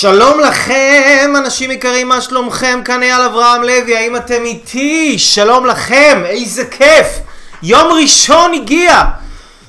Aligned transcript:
שלום 0.00 0.40
לכם, 0.40 1.32
אנשים 1.38 1.70
יקרים, 1.70 2.08
מה 2.08 2.20
שלומכם? 2.20 2.80
כאן 2.84 3.02
אייל 3.02 3.20
אברהם 3.20 3.62
לוי, 3.62 3.96
האם 3.96 4.16
אתם 4.16 4.44
איתי? 4.44 5.18
שלום 5.18 5.66
לכם, 5.66 6.22
איזה 6.26 6.64
כיף! 6.64 7.06
יום 7.62 7.92
ראשון 7.92 8.54
הגיע! 8.54 9.02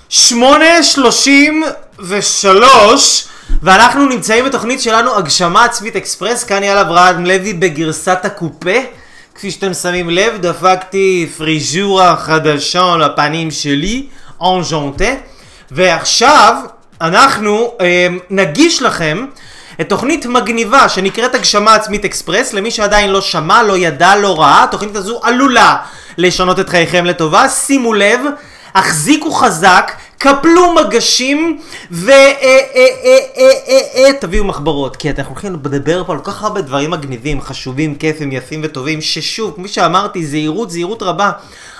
שמונה 0.09 0.83
שלושים 0.83 1.63
ושלוש 1.99 3.27
ואנחנו 3.61 4.05
נמצאים 4.05 4.45
בתוכנית 4.45 4.81
שלנו 4.81 5.15
הגשמה 5.15 5.65
עצמית 5.65 5.95
אקספרס, 5.95 6.43
כאן 6.43 6.63
אייל 6.63 6.77
אברהם 6.77 7.25
לוי 7.25 7.53
בגרסת 7.53 8.19
הקופה 8.23 8.79
כפי 9.35 9.51
שאתם 9.51 9.73
שמים 9.73 10.09
לב, 10.09 10.37
דפקתי 10.41 11.29
פריז'ורה 11.37 12.15
חדשה 12.17 12.95
לפנים 12.97 13.51
שלי, 13.51 14.05
אנג'נטה 14.41 15.13
ועכשיו 15.71 16.55
אנחנו 17.01 17.73
אה, 17.81 18.07
נגיש 18.29 18.81
לכם 18.81 19.25
תוכנית 19.83 20.25
מגניבה 20.25 20.89
שנקראת 20.89 21.35
הגשמה 21.35 21.75
עצמית 21.75 22.05
אקספרס, 22.05 22.53
למי 22.53 22.71
שעדיין 22.71 23.09
לא 23.09 23.21
שמע, 23.21 23.63
לא 23.63 23.77
ידע, 23.77 24.15
לא 24.15 24.39
ראה, 24.41 24.63
התוכנית 24.63 24.95
הזו 24.95 25.19
עלולה 25.23 25.77
לשנות 26.17 26.59
את 26.59 26.69
חייכם 26.69 27.05
לטובה, 27.05 27.49
שימו 27.49 27.93
לב, 27.93 28.21
החזיקו 28.75 29.31
חזק, 29.31 29.91
קפלו 30.17 30.73
מגשים 30.73 31.59
ותביאו 34.19 34.43
מחברות, 34.43 34.95
כי 34.95 35.09
אתם 35.09 35.23
הולכים 35.27 35.53
לדבר 35.53 36.03
פה 36.03 36.13
על 36.13 36.19
כל 36.19 36.31
כך 36.31 36.43
הרבה 36.43 36.61
דברים 36.61 36.91
מגניבים, 36.91 37.41
חשובים, 37.41 37.95
כיפים, 37.95 38.31
יפים 38.31 38.61
וטובים, 38.63 39.01
ששוב, 39.01 39.53
כמו 39.55 39.67
שאמרתי, 39.67 40.25
זהירות, 40.25 40.71
זהירות 40.71 41.03
רבה, 41.03 41.31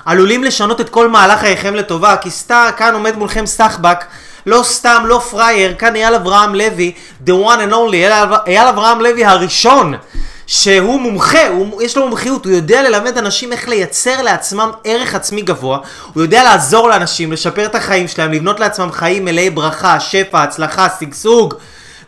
עלולים 0.06 0.44
לשנות 0.44 0.82
את 0.82 0.90
כל 0.90 1.10
מהלך 1.10 1.40
חייכם 1.40 1.76
לטובה, 1.76 2.18
כי 2.18 2.30
סתם 2.30 2.70
כאן 2.78 2.94
עומד 2.94 3.16
מולכם 3.16 3.46
סחבק 3.46 4.06
לא 4.48 4.64
סתם, 4.64 5.04
לא 5.06 5.20
פראייר, 5.32 5.74
כאן 5.74 5.96
אייל 5.96 6.16
אברהם 6.16 6.56
לוי, 6.56 6.92
the 7.26 7.30
one 7.30 7.70
and 7.70 7.74
only, 7.74 7.94
אייל, 7.94 8.14
אייל 8.48 8.68
אברהם 8.68 9.02
לוי 9.02 9.26
הראשון, 9.26 9.94
שהוא 10.48 11.02
מומחה, 11.02 11.48
הוא, 11.48 11.82
יש 11.82 11.98
לו 11.98 12.06
מומחיות, 12.08 12.46
הוא 12.46 12.54
יודע 12.54 12.90
ללמד 12.90 13.18
אנשים 13.18 13.52
איך 13.52 13.68
לייצר 13.68 14.22
לעצמם 14.22 14.72
ערך 14.84 15.16
עצמי 15.16 15.42
גבוה, 15.42 15.80
הוא 16.14 16.24
יודע 16.24 16.44
לעזור 16.44 16.90
לאנשים, 16.90 17.32
לשפר 17.32 17.66
את 17.66 17.76
החיים 17.76 18.08
שלהם, 18.08 18.34
לבנות 18.34 18.60
לעצמם 18.60 18.92
חיים 18.92 19.26
מלאי 19.26 19.50
ברכה, 19.50 20.00
שפע, 20.00 20.44
הצלחה, 20.44 20.88
שגשוג. 21.00 21.54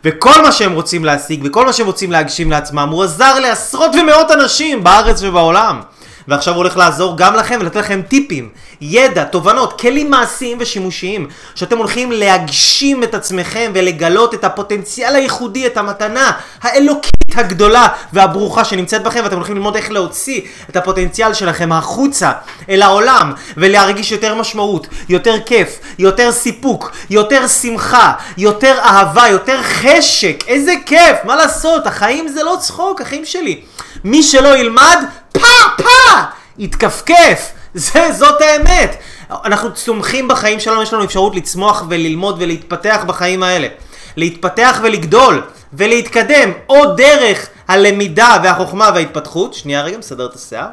וכל 0.04 0.42
מה 0.42 0.52
שהם 0.52 0.72
רוצים 0.72 1.04
להשיג, 1.04 1.40
וכל 1.44 1.66
מה 1.66 1.72
שהם 1.72 1.86
רוצים 1.86 2.12
להגשים 2.12 2.50
לעצמם, 2.50 2.88
הוא 2.92 3.04
עזר 3.04 3.40
לעשרות 3.40 3.90
ומאות 3.94 4.30
אנשים 4.30 4.84
בארץ 4.84 5.22
ובעולם. 5.22 5.80
ועכשיו 6.28 6.54
הוא 6.54 6.58
הולך 6.58 6.76
לעזור 6.76 7.16
גם 7.16 7.34
לכם 7.34 7.58
ולתת 7.60 7.76
לכם 7.76 8.02
טיפים, 8.08 8.48
ידע, 8.80 9.24
תובנות, 9.24 9.80
כלים 9.80 10.10
מעשיים 10.10 10.58
ושימושיים, 10.60 11.28
שאתם 11.54 11.78
הולכים 11.78 12.12
להגשים 12.12 13.02
את 13.02 13.14
עצמכם 13.14 13.70
ולגלות 13.74 14.34
את 14.34 14.44
הפוטנציאל 14.44 15.14
הייחודי, 15.14 15.66
את 15.66 15.76
המתנה 15.76 16.32
האלוקית 16.62 17.10
הגדולה 17.34 17.88
והברוכה 18.12 18.64
שנמצאת 18.64 19.02
בכם, 19.02 19.20
ואתם 19.24 19.36
הולכים 19.36 19.56
ללמוד 19.56 19.76
איך 19.76 19.90
להוציא 19.90 20.40
את 20.70 20.76
הפוטנציאל 20.76 21.34
שלכם 21.34 21.72
החוצה 21.72 22.32
אל 22.68 22.82
העולם, 22.82 23.32
ולהרגיש 23.56 24.12
יותר 24.12 24.34
משמעות, 24.34 24.86
יותר 25.08 25.34
כיף, 25.46 25.80
יותר 25.98 26.32
סיפוק, 26.32 26.92
יותר 27.10 27.48
שמחה, 27.48 28.12
יותר 28.38 28.78
אהבה, 28.78 29.28
יותר 29.28 29.62
חשק, 29.62 30.44
איזה 30.46 30.72
כיף, 30.86 31.16
מה 31.24 31.36
לעשות, 31.36 31.86
החיים 31.86 32.28
זה 32.28 32.42
לא 32.42 32.56
צחוק, 32.60 33.00
החיים 33.00 33.24
שלי. 33.24 33.60
מי 34.04 34.22
שלא 34.22 34.56
ילמד, 34.56 35.04
פה 35.32 35.48
פה! 35.76 36.20
יתכפכף! 36.58 37.59
זה, 37.74 38.12
זאת 38.12 38.40
האמת! 38.40 38.96
אנחנו 39.30 39.74
צומחים 39.74 40.28
בחיים 40.28 40.60
שלנו, 40.60 40.82
יש 40.82 40.92
לנו 40.92 41.04
אפשרות 41.04 41.36
לצמוח 41.36 41.84
וללמוד 41.88 42.36
ולהתפתח 42.38 43.04
בחיים 43.06 43.42
האלה. 43.42 43.68
להתפתח 44.16 44.80
ולגדול 44.82 45.42
ולהתקדם 45.72 46.52
או 46.68 46.94
דרך 46.94 47.48
הלמידה 47.68 48.36
והחוכמה 48.42 48.90
וההתפתחות. 48.94 49.54
שנייה 49.54 49.82
רגע, 49.82 49.98
מסדר 49.98 50.26
את 50.26 50.34
השיער. 50.34 50.68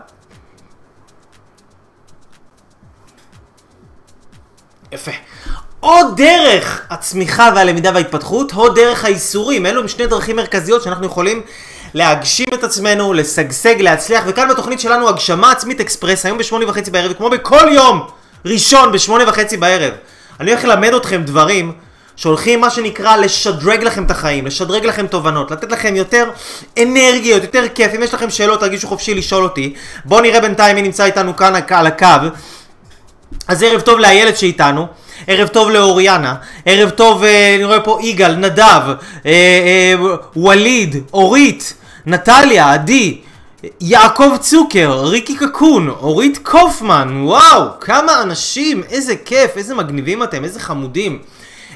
יפה. 4.92 5.12
או 5.84 6.12
דרך 6.16 6.82
הצמיחה 6.90 7.50
והלמידה 7.56 7.92
וההתפתחות, 7.94 8.54
או 8.54 8.70
דרך 8.70 9.06
האיסורים. 9.06 9.66
אלו 9.66 9.82
הם 9.82 9.88
שני 9.88 10.08
דרכים 10.08 10.36
מרכזיות 10.36 10.84
שאנחנו 10.84 11.06
יכולים 11.06 11.42
להגשים 11.98 12.48
את 12.54 12.64
עצמנו, 12.64 13.14
לשגשג, 13.14 13.82
להצליח, 13.82 14.24
וכאן 14.28 14.50
בתוכנית 14.50 14.80
שלנו 14.80 15.10
הגשמה 15.10 15.52
עצמית 15.52 15.82
אקספרס, 15.82 16.26
היום 16.26 16.38
בשמונה 16.38 16.70
וחצי 16.70 16.92
בערב, 16.92 17.14
כמו 17.14 17.30
בכל 17.30 17.70
יום 17.72 18.08
ראשון 18.46 18.92
בשמונה 18.92 19.30
וחצי 19.30 19.58
בערב. 19.58 19.94
אני 20.40 20.52
הולך 20.52 20.66
ללמד 20.66 20.94
אתכם 20.94 21.22
דברים 21.24 21.72
שהולכים 22.16 22.62
מה 22.62 22.70
שנקרא 22.70 23.18
לשדרג 23.18 23.84
לכם 23.84 24.04
את 24.04 24.12
החיים, 24.12 24.46
לשדרג 24.46 24.86
לכם 24.86 25.08
תובנות, 25.08 25.52
לתת 25.52 25.72
לכם 25.72 25.96
יותר 25.96 26.30
אנרגיות, 26.80 27.44
יותר 27.44 27.64
כיף. 27.76 27.92
אם 27.96 28.04
יש 28.04 28.14
לכם 28.14 28.30
שאלות 28.30 28.60
תרגישו 28.60 28.88
חופשי 28.88 29.14
לשאול 29.14 29.44
אותי. 29.44 29.74
בואו 30.06 30.22
נראה 30.22 30.42
בינתיים 30.42 30.76
מי 30.76 30.82
נמצא 30.82 31.06
איתנו 31.06 31.36
כאן 31.36 31.54
על 31.70 31.88
הקו. 31.88 32.28
אז 33.48 33.64
ערב 33.64 33.82
טוב 33.82 34.00
לאיילת 34.00 34.38
שאיתנו. 34.38 34.88
ערב 35.28 35.48
טוב 35.48 35.70
לאוריאנה, 35.70 36.36
ערב 36.66 36.90
טוב, 36.90 37.24
אה, 37.24 37.56
אני 37.56 37.64
רואה 37.64 37.80
פה 37.80 37.98
יגאל, 38.02 38.36
נדב, 38.36 38.82
אה, 38.86 38.96
אה, 39.26 39.94
ווליד, 40.36 40.96
אורית, 41.14 41.74
נטליה, 42.10 42.74
עדי, 42.74 43.22
יעקב 43.82 44.38
צוקר, 44.40 45.04
ריקי 45.04 45.36
קקון, 45.36 45.90
אורית 45.90 46.38
קופמן, 46.44 47.22
וואו, 47.24 47.80
כמה 47.80 48.22
אנשים, 48.22 48.84
איזה 48.90 49.16
כיף, 49.16 49.58
איזה 49.58 49.76
מגניבים 49.76 50.24
אתם, 50.24 50.44
איזה 50.44 50.60
חמודים, 50.60 51.20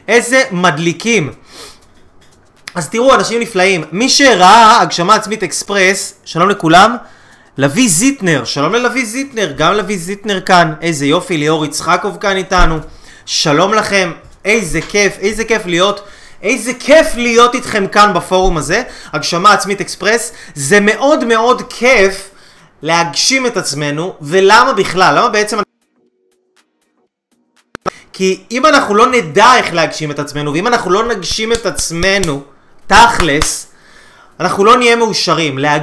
איזה 0.08 0.44
מדליקים. 0.52 1.32
אז 2.76 2.90
תראו, 2.90 3.16
אנשים 3.16 3.42
נפלאים. 3.42 3.84
מי 3.92 4.10
שראה 4.10 4.82
הגשמה 4.82 5.16
עצמית 5.16 5.44
אקספרס, 5.44 6.14
שלום 6.26 6.50
לכולם, 6.50 6.96
לביא 7.58 7.90
זיטנר, 7.90 8.44
שלום 8.46 8.74
ללביא 8.74 9.06
זיטנר, 9.06 9.54
גם 9.58 9.74
לביא 9.74 9.98
זיטנר 9.98 10.42
כאן, 10.42 10.74
איזה 10.82 11.06
יופי, 11.06 11.38
ליאור 11.38 11.66
יצחקוב 11.66 12.18
כאן 12.18 12.38
איתנו. 12.38 12.80
שלום 13.26 13.74
לכם, 13.74 14.12
איזה 14.46 14.82
כיף, 14.82 15.18
איזה 15.20 15.44
כיף 15.44 15.66
להיות, 15.66 16.08
איזה 16.44 16.74
כיף 16.74 17.08
להיות 17.16 17.56
איתכם 17.56 17.88
כאן 17.88 18.14
בפורום 18.14 18.58
הזה, 18.58 18.84
הגשמה 19.14 19.54
עצמית 19.54 19.82
אקספרס, 19.82 20.32
זה 20.56 20.80
מאוד 20.80 21.26
מאוד 21.26 21.62
כיף 21.70 22.30
להגשים 22.82 23.46
את 23.46 23.58
עצמנו, 23.58 24.16
ולמה 24.22 24.74
בכלל? 24.74 25.18
למה 25.18 25.30
בעצם... 25.30 25.58
כי 28.14 28.44
אם 28.52 28.66
אנחנו 28.66 28.96
לא 28.96 29.12
נדע 29.12 29.56
איך 29.58 29.74
להגשים 29.74 30.12
את 30.12 30.20
עצמנו, 30.20 30.54
ואם 30.54 30.68
אנחנו 30.68 30.92
לא 30.92 31.08
נגשים 31.08 31.54
את 31.54 31.66
עצמנו, 31.66 32.42
תכלס, 32.88 33.68
אנחנו 34.40 34.66
לא 34.66 34.78
נהיה 34.78 34.96
מאושרים. 34.96 35.58
להג... 35.58 35.82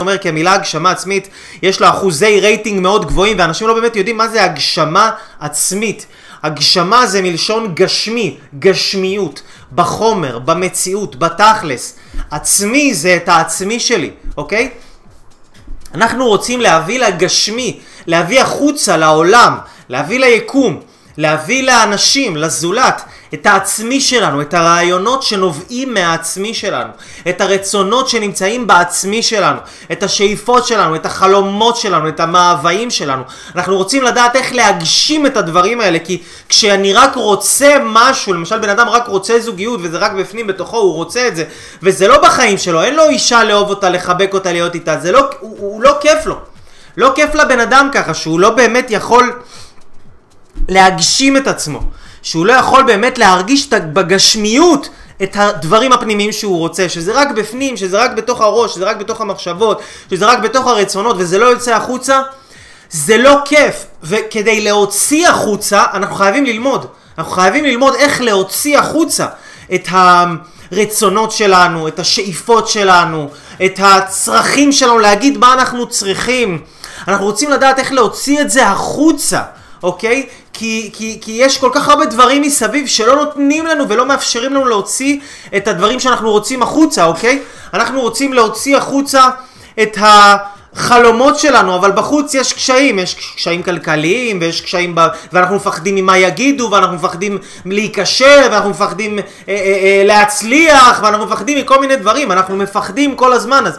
אומר 0.00 0.18
כי 0.18 0.28
המילה 0.28 0.52
הגשמה 0.52 0.90
עצמית 0.90 1.28
יש 1.62 1.80
לה 1.80 1.90
אחוזי 1.90 2.40
רייטינג 2.40 2.80
מאוד 2.80 3.06
גבוהים 3.06 3.38
ואנשים 3.38 3.68
לא 3.68 3.74
באמת 3.74 3.96
יודעים 3.96 4.16
מה 4.16 4.28
זה 4.28 4.44
הגשמה 4.44 5.10
עצמית. 5.40 6.06
הגשמה 6.42 7.06
זה 7.06 7.22
מלשון 7.22 7.74
גשמי, 7.74 8.36
גשמיות, 8.58 9.42
בחומר, 9.72 10.38
במציאות, 10.38 11.16
בתכלס. 11.16 11.96
עצמי 12.30 12.94
זה 12.94 13.16
את 13.16 13.28
העצמי 13.28 13.80
שלי, 13.80 14.10
אוקיי? 14.36 14.70
אנחנו 15.94 16.28
רוצים 16.28 16.60
להביא 16.60 16.98
לגשמי, 16.98 17.80
להביא 18.06 18.40
החוצה 18.40 18.96
לעולם, 18.96 19.58
להביא 19.88 20.20
ליקום, 20.20 20.80
להביא 21.16 21.62
לאנשים, 21.62 22.36
לזולת, 22.36 23.02
את 23.34 23.46
העצמי 23.46 24.00
שלנו, 24.00 24.42
את 24.42 24.54
הרעיונות 24.54 25.22
שנובעים 25.22 25.94
מהעצמי 25.94 26.54
שלנו, 26.54 26.90
את 27.28 27.40
הרצונות 27.40 28.08
שנמצאים 28.08 28.66
בעצמי 28.66 29.22
שלנו, 29.22 29.58
את 29.92 30.02
השאיפות 30.02 30.66
שלנו, 30.66 30.96
את 30.96 31.06
החלומות 31.06 31.76
שלנו, 31.76 32.08
את 32.08 32.20
המאוויים 32.20 32.90
שלנו. 32.90 33.22
אנחנו 33.54 33.76
רוצים 33.76 34.02
לדעת 34.02 34.36
איך 34.36 34.52
להגשים 34.52 35.26
את 35.26 35.36
הדברים 35.36 35.80
האלה, 35.80 35.98
כי 35.98 36.22
כשאני 36.48 36.92
רק 36.92 37.14
רוצה 37.14 37.76
משהו, 37.84 38.32
למשל 38.32 38.58
בן 38.58 38.68
אדם 38.68 38.88
רק 38.88 39.08
רוצה 39.08 39.40
זוגיות 39.40 39.80
וזה 39.82 39.98
רק 39.98 40.12
בפנים 40.12 40.46
בתוכו, 40.46 40.76
הוא 40.76 40.94
רוצה 40.94 41.28
את 41.28 41.36
זה, 41.36 41.44
וזה 41.82 42.08
לא 42.08 42.22
בחיים 42.22 42.58
שלו, 42.58 42.82
אין 42.82 42.94
לו 42.94 43.08
אישה 43.08 43.44
לאהוב 43.44 43.70
אותה, 43.70 43.90
לחבק 43.90 44.30
אותה, 44.34 44.52
להיות 44.52 44.74
איתה, 44.74 44.98
זה 44.98 45.12
לא, 45.12 45.30
הוא, 45.40 45.56
הוא 45.58 45.82
לא 45.82 45.98
כיף 46.00 46.26
לו. 46.26 46.38
לא 46.96 47.12
כיף 47.14 47.34
לבן 47.34 47.60
אדם 47.60 47.88
ככה, 47.92 48.14
שהוא 48.14 48.40
לא 48.40 48.50
באמת 48.50 48.86
יכול 48.90 49.40
להגשים 50.68 51.36
את 51.36 51.46
עצמו. 51.46 51.80
שהוא 52.22 52.46
לא 52.46 52.52
יכול 52.52 52.82
באמת 52.82 53.18
להרגיש 53.18 53.68
בגשמיות 53.68 54.88
את 55.22 55.36
הדברים 55.36 55.92
הפנימיים 55.92 56.32
שהוא 56.32 56.58
רוצה, 56.58 56.88
שזה 56.88 57.12
רק 57.14 57.30
בפנים, 57.30 57.76
שזה 57.76 57.98
רק 57.98 58.10
בתוך 58.10 58.40
הראש, 58.40 58.74
שזה 58.74 58.84
רק 58.84 58.96
בתוך 58.96 59.20
המחשבות, 59.20 59.80
שזה 60.10 60.26
רק 60.26 60.38
בתוך 60.38 60.66
הרצונות 60.66 61.16
וזה 61.18 61.38
לא 61.38 61.46
יוצא 61.46 61.74
החוצה, 61.74 62.22
זה 62.90 63.16
לא 63.16 63.36
כיף, 63.44 63.86
וכדי 64.02 64.60
להוציא 64.60 65.28
החוצה, 65.28 65.84
אנחנו 65.92 66.16
חייבים 66.16 66.44
ללמוד. 66.44 66.86
אנחנו 67.18 67.32
חייבים 67.32 67.64
ללמוד 67.64 67.94
איך 67.94 68.20
להוציא 68.20 68.78
החוצה 68.78 69.26
את 69.74 69.88
הרצונות 69.90 71.32
שלנו, 71.32 71.88
את 71.88 71.98
השאיפות 71.98 72.68
שלנו, 72.68 73.28
את 73.64 73.80
הצרכים 73.82 74.72
שלנו, 74.72 74.98
להגיד 74.98 75.38
מה 75.38 75.52
אנחנו 75.52 75.88
צריכים. 75.88 76.60
אנחנו 77.08 77.24
רוצים 77.24 77.50
לדעת 77.50 77.78
איך 77.78 77.92
להוציא 77.92 78.40
את 78.40 78.50
זה 78.50 78.66
החוצה, 78.66 79.42
אוקיי? 79.82 80.26
כי, 80.52 80.90
כי, 80.92 81.18
כי 81.20 81.32
יש 81.32 81.58
כל 81.58 81.70
כך 81.72 81.88
הרבה 81.88 82.06
דברים 82.06 82.42
מסביב 82.42 82.86
שלא 82.86 83.16
נותנים 83.16 83.66
לנו 83.66 83.88
ולא 83.88 84.06
מאפשרים 84.06 84.54
לנו 84.54 84.68
להוציא 84.68 85.20
את 85.56 85.68
הדברים 85.68 86.00
שאנחנו 86.00 86.30
רוצים 86.30 86.62
החוצה, 86.62 87.04
אוקיי? 87.04 87.42
אנחנו 87.74 88.00
רוצים 88.00 88.32
להוציא 88.32 88.76
החוצה 88.76 89.30
את 89.82 89.98
החלומות 90.00 91.38
שלנו, 91.38 91.76
אבל 91.76 91.92
בחוץ 91.92 92.34
יש 92.34 92.52
קשיים, 92.52 92.98
יש 92.98 93.14
קשיים 93.36 93.62
כלכליים 93.62 94.38
ויש 94.40 94.60
קשיים, 94.60 94.94
ב... 94.94 95.00
ואנחנו 95.32 95.56
מפחדים 95.56 95.94
ממה 95.94 96.18
יגידו, 96.18 96.68
ואנחנו 96.72 96.96
מפחדים 96.96 97.38
להיכשל, 97.66 98.40
ואנחנו 98.50 98.70
מפחדים 98.70 99.18
אה, 99.18 99.24
אה, 99.48 99.54
אה, 99.54 100.02
להצליח, 100.04 101.00
ואנחנו 101.02 101.26
מפחדים 101.26 101.58
מכל 101.58 101.80
מיני 101.80 101.96
דברים, 101.96 102.32
אנחנו 102.32 102.56
מפחדים 102.56 103.16
כל 103.16 103.32
הזמן, 103.32 103.66
אז... 103.66 103.78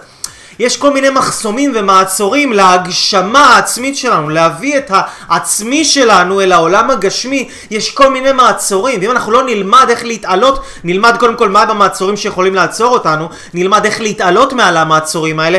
יש 0.62 0.78
כל 0.78 0.94
מיני 0.94 1.10
מחסומים 1.10 1.72
ומעצורים 1.76 2.54
להגשמה 2.54 3.40
העצמית 3.40 3.98
שלנו, 3.98 4.30
להביא 4.30 4.78
את 4.78 4.92
העצמי 5.30 5.86
שלנו 5.86 6.42
אל 6.42 6.52
העולם 6.52 6.90
הגשמי, 6.90 7.50
יש 7.72 7.92
כל 7.92 8.10
מיני 8.10 8.32
מעצורים, 8.32 9.00
ואם 9.02 9.12
אנחנו 9.12 9.32
לא 9.32 9.44
נלמד 9.44 9.86
איך 9.90 10.06
להתעלות, 10.06 10.64
נלמד 10.84 11.16
קודם 11.20 11.36
כל 11.36 11.50
מה 11.50 11.66
במעצורים 11.66 12.18
שיכולים 12.18 12.56
לעצור 12.56 12.94
אותנו, 12.94 13.30
נלמד 13.54 13.86
איך 13.86 14.02
להתעלות 14.02 14.54
מעל 14.54 14.78
המעצורים 14.78 15.40
האלה, 15.40 15.58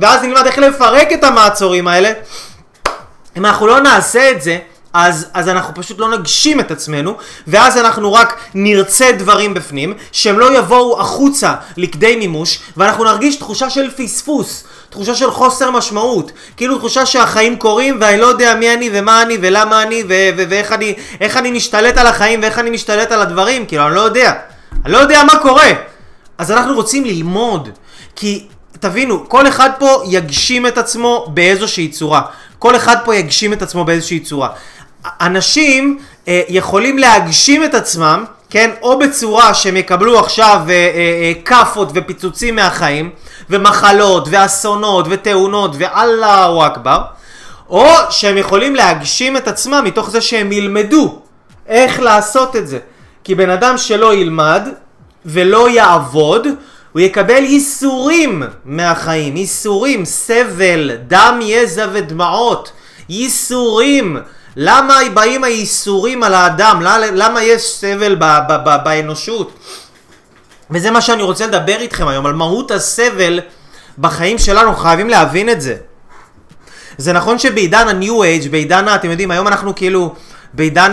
ואז 0.00 0.22
נלמד 0.22 0.46
איך 0.46 0.58
לפרק 0.58 1.12
את 1.12 1.24
המעצורים 1.24 1.88
האלה. 1.88 2.12
אם 3.36 3.46
אנחנו 3.46 3.66
לא 3.66 3.80
נעשה 3.80 4.30
את 4.30 4.42
זה, 4.42 4.58
אז, 4.94 5.26
אז 5.34 5.48
אנחנו 5.48 5.74
פשוט 5.74 5.98
לא 5.98 6.08
נגשים 6.08 6.60
את 6.60 6.70
עצמנו, 6.70 7.16
ואז 7.46 7.76
אנחנו 7.78 8.12
רק 8.12 8.40
נרצה 8.54 9.12
דברים 9.12 9.54
בפנים, 9.54 9.94
שהם 10.12 10.38
לא 10.38 10.58
יבואו 10.58 11.00
החוצה 11.00 11.54
לכדי 11.76 12.16
מימוש, 12.16 12.58
ואנחנו 12.76 13.04
נרגיש 13.04 13.36
תחושה 13.36 13.70
של 13.70 13.90
פספוס, 13.90 14.64
תחושה 14.90 15.14
של 15.14 15.30
חוסר 15.30 15.70
משמעות, 15.70 16.32
כאילו 16.56 16.78
תחושה 16.78 17.06
שהחיים 17.06 17.56
קורים 17.56 17.98
ואני 18.00 18.20
לא 18.20 18.26
יודע 18.26 18.54
מי 18.54 18.74
אני 18.74 18.90
ומה 18.92 19.22
אני 19.22 19.38
ולמה 19.40 19.82
אני 19.82 20.02
ו- 20.08 20.30
ו- 20.36 20.44
ואיך 20.48 20.72
אני, 20.72 20.94
אני 21.36 21.50
משתלט 21.50 21.98
על 21.98 22.06
החיים 22.06 22.42
ואיך 22.42 22.58
אני 22.58 22.70
משתלט 22.70 23.12
על 23.12 23.20
הדברים, 23.20 23.66
כאילו 23.66 23.86
אני 23.86 23.94
לא 23.94 24.00
יודע, 24.00 24.32
אני 24.84 24.92
לא 24.92 24.98
יודע 24.98 25.22
מה 25.24 25.38
קורה. 25.38 25.70
אז 26.38 26.50
אנחנו 26.50 26.74
רוצים 26.74 27.04
ללמוד, 27.04 27.68
כי 28.16 28.46
תבינו, 28.80 29.28
כל 29.28 29.48
אחד 29.48 29.70
פה 29.78 30.02
יגשים 30.06 30.66
את 30.66 30.78
עצמו 30.78 31.26
באיזושהי 31.34 31.88
צורה. 31.88 32.22
כל 32.58 32.76
אחד 32.76 32.96
פה 33.04 33.16
יגשים 33.16 33.52
את 33.52 33.62
עצמו 33.62 33.84
באיזושהי 33.84 34.20
צורה. 34.20 34.48
אנשים 35.20 35.98
אה, 36.28 36.42
יכולים 36.48 36.98
להגשים 36.98 37.64
את 37.64 37.74
עצמם, 37.74 38.24
כן, 38.54 38.70
או 38.82 38.98
בצורה 38.98 39.54
שהם 39.54 39.76
יקבלו 39.76 40.18
עכשיו 40.18 40.60
אה, 40.68 40.72
אה, 40.72 40.74
אה, 40.74 41.32
כאפות 41.44 41.88
ופיצוצים 41.94 42.56
מהחיים, 42.56 43.10
ומחלות, 43.50 44.28
ואסונות, 44.30 45.06
ותאונות, 45.10 45.76
ואללהו 45.78 46.66
אכבר, 46.66 47.02
או 47.68 47.86
שהם 48.10 48.36
יכולים 48.36 48.76
להגשים 48.76 49.36
את 49.36 49.48
עצמם 49.48 49.82
מתוך 49.84 50.10
זה 50.10 50.20
שהם 50.20 50.52
ילמדו 50.52 51.18
איך 51.66 52.00
לעשות 52.00 52.56
את 52.56 52.68
זה. 52.68 52.78
כי 53.24 53.34
בן 53.34 53.50
אדם 53.50 53.78
שלא 53.78 54.14
ילמד 54.14 54.68
ולא 55.26 55.68
יעבוד, 55.68 56.46
הוא 56.92 57.00
יקבל 57.00 57.42
ייסורים 57.44 58.42
מהחיים, 58.64 59.36
ייסורים, 59.36 60.04
סבל, 60.04 60.90
דם, 61.06 61.40
יזע 61.42 61.86
ודמעות, 61.92 62.72
ייסורים. 63.08 64.16
למה 64.56 64.98
באים 65.14 65.44
הייסורים 65.44 66.22
על 66.22 66.34
האדם? 66.34 66.80
למה 67.14 67.42
יש 67.42 67.62
סבל 67.62 68.14
ב- 68.14 68.38
ב- 68.48 68.68
ב- 68.68 68.84
באנושות? 68.84 69.58
וזה 70.70 70.90
מה 70.90 71.00
שאני 71.00 71.22
רוצה 71.22 71.46
לדבר 71.46 71.76
איתכם 71.80 72.08
היום, 72.08 72.26
על 72.26 72.32
מהות 72.32 72.70
הסבל 72.70 73.40
בחיים 73.98 74.38
שלנו, 74.38 74.76
חייבים 74.76 75.08
להבין 75.08 75.48
את 75.48 75.60
זה. 75.60 75.76
זה 76.98 77.12
נכון 77.12 77.38
שבעידן 77.38 77.88
ה-New 77.88 78.44
Age, 78.44 78.48
בעידן, 78.50 78.94
אתם 78.94 79.10
יודעים, 79.10 79.30
היום 79.30 79.48
אנחנו 79.48 79.74
כאילו... 79.74 80.14
בעידן 80.54 80.92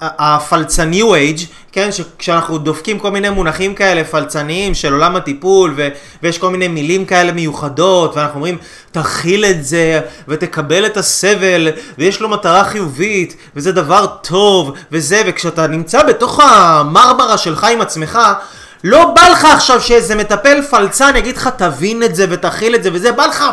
הפלצניו 0.00 1.14
אייג', 1.14 1.38
כן, 1.72 1.88
כשאנחנו 2.18 2.58
דופקים 2.58 2.98
כל 2.98 3.10
מיני 3.10 3.30
מונחים 3.30 3.74
כאלה 3.74 4.04
פלצניים 4.04 4.74
של 4.74 4.92
עולם 4.92 5.16
הטיפול, 5.16 5.74
ו, 5.76 5.88
ויש 6.22 6.38
כל 6.38 6.50
מיני 6.50 6.68
מילים 6.68 7.04
כאלה 7.04 7.32
מיוחדות, 7.32 8.16
ואנחנו 8.16 8.34
אומרים, 8.34 8.58
תכיל 8.92 9.44
את 9.44 9.64
זה, 9.64 10.00
ותקבל 10.28 10.86
את 10.86 10.96
הסבל, 10.96 11.68
ויש 11.98 12.20
לו 12.20 12.28
מטרה 12.28 12.64
חיובית, 12.64 13.36
וזה 13.56 13.72
דבר 13.72 14.06
טוב, 14.22 14.72
וזה, 14.92 15.22
וכשאתה 15.26 15.66
נמצא 15.66 16.02
בתוך 16.02 16.40
המרברה 16.40 17.38
שלך 17.38 17.64
עם 17.64 17.80
עצמך, 17.80 18.18
לא 18.84 19.04
בא 19.14 19.28
לך 19.28 19.44
עכשיו 19.44 19.80
שאיזה 19.80 20.14
מטפל 20.14 20.62
פלצן 20.62 21.16
יגיד 21.16 21.36
לך 21.36 21.48
תבין 21.56 22.02
את 22.02 22.14
זה 22.14 22.26
ותכיל 22.30 22.74
את 22.74 22.82
זה 22.82 22.90
וזה, 22.92 23.12
בא 23.12 23.26
לך 23.26 23.44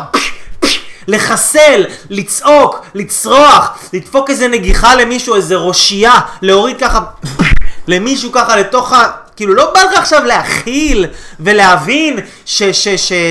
לחסל, 1.08 1.84
לצעוק, 2.10 2.86
לצרוח, 2.94 3.78
לדפוק 3.92 4.30
איזה 4.30 4.48
נגיחה 4.48 4.94
למישהו, 4.94 5.34
איזה 5.34 5.56
ראשייה, 5.56 6.12
להוריד 6.42 6.80
ככה 6.80 7.00
למישהו 7.88 8.32
ככה 8.32 8.56
לתוך 8.56 8.92
ה... 8.92 9.10
כאילו 9.36 9.54
לא 9.54 9.72
בא 9.74 9.82
לך 9.82 9.98
עכשיו 9.98 10.24
להכיל 10.24 11.06
ולהבין 11.40 12.18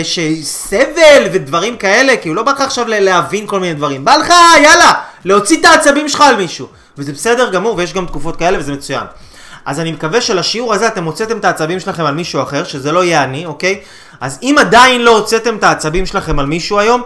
שסבל 0.03 1.27
ודברים 1.31 1.77
כאלה, 1.77 2.17
כאילו 2.17 2.35
לא 2.35 2.43
בא 2.43 2.51
לך 2.51 2.61
עכשיו 2.61 2.85
להבין 2.87 3.47
כל 3.47 3.59
מיני 3.59 3.73
דברים. 3.73 4.05
בא 4.05 4.15
לך, 4.15 4.33
יאללה, 4.63 4.93
להוציא 5.25 5.59
את 5.59 5.65
העצבים 5.65 6.09
שלך 6.09 6.21
על 6.21 6.35
מישהו. 6.35 6.67
וזה 6.97 7.11
בסדר 7.11 7.51
גמור, 7.51 7.75
ויש 7.77 7.93
גם 7.93 8.05
תקופות 8.05 8.35
כאלה 8.35 8.59
וזה 8.59 8.73
מצוין. 8.73 9.03
אז 9.65 9.79
אני 9.79 9.91
מקווה 9.91 10.21
שלשיעור 10.21 10.73
הזה 10.73 10.87
אתם 10.87 11.03
הוצאתם 11.03 11.37
את 11.37 11.45
העצבים 11.45 11.79
שלכם 11.79 12.05
על 12.05 12.13
מישהו 12.13 12.41
אחר, 12.41 12.63
שזה 12.63 12.91
לא 12.91 13.03
יהיה 13.03 13.23
אני, 13.23 13.45
אוקיי? 13.45 13.81
אז 14.21 14.39
אם 14.43 14.55
עדיין 14.59 15.01
לא 15.01 15.17
הוצאתם 15.17 15.55
את 15.55 15.63
העצבים 15.63 16.05
שלכם 16.05 16.39
על 16.39 16.45
מישהו 16.45 16.79
היום, 16.79 17.01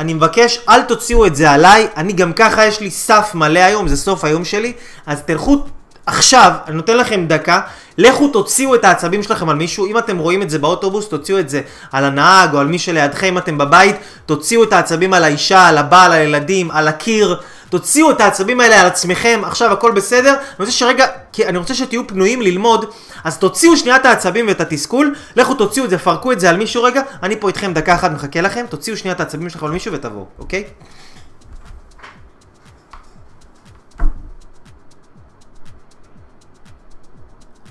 אני 0.00 0.14
מבקש, 0.14 0.60
אל 0.68 0.82
תוציאו 0.82 1.26
את 1.26 1.36
זה 1.36 1.50
עליי, 1.50 1.86
אני 1.96 2.12
גם 2.12 2.32
ככה 2.32 2.66
יש 2.66 2.80
לי 2.80 2.90
סף 2.90 3.30
מלא 3.34 3.58
היום, 3.58 3.88
זה 3.88 3.96
סוף 3.96 4.24
היום 4.24 4.44
שלי, 4.44 4.72
אז 5.06 5.22
תלכו 5.22 5.64
עכשיו, 6.06 6.52
אני 6.66 6.76
נותן 6.76 6.96
לכם 6.96 7.26
דקה, 7.26 7.60
לכו 7.98 8.28
תוציאו 8.28 8.74
את 8.74 8.84
העצבים 8.84 9.22
שלכם 9.22 9.48
על 9.48 9.56
מישהו, 9.56 9.86
אם 9.86 9.98
אתם 9.98 10.18
רואים 10.18 10.42
את 10.42 10.50
זה 10.50 10.58
באוטובוס, 10.58 11.08
תוציאו 11.08 11.38
את 11.38 11.48
זה 11.48 11.60
על 11.92 12.04
הנהג 12.04 12.54
או 12.54 12.58
על 12.58 12.66
מי 12.66 12.78
שלידכם, 12.78 13.26
אם 13.26 13.38
אתם 13.38 13.58
בבית, 13.58 13.96
תוציאו 14.26 14.62
את 14.62 14.72
העצבים 14.72 15.14
על 15.14 15.24
האישה, 15.24 15.66
על 15.66 15.78
הבעל, 15.78 16.12
על 16.12 16.18
הילדים, 16.18 16.70
על 16.70 16.88
הקיר, 16.88 17.40
תוציאו 17.70 18.10
את 18.10 18.20
העצבים 18.20 18.60
האלה 18.60 18.80
על 18.80 18.86
עצמכם, 18.86 19.40
עכשיו 19.44 19.72
הכל 19.72 19.92
בסדר, 19.92 20.32
אני 20.32 20.56
רוצה 20.58 20.72
שרגע, 20.72 21.06
כי 21.32 21.46
אני 21.46 21.58
רוצה 21.58 21.74
שתהיו 21.74 22.06
פנויים 22.06 22.42
ללמוד, 22.42 22.90
אז 23.24 23.38
תוציאו 23.38 23.76
שנייה 23.76 23.96
את 23.96 24.06
העצבים 24.06 24.48
ואת 24.48 24.60
התסכול, 24.60 25.14
לכו 25.36 25.54
תוציאו 25.54 25.84
את 25.84 25.90
זה, 25.90 25.98
פרקו 25.98 26.32
את 26.32 26.40
זה 26.40 26.50
על 26.50 26.56
מישהו 26.56 26.82
רגע, 26.82 27.02
אני 27.22 27.40
פה 27.40 27.48
איתכם 27.48 27.72
דקה 27.72 27.94
אחת 27.94 28.10
מחכה 28.10 28.40
לכם, 28.40 28.66
תוציאו 28.68 28.96
שנייה 28.96 29.14
את 29.14 29.20
העצבים 29.20 29.48
שלכם 29.48 29.66
על 29.66 29.72
מישהו 29.72 29.92
ותבואו, 29.92 30.26
אוקיי? 30.38 30.64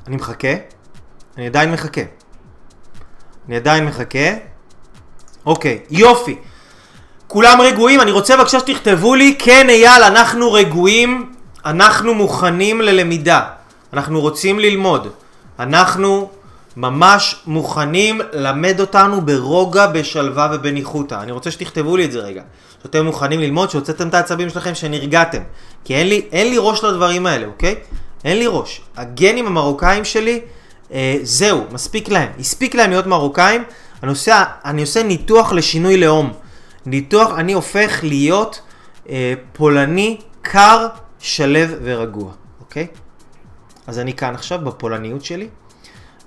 אני 0.08 0.15
מחכה, 0.15 0.53
אני 1.38 1.48
עדיין 1.48 1.72
מחכה. 1.72 2.01
אני 3.48 3.56
עדיין 3.56 3.86
מחכה. 3.86 4.29
אוקיי, 5.46 5.79
יופי. 5.89 6.38
כולם 7.29 7.62
רגועים? 7.62 8.01
אני 8.01 8.12
רוצה 8.12 8.38
בבקשה 8.38 8.59
שתכתבו 8.59 9.15
לי, 9.15 9.36
כן 9.39 9.69
אייל, 9.69 10.03
אנחנו 10.03 10.51
רגועים, 10.51 11.33
אנחנו 11.65 12.13
מוכנים 12.13 12.81
ללמידה, 12.81 13.41
אנחנו 13.93 14.21
רוצים 14.21 14.59
ללמוד, 14.59 15.07
אנחנו 15.59 16.29
ממש 16.77 17.36
מוכנים 17.45 18.21
למד 18.33 18.79
אותנו 18.79 19.21
ברוגע, 19.21 19.88
בשלווה 19.88 20.50
ובניחותא. 20.53 21.15
אני 21.15 21.31
רוצה 21.31 21.51
שתכתבו 21.51 21.98
לי 21.98 22.05
את 22.05 22.12
זה 22.12 22.19
רגע. 22.19 22.41
שאתם 22.83 23.05
מוכנים 23.05 23.39
ללמוד, 23.39 23.69
שהוצאתם 23.69 24.07
את 24.07 24.13
העצבים 24.13 24.50
שלכם, 24.50 24.75
שנרגעתם. 24.75 25.41
כי 25.86 25.95
אין 25.95 26.07
לי, 26.07 26.21
אין 26.31 26.50
לי 26.50 26.55
ראש 26.59 26.83
לדברים 26.83 27.25
האלה, 27.25 27.45
אוקיי? 27.45 27.75
אין 28.25 28.38
לי 28.38 28.45
ראש. 28.48 28.81
הגנים 28.98 29.48
המרוקאים 29.48 30.05
שלי, 30.05 30.41
אה, 30.93 31.17
זהו, 31.24 31.63
מספיק 31.71 32.09
להם. 32.09 32.29
הספיק 32.39 32.75
להם 32.75 32.89
להיות 32.89 33.07
מרוקאים. 33.07 33.63
אני 34.03 34.09
עושה, 34.09 34.43
אני 34.65 34.81
עושה 34.81 35.03
ניתוח 35.03 35.51
לשינוי 35.51 35.98
לאום. 35.98 36.33
ניתוח, 36.86 37.31
אני 37.39 37.53
הופך 37.53 38.00
להיות 38.03 38.62
אה, 39.09 39.33
פולני 39.53 40.21
קר, 40.41 40.88
שלב 41.19 41.75
ורגוע, 41.81 42.31
אוקיי? 42.59 42.88
אז 43.88 44.00
אני 44.00 44.13
כאן 44.13 44.36
עכשיו 44.36 44.59
בפולניות 44.63 45.25
שלי, 45.25 45.50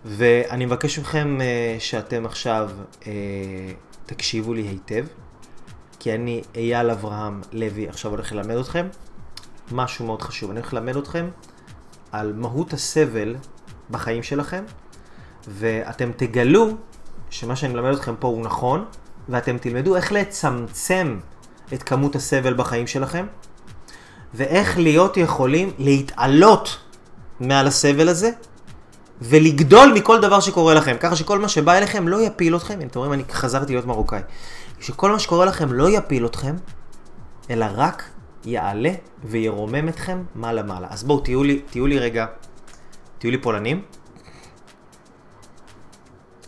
ואני 0.05 0.67
מבקש 0.67 0.99
מכם 0.99 1.41
אה, 1.41 1.77
שאתם 1.79 2.27
עכשיו 2.27 2.71
אה, 3.07 3.13
תקשיבו 4.07 4.55
לי 4.55 4.63
היטב, 4.63 5.07
כי 5.99 6.15
אני 6.15 6.43
אייל 6.55 6.91
אברהם 6.91 7.41
לוי 7.53 7.89
עכשיו 7.89 8.11
הולך 8.11 8.33
ללמד 8.33 8.57
אתכם 8.57 8.87
משהו 9.73 10.07
מאוד 10.07 10.23
חשוב. 10.23 10.51
אני 10.51 10.61
הולך 10.61 10.75
ללמד 10.75 10.97
אתכם 10.97 11.29
על 12.13 12.33
מהות 12.33 12.73
הסבל 12.73 13.37
בחיים 13.91 14.23
שלכם, 14.23 14.65
ואתם 15.49 16.11
תגלו 16.17 16.77
שמה 17.31 17.57
שאני 17.57 17.73
מלמד 17.73 17.95
אתכם 17.95 18.15
פה 18.19 18.29
הוא 18.29 18.43
נכון, 18.43 18.85
ואתם 19.29 19.59
תלמדו 19.59 19.97
איך 19.97 20.13
לצמצם 20.13 21.19
את 21.75 21.83
כמות 21.83 22.17
הסבל 22.17 22.55
בחיים 22.55 22.87
שלכם, 22.87 23.27
ואיך 24.35 24.79
להיות 24.79 25.17
יכולים 25.17 25.71
להתעלות 25.79 26.79
מעל 27.41 27.67
הסבל 27.67 28.09
הזה, 28.09 28.31
ולגדול 29.23 29.93
מכל 29.95 30.21
דבר 30.21 30.41
שקורה 30.41 30.75
לכם, 30.75 30.97
ככה 31.01 31.17
שכל 31.17 31.39
מה 31.39 31.49
שבא 31.49 31.79
אליכם 31.79 32.09
לא 32.09 32.23
יפיל 32.23 32.57
אתכם, 32.57 32.75
הנה, 32.75 32.85
אתם 32.85 32.99
רואים, 32.99 33.13
אני 33.13 33.23
חזרתי 33.33 33.73
להיות 33.73 33.87
מרוקאי, 33.87 34.21
שכל 34.81 35.11
מה 35.11 35.19
שקורה 35.19 35.47
לכם 35.47 35.73
לא 35.73 35.91
יפיל 35.91 36.27
אתכם, 36.27 36.57
אלא 37.51 37.67
רק 37.75 38.05
יעלה 38.45 38.93
וירומם 39.25 39.89
אתכם 39.89 40.23
מעלה 40.35 40.63
מעלה. 40.63 40.87
אז 40.91 41.05
בואו, 41.05 41.21
תהיו 41.21 41.45
לי, 41.45 41.61
תהיו 41.71 41.87
לי 41.87 41.99
רגע, 41.99 42.27
תהיו 43.19 43.31
לי 43.31 43.39
פולנים. 43.39 43.83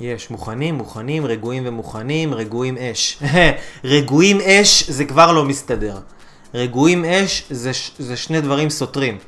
יש, 0.01 0.31
מוכנים, 0.31 0.75
מוכנים, 0.75 1.27
רגועים 1.27 1.63
ומוכנים, 1.67 2.35
רגועים 2.35 2.77
אש. 2.79 3.19
רגועים 3.85 4.41
אש 4.41 4.91
זה 4.91 5.05
כבר 5.05 5.33
לא 5.33 5.45
מסתדר. 5.45 5.97
רגועים 6.55 7.05
אש 7.05 7.43
זה, 7.51 7.71
זה 7.99 8.17
שני 8.17 8.41
דברים 8.41 8.71
סותרים. 8.71 9.19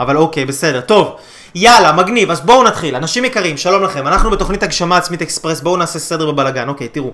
אבל 0.00 0.16
אוקיי, 0.16 0.44
בסדר, 0.44 0.80
טוב. 0.80 1.16
יאללה, 1.54 1.92
מגניב, 1.92 2.30
אז 2.30 2.40
בואו 2.40 2.62
נתחיל. 2.62 2.96
אנשים 2.96 3.24
יקרים, 3.24 3.56
שלום 3.56 3.82
לכם. 3.82 4.06
אנחנו 4.06 4.30
בתוכנית 4.30 4.62
הגשמה 4.62 4.96
עצמית 4.96 5.22
אקספרס, 5.22 5.60
בואו 5.60 5.76
נעשה 5.76 5.98
סדר 5.98 6.30
בבלאגן. 6.30 6.68
אוקיי, 6.68 6.88
תראו. 6.88 7.10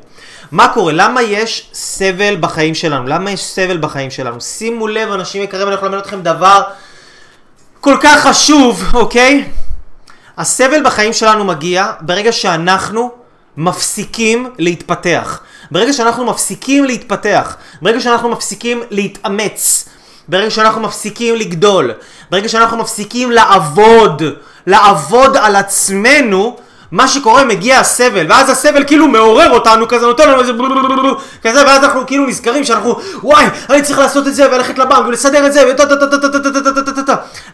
מה 0.51 0.69
קורה? 0.69 0.93
למה 0.93 1.23
יש 1.23 1.71
סבל 1.73 2.37
בחיים 2.41 2.75
שלנו? 2.75 3.07
למה 3.07 3.31
יש 3.31 3.45
סבל 3.45 3.79
בחיים 3.79 4.11
שלנו? 4.11 4.41
שימו 4.41 4.89
לב, 4.89 5.13
אנשים 5.13 5.43
יקרים, 5.43 5.67
אני 5.67 5.75
יכול 5.75 5.89
ללמד 5.89 6.01
אתכם 6.01 6.23
דבר 6.23 6.63
כל 7.81 7.97
כך 8.03 8.27
חשוב, 8.27 8.85
אוקיי? 8.95 9.45
הסבל 10.39 10.83
בחיים 10.85 11.13
שלנו 11.13 11.45
מגיע 11.45 11.93
ברגע 12.01 12.33
שאנחנו 12.33 13.11
מפסיקים 13.57 14.51
להתפתח. 14.59 15.41
ברגע 15.71 15.93
שאנחנו 15.93 16.25
מפסיקים 16.25 16.85
להתפתח, 16.85 17.57
ברגע 17.83 18.01
שאנחנו 18.01 18.29
מפסיקים 18.29 18.83
להתאמץ, 18.91 19.89
ברגע 20.29 20.51
שאנחנו 20.51 20.81
מפסיקים 20.81 21.35
לגדול, 21.35 21.93
ברגע 22.31 22.49
שאנחנו 22.49 22.77
מפסיקים 22.77 23.31
לעבוד, 23.31 24.23
לעבוד 24.67 25.37
על 25.37 25.57
עצמנו, 25.57 26.57
מה 26.91 27.09
שקורה 27.09 27.45
מגיע 27.45 27.79
הסבל, 27.79 28.27
ואז 28.29 28.51
הסבל 28.51 28.85
כאילו 28.85 29.09
מעורר 29.09 29.51
אותנו, 29.51 29.89
כזה 29.89 30.07
נותן 30.07 30.29
לנו 30.29 30.41
איזה 30.41 30.53
כזה, 31.43 31.67
ואז 31.67 31.85
אנחנו 31.85 32.07
כאילו 32.07 32.27
נזכרים 32.27 32.65
שאנחנו, 32.65 32.97
וואי, 33.23 33.47
אני 33.71 33.83
צריך 33.83 33.99
לעשות 33.99 34.27
את 34.27 34.35
זה, 34.35 34.49
וללכת 34.49 34.79
לבנק, 34.79 35.07
ולסדר 35.09 35.47
את 35.47 35.53
זה, 35.53 35.63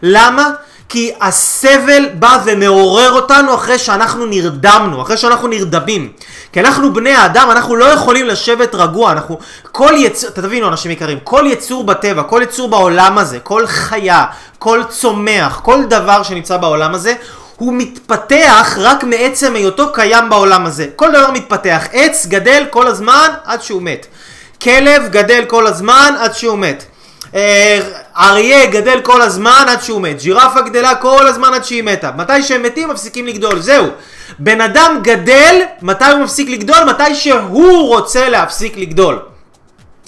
למה? 0.03 0.49
כי 0.89 1.11
הסבל 1.21 2.09
בא 2.13 2.37
ומעורר 2.45 3.11
אותנו 3.11 3.55
אחרי 3.55 3.79
שאנחנו 3.79 4.25
נרדמנו, 4.25 5.01
אחרי 5.01 5.17
שאנחנו 5.17 5.47
נרדמים. 5.47 6.11
כי 6.53 6.59
אנחנו 6.59 6.93
בני 6.93 7.11
האדם, 7.11 7.47
אנחנו 7.51 7.75
לא 7.75 7.85
יכולים 7.85 8.27
לשבת 8.27 8.75
רגוע, 8.75 9.11
אנחנו... 9.11 9.39
כל 9.71 9.91
יצור, 9.97 10.29
תבינו 10.29 10.67
אנשים 10.67 10.91
יקרים, 10.91 11.19
כל 11.23 11.45
יצור 11.47 11.83
בטבע, 11.83 12.23
כל 12.23 12.39
יצור 12.43 12.69
בעולם 12.69 13.17
הזה, 13.17 13.39
כל 13.39 13.67
חיה, 13.67 14.25
כל 14.59 14.81
צומח, 14.89 15.59
כל 15.63 15.83
דבר 15.85 16.23
שנמצא 16.23 16.57
בעולם 16.57 16.93
הזה, 16.95 17.13
הוא 17.57 17.73
מתפתח 17.73 18.77
רק 18.81 19.03
מעצם 19.03 19.55
היותו 19.55 19.93
קיים 19.93 20.29
בעולם 20.29 20.65
הזה. 20.65 20.87
כל 20.95 21.11
דבר 21.11 21.31
מתפתח. 21.31 21.87
עץ 21.91 22.25
גדל 22.25 22.65
כל 22.69 22.87
הזמן 22.87 23.27
עד 23.43 23.61
שהוא 23.61 23.81
מת. 23.81 24.05
כלב 24.61 25.03
גדל 25.09 25.45
כל 25.47 25.67
הזמן 25.67 26.13
עד 26.19 26.33
שהוא 26.33 26.57
מת. 26.57 26.85
אה, 27.35 27.79
אריה 28.17 28.65
גדל 28.65 29.01
כל 29.03 29.21
הזמן 29.21 29.65
עד 29.67 29.81
שהוא 29.81 30.01
מת, 30.01 30.21
ג'ירפה 30.21 30.61
גדלה 30.61 30.95
כל 30.95 31.27
הזמן 31.27 31.53
עד 31.53 31.63
שהיא 31.65 31.83
מתה. 31.83 32.11
מתי 32.17 32.43
שהם 32.43 32.63
מתים 32.63 32.89
מפסיקים 32.89 33.27
לגדול, 33.27 33.59
זהו. 33.59 33.87
בן 34.39 34.61
אדם 34.61 34.99
גדל, 35.03 35.61
מתי 35.81 36.05
הוא 36.05 36.19
מפסיק 36.19 36.49
לגדול? 36.49 36.83
מתי 36.87 37.15
שהוא 37.15 37.87
רוצה 37.87 38.29
להפסיק 38.29 38.77
לגדול. 38.77 39.19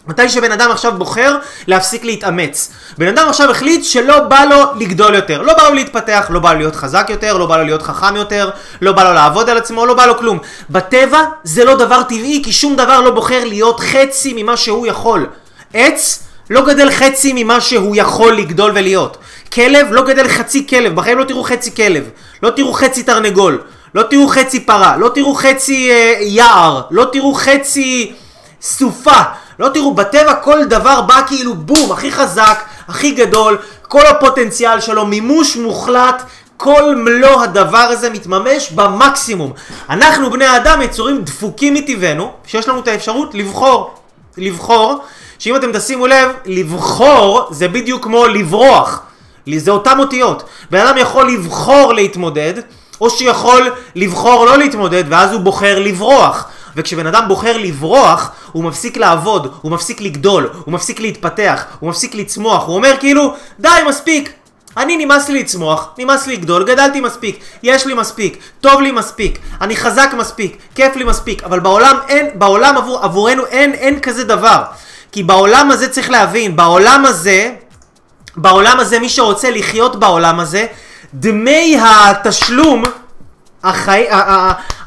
מתי 0.08 0.29
שבן 0.29 0.51
אדם 0.51 0.72
עכשיו 0.72 0.94
בוחר 0.98 1.38
להפסיק 1.67 2.03
להתאמץ. 2.03 2.72
בן 2.98 3.08
אדם 3.08 3.27
עכשיו 3.29 3.51
החליט 3.51 3.84
שלא 3.84 4.20
בא 4.20 4.44
לו 4.50 4.58
לגדול 4.79 5.15
יותר, 5.15 5.41
לא 5.41 5.53
בא 5.53 5.63
לו 5.63 5.74
להתפתח, 5.74 6.27
לא 6.29 6.39
בא 6.39 6.53
לו 6.53 6.60
להיות 6.60 6.75
חזק 6.75 7.08
יותר, 7.10 7.38
לא 7.38 7.46
בא 7.46 7.58
לו 7.58 7.63
להיות 7.63 7.82
חכם 7.82 8.15
יותר, 8.15 8.50
לא 8.82 8.91
בא 8.91 9.03
לו 9.03 9.13
לעבוד 9.13 9.50
על 9.50 9.58
עצמו, 9.58 9.86
לא 9.86 9.94
בא 9.94 10.05
לו 10.05 10.17
כלום. 10.17 10.39
בטבע 10.70 11.22
זה 11.44 11.65
לא 11.65 11.75
דבר 11.75 12.03
טבעי, 12.03 12.41
כי 12.44 12.53
שום 12.53 12.75
דבר 12.75 13.01
לא 13.01 13.12
בוחר 13.12 13.46
להיות 13.46 13.79
חצי 13.79 14.34
ממה 14.36 14.58
שהוא 14.58 14.88
יכול. 14.88 15.27
עץ 15.74 16.25
לא 16.50 16.66
גדל 16.66 16.92
חצי 16.92 17.32
ממה 17.36 17.62
שהוא 17.62 17.96
יכול 17.96 18.34
לגדול 18.34 18.72
ולהיות. 18.75 19.18
כלב 19.54 19.88
לא 19.92 20.02
גדל 20.02 20.28
חצי 20.28 20.68
כלב, 20.68 20.96
בחיים 20.96 21.18
לא 21.18 21.24
תראו 21.24 21.44
חצי 21.44 21.75
כלב, 21.75 22.10
לא 22.44 22.50
תראו 22.50 22.74
חצי 22.74 23.04
תרנגול, 23.04 23.62
לא 23.96 24.04
תראו 24.04 24.28
חצי 24.28 24.60
פרה, 24.60 24.98
לא 24.98 25.10
תראו 25.10 25.36
חצי 25.36 25.92
אה, 25.92 26.18
יער, 26.20 26.82
לא 26.92 27.06
תראו 27.12 27.34
חצי 27.34 28.14
סופה, 28.62 29.22
לא 29.60 29.70
תראו, 29.70 29.94
בטבע 29.94 30.36
כל 30.36 30.66
דבר 30.66 31.02
בא 31.02 31.22
כאילו 31.28 31.54
בום, 31.56 31.92
הכי 31.92 32.12
חזק, 32.12 32.64
הכי 32.88 33.12
גדול, 33.12 33.58
כל 33.82 34.06
הפוטנציאל 34.06 34.80
שלו, 34.80 35.06
מימוש 35.06 35.56
מוחלט, 35.56 36.24
כל 36.58 36.96
מלוא 36.96 37.44
הדבר 37.44 37.78
הזה 37.78 38.10
מתממש 38.10 38.72
במקסימום. 38.72 39.54
אנחנו 39.90 40.32
בני 40.32 40.46
האדם 40.46 40.82
יצורים 40.82 41.22
דפוקים 41.22 41.74
מטבענו, 41.74 42.32
שיש 42.46 42.68
לנו 42.68 42.80
את 42.80 42.88
האפשרות 42.88 43.36
לבחור. 43.36 43.94
לבחור 44.38 45.04
שאם 45.39 45.56
אתם 45.56 45.77
תשימו 45.77 46.08
לב, 46.08 46.30
לבחור 46.46 47.48
זה 47.51 47.68
בדיוק 47.68 48.04
כמו 48.04 48.25
לברוח. 48.27 49.01
זה 49.58 49.72
אותם 49.72 50.00
אותיות. 50.00 50.44
בן 50.72 50.88
אדם 50.88 50.98
יכול 50.98 51.32
לבחור 51.32 51.94
להתמודד, 51.94 52.54
או 53.01 53.10
שיכול 53.10 53.72
לבחור 53.96 54.46
לא 54.46 54.58
להתמודד, 54.58 55.04
ואז 55.10 55.34
הוא 55.34 55.42
בוחר 55.42 55.80
לברוח. 55.80 56.48
וכשבן 56.75 57.08
אדם 57.08 57.27
בוחר 57.27 57.58
לברוח, 57.58 58.32
הוא 58.51 58.63
מפסיק 58.63 58.98
לעבוד, 58.98 59.54
הוא 59.62 59.72
מפסיק 59.72 60.01
לגדול, 60.01 60.50
הוא 60.65 60.74
מפסיק 60.74 61.00
להתפתח, 61.00 61.65
הוא 61.80 61.89
מפסיק 61.89 62.15
לצמוח, 62.15 62.68
הוא 62.68 62.75
אומר 62.75 62.96
כאילו, 63.00 63.34
די, 63.60 63.70
מספיק, 63.89 64.34
אני 64.77 65.06
נמאס 65.06 65.30
לי 65.30 65.39
לצמוח, 65.39 65.89
נמאס 65.98 66.27
לי 66.27 66.34
לגדול, 66.36 66.63
גדלתי 66.63 67.01
מספיק, 67.01 67.39
יש 67.63 67.86
לי 67.86 67.94
מספיק, 67.94 68.38
טוב 68.62 68.82
לי 68.82 68.92
מספיק, 68.92 69.39
אני 69.62 69.75
חזק 69.75 70.10
מספיק, 70.18 70.58
כיף 70.75 70.96
לי 70.96 71.04
מספיק, 71.04 71.44
אבל 71.44 71.60
בעולם 71.60 71.98
אין, 72.08 72.30
בעולם 72.34 72.77
עבור, 72.77 73.00
עבורנו 73.04 73.46
אין, 73.46 73.74
אין 73.74 74.00
כזה 74.00 74.24
דבר. 74.24 74.63
כי 75.15 75.24
בעולם 75.24 75.72
הזה 75.72 75.89
צריך 75.89 76.10
להבין, 76.10 76.55
בעולם 76.55 77.05
הזה, 77.05 77.51
בעולם 78.36 78.79
הזה, 78.79 79.00
מי 79.00 79.10
שרוצה 79.10 79.51
לחיות 79.51 79.95
בעולם 79.95 80.39
הזה, 80.39 80.65
דמי 81.13 81.77
התשלום, 81.81 82.84
החי... 83.63 84.05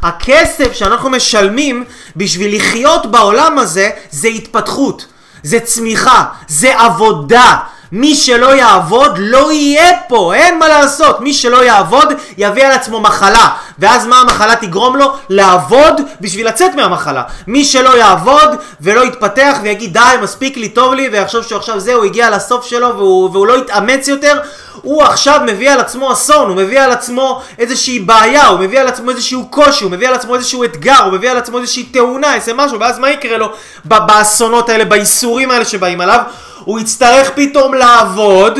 הכסף 0.02 0.73
שאנחנו 0.73 1.11
משלמים 1.11 1.85
בשביל 2.16 2.56
לחיות 2.56 3.11
בעולם 3.11 3.58
הזה, 3.58 3.90
זה 4.11 4.28
התפתחות, 4.28 5.06
זה 5.42 5.61
צמיחה, 5.61 6.25
זה 6.49 6.80
עבודה. 6.80 7.56
מי 7.92 8.14
שלא 8.14 8.54
יעבוד 8.54 9.18
לא 9.18 9.52
יהיה 9.52 9.92
פה, 10.09 10.35
אין 10.35 10.59
מה 10.59 10.68
לעשות. 10.68 11.21
מי 11.21 11.35
שלא 11.35 11.64
יעבוד 11.64 12.12
יביא 12.38 12.66
על 12.66 12.73
עצמו 12.73 13.00
מחלה. 13.00 13.49
ואז 13.78 14.07
מה 14.07 14.21
המחלה 14.21 14.57
תגרום 14.57 14.97
לו? 14.97 15.12
לעבוד 15.28 16.00
בשביל 16.21 16.49
לצאת 16.49 16.75
מהמחלה. 16.75 17.23
מי 17.47 17.64
שלא 17.64 17.97
יעבוד 17.97 18.57
ולא 18.80 19.04
יתפתח 19.04 19.59
ויגיד 19.62 19.92
די 19.92 20.16
מספיק 20.23 20.57
לי 20.57 20.68
טוב 20.68 20.95
לי 20.95 21.09
ויחשוב 21.12 21.42
שעכשיו 21.42 21.80
זהו 21.80 22.04
הגיע 22.04 22.30
לסוף 22.30 22.66
שלו 22.66 22.97
והוא, 22.97 23.30
והוא 23.33 23.47
לא 23.47 23.59
יתאמץ 23.59 24.09
יותר 24.09 24.40
הוא 24.83 25.02
עכשיו 25.02 25.40
מביא 25.47 25.71
על 25.71 25.80
עצמו 25.80 26.12
אסון, 26.12 26.49
הוא 26.49 26.57
מביא 26.57 26.80
על 26.80 26.92
עצמו 26.92 27.42
איזושהי 27.59 27.99
בעיה, 28.00 28.47
הוא 28.47 28.61
מביא 28.61 28.80
על 28.80 28.87
עצמו 28.88 29.11
איזשהו 29.11 29.49
קושי, 29.49 29.85
הוא 29.85 29.92
מביא 29.92 30.09
על 30.09 30.14
עצמו 30.14 30.35
איזשהו 30.35 30.64
אתגר, 30.64 31.02
הוא 31.04 31.12
מביא 31.12 31.30
על 31.30 31.37
עצמו 31.37 31.59
איזושהי 31.59 31.83
תאונה, 31.83 32.35
איזה 32.35 32.54
משהו, 32.54 32.80
ואז 32.80 32.99
מה 32.99 33.11
יקרה 33.11 33.38
לו 33.38 33.52
באסונות 33.85 34.68
האלה, 34.68 34.85
בייסורים 34.85 35.50
האלה 35.50 35.64
שבאים 35.64 36.00
עליו? 36.00 36.21
הוא 36.65 36.81
יצטרך 36.81 37.31
פתאום 37.35 37.75
לעבוד, 37.75 38.59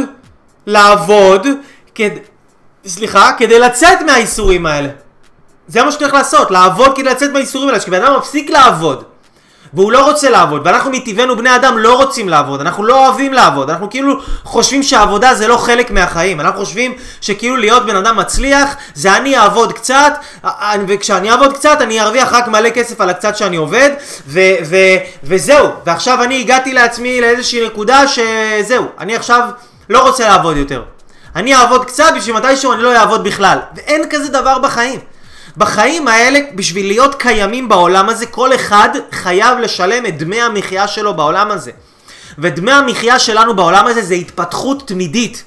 לעבוד, 0.67 1.47
כד... 1.95 2.11
סליחה, 2.87 3.33
כדי 3.39 3.59
לצאת 3.59 3.99
מהאיסורים 4.07 4.67
האלה. 4.67 4.89
זה 5.69 5.83
מה 5.83 5.93
שצריך 5.93 6.15
לעשות, 6.15 6.51
לעבוד 6.51 6.97
כדי 6.97 7.11
לצאת 7.11 7.31
מהאיסורים 7.31 7.69
האלה, 7.69 7.81
שכבן 7.81 8.03
אדם 8.03 8.17
מפסיק 8.17 8.51
לעבוד. 8.51 9.05
והוא 9.75 9.93
לא 9.93 10.05
רוצה 10.05 10.31
לעבוד, 10.31 10.63
ואנחנו 10.65 10.91
מטבענו 10.91 11.37
בני 11.37 11.57
אדם 11.57 11.79
לא 11.79 11.97
רוצים 11.97 12.29
לעבוד, 12.29 12.61
אנחנו 12.61 12.85
לא 12.85 13.07
אוהבים 13.07 13.33
לעבוד, 13.33 13.71
אנחנו 13.71 13.91
כאילו 13.91 14.15
חושבים 14.45 14.83
שעבודה 14.83 15.35
זה 15.35 15.49
לא 15.49 15.57
חלק 15.57 15.91
מהחיים, 15.91 16.41
אנחנו 16.41 16.61
חושבים 16.65 16.95
שכאילו 17.21 17.57
להיות 17.57 17.87
בן 17.87 17.97
אדם 17.97 18.17
מצליח 18.17 18.77
זה 18.95 19.17
אני 19.17 19.39
אעבוד 19.39 19.73
קצת, 19.73 20.13
וכשאני 20.89 21.31
אעבוד 21.31 21.53
קצת 21.53 21.79
אני 21.81 22.01
ארוויח 22.01 22.33
רק 22.33 22.49
מלא 22.49 22.71
כסף 22.71 23.01
על 23.01 23.11
הקצת 23.11 23.37
שאני 23.37 23.57
עובד, 23.57 23.91
ו- 24.27 24.57
ו- 24.65 24.97
וזהו, 25.25 25.69
ועכשיו 25.87 26.23
אני 26.23 26.41
הגעתי 26.41 26.73
לעצמי 26.73 27.21
לאיזושהי 27.21 27.67
נקודה 27.67 28.03
שזהו, 28.09 28.87
אני 28.99 29.17
עכשיו 29.17 29.41
לא 29.91 30.03
רוצה 30.03 30.29
לעבוד 30.29 30.57
יותר. 30.57 30.83
אני 31.37 31.55
אעבוד 31.55 31.85
קצת 31.85 32.13
בשביל 32.17 32.37
מתישהו 32.37 32.73
אני 32.73 32.83
לא 32.83 32.97
אעבוד 32.97 33.25
בכלל, 33.25 33.59
ואין 33.77 34.05
כזה 34.11 34.29
דבר 34.29 34.59
בחיים. 34.59 35.01
בחיים 35.59 36.09
האלה, 36.09 36.41
בשביל 36.55 36.87
להיות 36.87 37.15
קיימים 37.15 37.69
בעולם 37.69 38.09
הזה, 38.09 38.27
כל 38.27 38.55
אחד 38.55 38.89
חייב 39.13 39.59
לשלם 39.59 40.07
את 40.07 40.19
דמי 40.19 40.41
המחיה 40.41 40.89
שלו 40.89 41.15
בעולם 41.15 41.51
הזה. 41.51 41.71
ודמי 42.39 42.73
המחיה 42.73 43.19
שלנו 43.19 43.57
בעולם 43.57 43.87
הזה 43.87 44.03
זה 44.03 44.15
התפתחות 44.15 44.89
תמידית. 44.89 45.45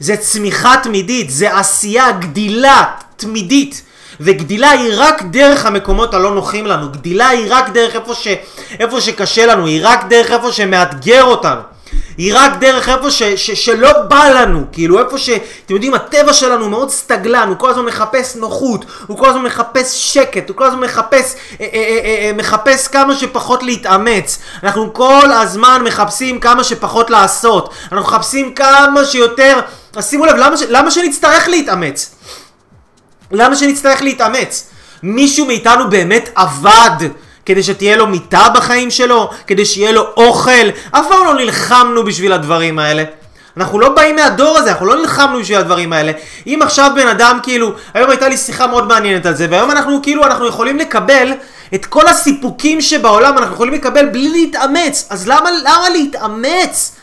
זה 0.00 0.16
צמיחה 0.16 0.74
תמידית, 0.82 1.30
זה 1.30 1.58
עשייה, 1.58 2.12
גדילה 2.12 2.84
תמידית. 3.16 3.82
וגדילה 4.20 4.70
היא 4.70 4.92
רק 4.96 5.22
דרך 5.22 5.66
המקומות 5.66 6.14
הלא 6.14 6.34
נוחים 6.34 6.66
לנו, 6.66 6.92
גדילה 6.92 7.28
היא 7.28 7.46
רק 7.48 7.68
דרך 7.68 7.94
איפה, 7.94 8.14
ש, 8.14 8.28
איפה 8.80 9.00
שקשה 9.00 9.46
לנו, 9.46 9.66
היא 9.66 9.80
רק 9.82 10.04
דרך 10.08 10.30
איפה 10.30 10.52
שמאתגר 10.52 11.24
אותנו. 11.24 11.75
היא 12.18 12.32
רק 12.36 12.52
דרך 12.60 12.88
איפה 12.88 13.10
ש, 13.10 13.22
ש, 13.22 13.50
שלא 13.50 13.92
בא 14.02 14.28
לנו, 14.28 14.64
כאילו 14.72 14.98
איפה 14.98 15.18
ש... 15.18 15.30
אתם 15.66 15.74
יודעים, 15.74 15.94
הטבע 15.94 16.32
שלנו 16.32 16.68
מאוד 16.68 16.90
סטגלן, 16.90 17.48
הוא 17.48 17.56
כל 17.56 17.70
הזמן 17.70 17.84
מחפש 17.84 18.36
נוחות, 18.36 18.84
הוא 19.06 19.18
כל 19.18 19.28
הזמן 19.28 19.42
מחפש 19.42 20.14
שקט, 20.14 20.48
הוא 20.48 20.56
כל 20.56 20.64
הזמן 20.64 20.80
מחפש, 20.80 21.34
אה, 21.60 21.66
אה, 21.74 21.78
אה, 21.78 22.26
אה, 22.26 22.32
מחפש 22.36 22.88
כמה 22.88 23.14
שפחות 23.14 23.62
להתאמץ. 23.62 24.38
אנחנו 24.62 24.94
כל 24.94 25.32
הזמן 25.32 25.82
מחפשים 25.84 26.40
כמה 26.40 26.64
שפחות 26.64 27.10
לעשות. 27.10 27.74
אנחנו 27.82 27.96
מחפשים 27.96 28.54
כמה 28.54 29.04
שיותר... 29.04 29.60
אז 29.96 30.10
שימו 30.10 30.26
לב, 30.26 30.36
למה, 30.36 30.56
ש, 30.56 30.62
למה 30.68 30.90
שנצטרך 30.90 31.48
להתאמץ? 31.48 32.14
למה 33.30 33.56
שנצטרך 33.56 34.02
להתאמץ? 34.02 34.66
מישהו 35.02 35.46
מאיתנו 35.46 35.90
באמת 35.90 36.28
עבד 36.34 37.08
כדי 37.46 37.62
שתהיה 37.62 37.96
לו 37.96 38.06
מיטה 38.06 38.48
בחיים 38.54 38.90
שלו? 38.90 39.30
כדי 39.46 39.64
שיהיה 39.64 39.92
לו 39.92 40.06
אוכל? 40.16 40.68
אף 40.90 41.06
פעם 41.08 41.24
לא 41.24 41.34
נלחמנו 41.34 42.04
בשביל 42.04 42.32
הדברים 42.32 42.78
האלה. 42.78 43.04
אנחנו 43.56 43.80
לא 43.80 43.88
באים 43.88 44.16
מהדור 44.16 44.58
הזה, 44.58 44.70
אנחנו 44.70 44.86
לא 44.86 44.96
נלחמנו 44.96 45.38
בשביל 45.38 45.58
הדברים 45.58 45.92
האלה. 45.92 46.12
אם 46.46 46.58
עכשיו 46.62 46.90
בן 46.94 47.08
אדם 47.08 47.38
כאילו, 47.42 47.72
היום 47.94 48.10
הייתה 48.10 48.28
לי 48.28 48.36
שיחה 48.36 48.66
מאוד 48.66 48.86
מעניינת 48.86 49.26
על 49.26 49.34
זה, 49.34 49.46
והיום 49.50 49.70
אנחנו 49.70 50.00
כאילו, 50.02 50.24
אנחנו 50.24 50.46
יכולים 50.46 50.78
לקבל 50.78 51.32
את 51.74 51.86
כל 51.86 52.06
הסיפוקים 52.06 52.80
שבעולם, 52.80 53.38
אנחנו 53.38 53.54
יכולים 53.54 53.74
לקבל 53.74 54.06
בלי 54.06 54.28
להתאמץ. 54.28 55.06
אז 55.10 55.28
למה, 55.28 55.50
למה 55.64 55.88
להתאמץ? 55.92 56.96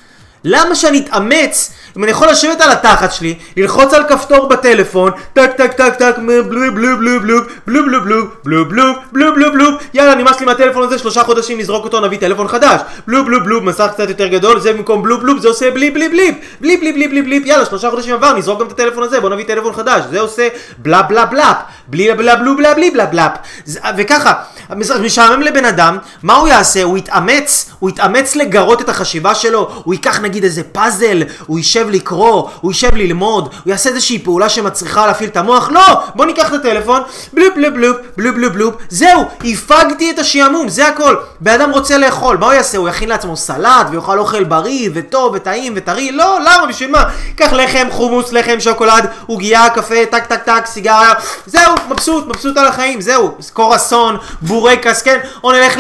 למה 0.43 0.75
שאני 0.75 0.99
אתאמץ 0.99 1.73
אם 1.97 2.03
אני 2.03 2.11
יכול 2.11 2.27
לשבת 2.27 2.61
על 2.61 2.71
התחת 2.71 3.11
שלי, 3.11 3.35
ללחוץ 3.57 3.93
על 3.93 4.03
כפתור 4.03 4.47
בטלפון, 4.47 5.11
טק 5.33 5.51
טק 5.57 5.73
טק 5.73 5.93
טק, 5.99 6.15
בלו 6.17 6.43
בלו 6.49 6.73
בלו 6.73 7.21
בלו 7.21 7.21
בלו 7.21 7.85
בלו 7.85 8.01
בלו 8.03 8.25
בלו 8.43 8.69
בלו 8.69 8.93
בלו 9.11 9.33
בלו 9.35 9.51
בלו 9.51 9.69
יאללה 9.93 10.15
נמאס 10.15 10.39
לי 10.39 10.45
מהטלפון 10.45 10.83
הזה, 10.83 10.97
שלושה 10.97 11.23
חודשים 11.23 11.59
נזרוק 11.59 11.83
אותו, 11.83 11.99
נביא 11.99 12.17
טלפון 12.17 12.47
חדש 12.47 12.81
בלו 13.07 13.25
בלו 13.25 13.43
בלו, 13.43 13.61
מסך 13.61 13.89
קצת 13.93 14.09
יותר 14.09 14.27
גדול, 14.27 14.59
זה 14.59 14.73
במקום 14.73 15.03
בלו 15.03 15.19
בלו, 15.19 15.39
זה 15.39 15.47
עושה 15.47 15.71
בלי 15.71 15.91
בלי 15.91 16.09
בלי 16.09 16.31
בלי 16.61 16.77
בלי 16.77 16.93
בלי 16.93 17.07
בלי 17.07 17.21
בלי 17.21 17.41
יאללה 17.45 17.65
שלושה 17.65 17.89
חודשים 17.89 18.13
עבר, 18.13 18.33
נזרוק 18.33 18.59
גם 18.59 18.67
את 18.67 18.71
הטלפון 18.71 19.03
הזה, 19.03 19.19
בוא 19.19 19.29
נביא 19.29 19.45
טלפון 19.45 19.73
חדש, 19.73 20.03
זה 20.11 20.19
עושה 20.19 20.47
בלה 20.77 21.01
בלה 21.01 21.25
בלה 21.25 21.53
בלי 21.87 22.13
בלה 22.13 22.35
בלו 22.35 22.57
בלה 22.57 22.73
בלי 22.73 22.91
בלה 22.91 23.05
בלה 23.05 23.29
וככה, 23.97 24.33
משעמם 25.01 25.41
לבן 25.41 25.65
אדם, 25.65 25.97
מה 26.23 26.35
הוא 26.35 26.47
יעשה? 26.47 26.83
הוא 26.83 26.97
יתאמץ, 26.97 27.69
הוא 27.79 27.89
יתאמץ 27.89 28.35
לגרות 28.35 28.81
את 28.81 28.89
החשיבה 28.89 29.35
שלו, 29.35 29.69
הוא 29.83 29.93
ייקח 29.93 30.19
נגיד 30.19 30.43
איזה 30.43 30.63
פאזל, 30.63 31.23
הוא 31.45 31.57
יישב 31.57 31.89
לקרוא, 31.89 32.49
הוא 32.61 32.71
יישב 32.71 32.95
ללמוד, 32.95 33.43
הוא 33.63 33.71
יעשה 33.71 33.89
איזושהי 33.89 34.19
פעולה 34.19 34.49
שמצריכה 34.49 35.07
להפעיל 35.07 35.29
את 35.29 35.37
המוח, 35.37 35.69
לא! 35.69 36.01
בוא 36.15 36.25
ניקח 36.25 36.47
את 36.47 36.53
הטלפון, 36.53 37.01
בלופ 37.33 37.53
בלופ 37.55 37.73
בלופ 37.73 37.97
בלופ 38.17 38.35
בלופ 38.35 38.53
בלופ, 38.53 38.75
זהו, 38.89 39.25
הפגתי 39.43 40.11
את 40.11 40.19
השעמום, 40.19 40.69
זה 40.69 40.87
הכל. 40.87 41.15
בן 41.39 41.61
אדם 41.61 41.71
רוצה 41.71 41.97
לאכול, 41.97 42.37
מה 42.37 42.45
הוא 42.45 42.53
יעשה? 42.53 42.77
הוא 42.77 42.89
יכין 42.89 43.09
לעצמו 43.09 43.37
סלט 43.37 43.87
ויאכל 43.91 44.19
אוכל 44.19 44.43
בריא 44.43 44.89
וטוב 44.93 45.33
וטעים 45.35 45.73
וטרי? 45.75 46.11
לא, 46.11 46.39
למה? 46.41 46.65
בשביל 46.69 46.91
מה? 46.91 47.03
קח 47.35 47.53
לחם, 47.53 47.87
חומוס, 47.91 48.33
לחם, 48.33 48.59
שוקולד, 48.59 49.05
עוגייה, 49.27 49.69
קפה, 49.69 50.05
טק 50.11 50.25
טק 50.25 50.43
טק, 50.43 50.65
סיגריה, 50.65 51.13
זהו, 51.45 51.75
מבסוט, 51.89 52.27
מבסוט 52.27 52.57
על 52.57 52.67
החיים, 52.67 53.01
זהו, 53.01 53.35
בורקס, 54.53 55.01
כן? 55.01 55.19
או 55.43 55.51
נלך 55.51 55.79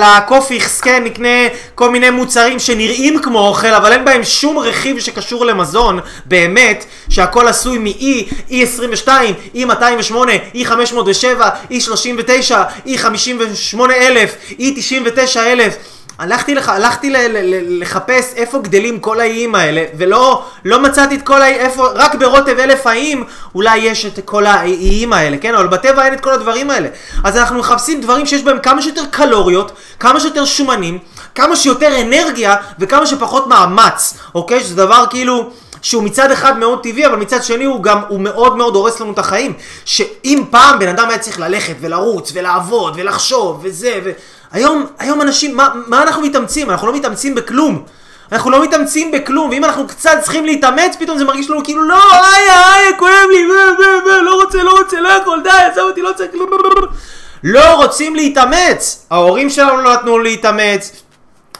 לקופיכס, 0.00 0.80
כן? 0.80 1.04
נקנה 1.04 1.28
כל 1.74 1.90
מיני 1.90 2.10
מוצרים 2.10 2.58
שנראים 2.58 3.22
כמו 3.22 3.38
אוכל, 3.38 3.74
אבל 3.74 3.92
אין 3.92 4.04
בהם 4.04 4.24
שום 4.24 4.58
רכיב 4.58 4.98
שקשור 4.98 5.46
למזון, 5.46 6.00
באמת, 6.24 6.84
שהכל 7.08 7.48
עשוי 7.48 7.78
מ-E, 7.78 8.32
E22, 8.50 9.08
E208, 9.54 10.54
E507, 10.54 11.40
E39, 11.70 12.52
E58,000, 12.86 14.58
E99,000. 14.58 15.95
הלכתי, 16.18 16.54
לח... 16.54 16.68
הלכתי 16.68 17.10
ל... 17.10 17.16
ל... 17.16 17.82
לחפש 17.82 18.32
איפה 18.36 18.58
גדלים 18.58 19.00
כל 19.00 19.20
האיים 19.20 19.54
האלה, 19.54 19.84
ולא 19.98 20.44
לא 20.64 20.82
מצאתי 20.82 21.14
את 21.14 21.22
כל 21.22 21.42
האיים, 21.42 21.60
איפה, 21.60 21.86
רק 21.94 22.14
ברוטב 22.14 22.58
אלף 22.58 22.86
האיים 22.86 23.24
אולי 23.54 23.78
יש 23.78 24.06
את 24.06 24.18
כל 24.24 24.46
האיים 24.46 25.12
האלה, 25.12 25.36
כן? 25.38 25.54
אבל 25.54 25.66
בטבע 25.66 26.04
אין 26.04 26.14
את 26.14 26.20
כל 26.20 26.32
הדברים 26.32 26.70
האלה. 26.70 26.88
אז 27.24 27.36
אנחנו 27.36 27.58
מחפשים 27.58 28.00
דברים 28.00 28.26
שיש 28.26 28.42
בהם 28.42 28.58
כמה 28.58 28.82
שיותר 28.82 29.02
קלוריות, 29.10 29.72
כמה 30.00 30.20
שיותר 30.20 30.44
שומנים, 30.44 30.98
כמה 31.34 31.56
שיותר 31.56 32.00
אנרגיה 32.00 32.56
וכמה 32.78 33.06
שפחות 33.06 33.46
מאמץ, 33.46 34.14
אוקיי? 34.34 34.60
שזה 34.60 34.76
דבר 34.76 35.04
כאילו... 35.10 35.50
שהוא 35.82 36.02
מצד 36.02 36.30
אחד 36.30 36.58
מאוד 36.58 36.82
טבעי, 36.82 37.06
אבל 37.06 37.16
מצד 37.16 37.44
שני 37.44 37.64
הוא 37.64 37.82
גם, 37.82 38.00
הוא 38.08 38.20
מאוד 38.20 38.56
מאוד 38.56 38.74
הורס 38.74 39.00
לנו 39.00 39.12
את 39.12 39.18
החיים. 39.18 39.52
שאם 39.84 40.44
פעם 40.50 40.78
בן 40.78 40.88
אדם 40.88 41.08
היה 41.08 41.18
צריך 41.18 41.40
ללכת 41.40 41.74
ולרוץ 41.80 42.32
ולעבוד 42.34 42.94
ולחשוב 42.96 43.60
וזה, 43.62 44.00
ו... 44.04 44.10
היום, 44.52 44.86
היום 44.98 45.22
אנשים, 45.22 45.56
מה, 45.56 45.68
מה 45.86 46.02
אנחנו 46.02 46.22
מתאמצים? 46.22 46.70
אנחנו 46.70 46.86
לא 46.86 46.94
מתאמצים 46.94 47.34
בכלום. 47.34 47.84
אנחנו 48.32 48.50
לא 48.50 48.62
מתאמצים 48.62 49.12
בכלום, 49.12 49.50
ואם 49.50 49.64
אנחנו 49.64 49.86
קצת 49.86 50.18
צריכים 50.22 50.46
להתאמץ, 50.46 50.96
פתאום 50.98 51.18
זה 51.18 51.24
מרגיש 51.24 51.50
לנו 51.50 51.64
כאילו 51.64 51.82
לא, 51.82 52.00
איי, 52.12 52.50
איי, 52.50 52.98
כואב 52.98 53.28
לי, 53.30 53.44
לא 54.22 54.42
רוצה, 54.42 54.62
לא 54.62 54.78
רוצה, 54.78 55.00
לא 55.00 55.08
יכול, 55.08 55.40
די, 55.42 55.50
עזב 55.50 55.80
אותי, 55.80 56.02
לא 56.02 56.10
צריך, 56.16 56.30
לא 57.44 57.74
רוצים 57.74 58.16
להתאמץ. 58.16 59.06
ההורים 59.10 59.50
שלנו 59.50 59.76
לא 59.76 59.92
נתנו 59.92 60.18
להתאמץ, 60.18 60.92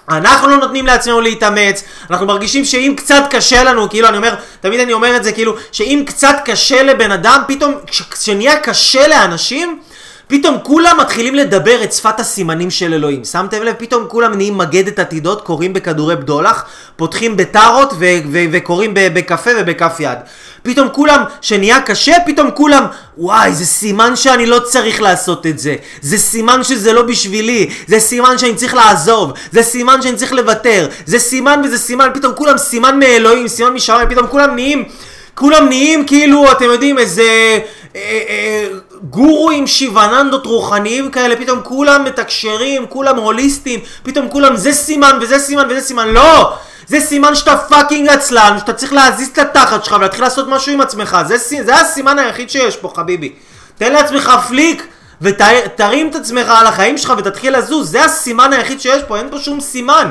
אנחנו 0.09 0.49
לא 0.49 0.57
נותנים 0.57 0.87
לעצמנו 0.87 1.20
להתאמץ, 1.20 1.83
אנחנו 2.11 2.27
מרגישים 2.27 2.64
שאם 2.64 2.94
קצת 2.96 3.22
קשה 3.31 3.64
לנו, 3.64 3.90
כאילו 3.90 4.09
אני 4.09 4.16
אומר, 4.16 4.35
תמיד 4.61 4.81
אני 4.81 4.92
אומר 4.92 5.16
את 5.16 5.25
זה, 5.25 5.33
כאילו, 5.33 5.57
שאם 5.72 6.03
קצת 6.07 6.37
קשה 6.44 6.83
לבן 6.83 7.12
אדם, 7.12 7.42
פתאום, 7.49 7.75
כשנהיה 8.11 8.61
קשה 8.61 9.09
לאנשים, 9.09 9.81
פתאום 10.29 10.59
כולם 10.62 10.97
מתחילים 11.01 11.35
לדבר 11.35 11.85
את 11.85 11.93
שפת 11.93 12.21
הסימנים 12.21 12.71
של 12.71 12.95
אלוהים. 12.95 13.25
שמתם 13.25 13.62
לב? 13.62 13.75
פתאום 13.79 14.05
כולם 14.09 14.35
נהיים 14.35 14.59
מגדת 14.59 14.99
עתידות, 14.99 15.43
קוראים 15.43 15.73
בכדורי 15.73 16.17
בדולח, 16.17 16.65
פותחים 16.97 17.37
בטארות 17.37 17.95
וקוראים 18.53 18.91
בקפה 18.95 19.51
ובכף 19.59 19.97
יד. 20.01 20.19
פתאום 20.62 20.89
כולם, 20.93 21.25
שנהיה 21.41 21.81
קשה, 21.81 22.15
פתאום 22.27 22.51
כולם, 22.51 22.85
וואי, 23.19 23.53
זה 23.55 23.67
סימן 23.67 24.17
שאני 24.17 24.47
לא 24.47 24.59
צריך 24.59 25.03
לעשות 25.03 25.47
את 25.47 25.59
זה. 25.59 25.77
זה 26.01 26.19
סימן 26.19 26.65
שזה 26.65 26.93
לא 26.93 27.03
בשבילי. 27.03 27.71
זה 27.87 28.01
סימן 28.01 28.39
שאני 28.39 28.55
צריך 28.55 28.75
לעזוב. 28.75 29.33
זה 29.53 29.62
סימן 29.62 30.03
שאני 30.03 30.17
צריך 30.17 30.33
לוותר. 30.33 30.89
זה 31.07 31.19
סימן 31.19 31.61
וזה 31.65 31.79
סימן, 31.79 32.09
פתאום 32.15 32.33
כולם 32.35 32.59
סימן 32.59 32.99
מאלוהים, 32.99 33.49
סימן 33.49 33.73
משמיים, 33.73 34.09
פתאום 34.09 34.27
כולם 34.27 34.55
נהיים... 34.55 34.85
כולם 35.35 35.69
נהיים 35.69 36.07
כאילו, 36.07 36.53
אתם 36.53 36.65
יודעים, 36.65 36.99
איזה 36.99 37.23
אה, 37.97 38.21
אה, 38.29 38.67
גורואים 39.03 39.67
שיבננדות 39.67 40.47
רוחניים 40.47 41.11
כאלה, 41.11 41.37
פתאום 41.37 41.61
כולם 41.63 42.05
מתקשרים, 42.05 42.87
כולם 42.87 43.17
הוליסטים, 43.17 43.81
פתאום 44.03 44.29
כולם 44.29 44.57
זה 44.57 44.73
סימן 44.73 45.19
וזה 45.21 45.39
סימן 45.39 45.67
וזה 45.71 45.81
סימן, 45.81 46.09
לא! 46.09 46.57
זה 46.87 47.01
סימן 47.01 47.35
שאתה 47.35 47.57
fucking 47.57 48.09
עצלן, 48.09 48.57
שאתה 48.59 48.73
צריך 48.73 48.93
להזיז 48.93 49.29
את 49.29 49.39
התחת 49.39 49.85
שלך 49.85 49.97
ולהתחיל 49.99 50.25
לעשות 50.25 50.49
משהו 50.49 50.73
עם 50.73 50.81
עצמך, 50.81 51.17
זה, 51.27 51.37
זה 51.39 51.75
הסימן 51.81 52.19
היחיד 52.19 52.51
שיש 52.51 52.77
פה 52.77 52.93
חביבי. 52.97 53.33
תן 53.79 53.93
לעצמך 53.93 54.33
פליק 54.49 54.87
ותרים 55.21 56.09
את 56.09 56.15
עצמך 56.15 56.49
על 56.49 56.67
החיים 56.67 56.99
שלך 56.99 57.13
ותתחיל 57.19 57.59
לזוז, 57.59 57.91
זה 57.91 58.05
הסימן 58.05 58.53
היחיד 58.53 58.81
שיש 58.81 59.03
פה, 59.03 59.19
אין 59.19 59.31
פה 59.31 59.39
שום 59.39 59.61
סימן. 59.61 60.11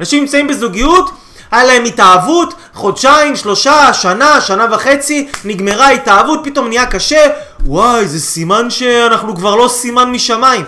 אנשים 0.00 0.20
נמצאים 0.20 0.46
בזוגיות, 0.46 1.10
היה 1.50 1.64
להם 1.64 1.84
התאהבות, 1.84 2.54
חודשיים, 2.74 3.36
שלושה, 3.36 3.92
שנה, 3.92 4.40
שנה 4.40 4.66
וחצי, 4.70 5.28
נגמרה 5.44 5.90
התאהבות, 5.90 6.40
פתאום 6.44 6.68
נהיה 6.68 6.86
קשה, 6.86 7.26
וואי, 7.66 8.06
זה 8.06 8.20
סימן 8.20 8.70
שאנחנו 8.70 9.36
כבר 9.36 9.54
לא 9.56 9.68
סימן 9.68 10.10
משמיים. 10.10 10.64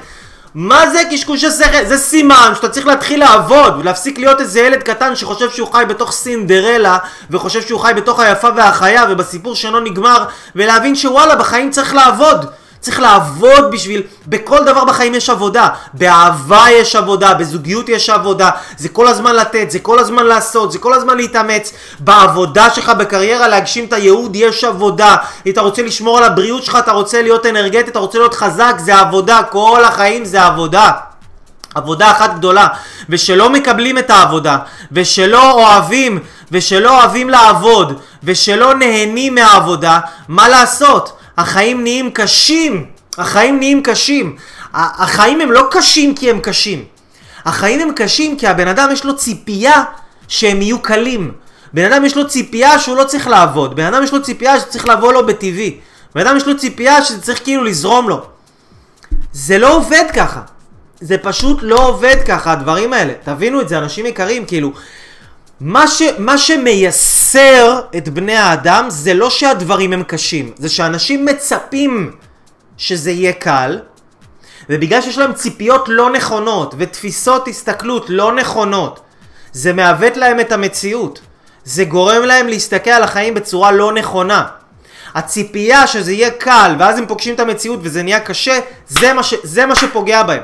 מה 0.55 0.91
זה 0.91 1.03
קשקוש 1.11 1.45
השכל? 1.45 1.85
זה 1.85 1.99
סימן 1.99 2.53
שאתה 2.55 2.69
צריך 2.69 2.87
להתחיל 2.87 3.21
לעבוד 3.21 3.77
ולהפסיק 3.79 4.19
להיות 4.19 4.41
איזה 4.41 4.61
ילד 4.61 4.83
קטן 4.83 5.17
שחושב 5.17 5.51
שהוא 5.51 5.73
חי 5.73 5.85
בתוך 5.89 6.13
סינדרלה 6.13 6.99
וחושב 7.31 7.63
שהוא 7.63 7.81
חי 7.81 7.93
בתוך 7.97 8.21
היפה 8.21 8.49
והחיה 8.57 9.05
ובסיפור 9.11 9.55
שאינו 9.55 9.81
נגמר 9.81 10.25
ולהבין 10.57 10.97
שוואלה 10.97 11.35
בחיים 11.35 11.71
צריך 11.71 11.95
לעבוד 11.95 12.47
צריך 12.87 13.01
לעבוד 13.01 13.71
בשביל, 13.71 14.03
בכל 14.27 14.65
דבר 14.65 14.85
בחיים 14.85 15.15
יש 15.15 15.31
עבודה. 15.31 15.69
באהבה 15.95 16.65
יש 16.73 16.97
עבודה, 16.97 17.35
בזוגיות 17.35 17.89
יש 17.89 18.11
עבודה. 18.11 18.51
זה 18.77 18.89
כל 18.89 19.09
הזמן 19.09 19.37
לתת, 19.37 19.71
זה 19.71 19.79
כל 19.79 19.99
הזמן 19.99 20.27
לעשות, 20.27 20.73
זה 20.73 20.79
כל 20.79 20.93
הזמן 20.93 21.17
להתאמץ. 21.17 21.73
בעבודה 21.99 22.71
שלך, 22.71 22.89
בקריירה, 22.89 23.49
להגשים 23.49 23.85
את 23.85 23.93
הייעוד, 23.93 24.37
יש 24.37 24.65
עבודה. 24.65 25.17
אתה 25.49 25.61
רוצה 25.61 25.83
לשמור 25.83 26.19
על 26.19 26.25
הבריאות 26.25 26.65
שלך, 26.65 26.77
אתה 26.77 26.93
רוצה 26.93 27.23
להיות 27.23 27.47
אנרגטי, 27.47 27.91
אתה 27.91 27.99
רוצה 27.99 28.19
להיות 28.19 28.35
חזק, 28.35 28.75
זה 28.79 28.99
עבודה. 28.99 29.43
כל 29.43 29.85
החיים 29.85 30.25
זה 30.25 30.43
עבודה. 30.43 30.91
עבודה 31.75 32.11
אחת 32.11 32.35
גדולה, 32.35 32.67
ושלא 33.09 33.51
מקבלים 33.51 33.99
את 33.99 34.11
העבודה, 34.11 34.59
ושלא 34.93 35.53
אוהבים, 35.53 36.19
ושלא 36.53 36.99
אוהבים 37.01 37.31
לעבוד, 37.31 38.01
ושלא 38.25 38.75
נהנים 38.75 39.35
מהעבודה, 39.35 40.01
מה 40.29 40.49
לעשות? 40.49 41.16
החיים 41.37 41.83
נהיים 41.83 42.11
קשים. 42.11 42.87
החיים 43.19 43.59
נהיים 43.59 43.83
קשים. 43.83 44.37
החיים 44.75 45.41
הם 45.41 45.53
לא 45.53 45.69
קשים 45.71 46.15
כי 46.15 46.31
הם 46.31 46.41
קשים. 46.41 46.85
החיים 47.45 47.81
הם 47.81 47.93
קשים 47.97 48.39
כי 48.39 48.47
הבן 48.47 48.69
אדם 48.69 48.89
יש 48.93 49.05
לו 49.05 49.17
ציפייה 49.17 49.85
שהם 50.29 50.63
יהיו 50.63 50.83
קלים. 50.83 51.33
בן 51.73 51.93
אדם 51.93 52.05
יש 52.05 52.17
לו 52.17 52.29
ציפייה 52.29 52.79
שהוא 52.79 52.97
לא 52.97 53.05
צריך 53.05 53.29
לעבוד. 53.29 53.77
בן 53.77 53.85
אדם 53.85 54.03
יש 54.03 54.13
לו 54.13 54.23
ציפייה 54.23 54.61
שצריך 54.61 54.89
לבוא 54.89 55.13
לו 55.13 55.27
בטבעי. 55.27 55.79
בן 56.15 56.27
אדם 56.27 56.37
יש 56.37 56.47
לו 56.47 56.59
ציפייה 56.59 57.05
שזה 57.05 57.23
צריך 57.23 57.43
כאילו 57.45 57.65
לזרום 57.65 58.09
לו. 58.09 58.27
זה 59.33 59.59
לא 59.59 59.77
עובד 59.77 60.05
ככה. 60.15 60.41
זה 61.01 61.19
פשוט 61.19 61.59
לא 61.63 61.89
עובד 61.89 62.17
ככה, 62.27 62.53
הדברים 62.53 62.93
האלה. 62.93 63.13
תבינו 63.25 63.61
את 63.61 63.69
זה, 63.69 63.79
אנשים 63.79 64.07
יקרים, 64.07 64.45
כאילו... 64.45 64.73
מה, 65.61 65.89
ש, 65.89 66.03
מה 66.19 66.39
שמייסר 66.39 67.81
את 67.97 68.09
בני 68.09 68.37
האדם 68.37 68.87
זה 68.89 69.15
לא 69.15 69.31
שהדברים 69.31 69.93
הם 69.93 70.03
קשים, 70.03 70.53
זה 70.57 70.69
שאנשים 70.69 71.25
מצפים 71.25 72.13
שזה 72.77 73.11
יהיה 73.11 73.33
קל, 73.33 73.81
ובגלל 74.69 75.03
שיש 75.03 75.19
להם 75.19 75.33
ציפיות 75.33 75.85
לא 75.89 76.11
נכונות 76.11 76.75
ותפיסות 76.79 77.49
הסתכלות 77.49 78.05
לא 78.09 78.33
נכונות, 78.33 79.01
זה 79.53 79.73
מעוות 79.73 80.17
להם 80.17 80.41
את 80.41 80.53
המציאות. 80.53 81.21
זה 81.65 81.85
גורם 81.85 82.23
להם 82.23 82.49
להסתכל 82.49 82.91
על 82.91 83.03
החיים 83.03 83.35
בצורה 83.35 83.73
לא 83.73 83.93
נכונה. 83.93 84.47
הציפייה 85.15 85.87
שזה 85.87 86.13
יהיה 86.13 86.31
קל, 86.31 86.75
ואז 86.79 86.99
הם 86.99 87.07
פוגשים 87.07 87.35
את 87.35 87.41
המציאות 87.41 87.81
וזה 87.83 88.03
נהיה 88.03 88.21
קשה, 88.21 88.59
זה 88.89 89.13
מה, 89.13 89.23
ש, 89.23 89.35
זה 89.43 89.67
מה 89.67 89.75
שפוגע 89.75 90.23
בהם. 90.23 90.43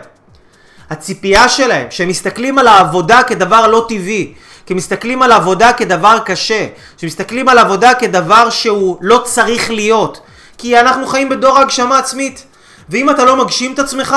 הציפייה 0.90 1.48
שלהם, 1.48 1.86
שהם 1.90 2.08
מסתכלים 2.08 2.58
על 2.58 2.66
העבודה 2.66 3.22
כדבר 3.22 3.66
לא 3.66 3.86
טבעי, 3.88 4.34
כי 4.66 4.74
מסתכלים 4.74 5.22
על 5.22 5.32
עבודה 5.32 5.72
כדבר 5.72 6.18
קשה, 6.24 6.66
שמסתכלים 6.96 7.48
על 7.48 7.58
עבודה 7.58 7.94
כדבר 7.94 8.50
שהוא 8.50 8.96
לא 9.00 9.22
צריך 9.24 9.70
להיות, 9.70 10.20
כי 10.58 10.80
אנחנו 10.80 11.06
חיים 11.06 11.28
בדור 11.28 11.58
הגשמה 11.58 11.98
עצמית, 11.98 12.44
ואם 12.88 13.10
אתה 13.10 13.24
לא 13.24 13.36
מגשים 13.36 13.74
את 13.74 13.78
עצמך, 13.78 14.16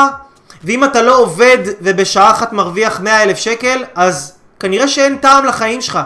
ואם 0.64 0.84
אתה 0.84 1.02
לא 1.02 1.18
עובד 1.18 1.58
ובשעה 1.82 2.32
אחת 2.32 2.54
מרוויח 2.54 3.00
100 3.00 3.24
אלף 3.24 3.38
שקל, 3.38 3.84
אז 3.96 4.34
כנראה 4.60 4.88
שאין 4.88 5.18
טעם 5.18 5.46
לחיים 5.46 5.82
שלך. 5.82 6.00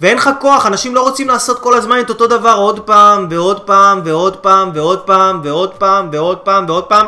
ואין 0.00 0.16
לך 0.16 0.30
כוח, 0.40 0.66
אנשים 0.66 0.94
לא 0.94 1.00
רוצים 1.00 1.28
לעשות 1.28 1.58
כל 1.58 1.74
הזמן 1.74 2.00
את 2.00 2.08
אותו 2.10 2.26
דבר 2.26 2.54
עוד 2.54 2.80
פעם, 2.80 3.26
ועוד 3.30 3.60
פעם, 3.60 4.00
ועוד 4.04 4.36
פעם, 4.36 4.70
ועוד 4.74 5.00
פעם, 5.00 5.40
ועוד 5.44 5.70
פעם, 5.70 6.08
ועוד 6.12 6.38
פעם, 6.38 6.64
ועוד 6.68 6.84
פעם. 6.84 7.06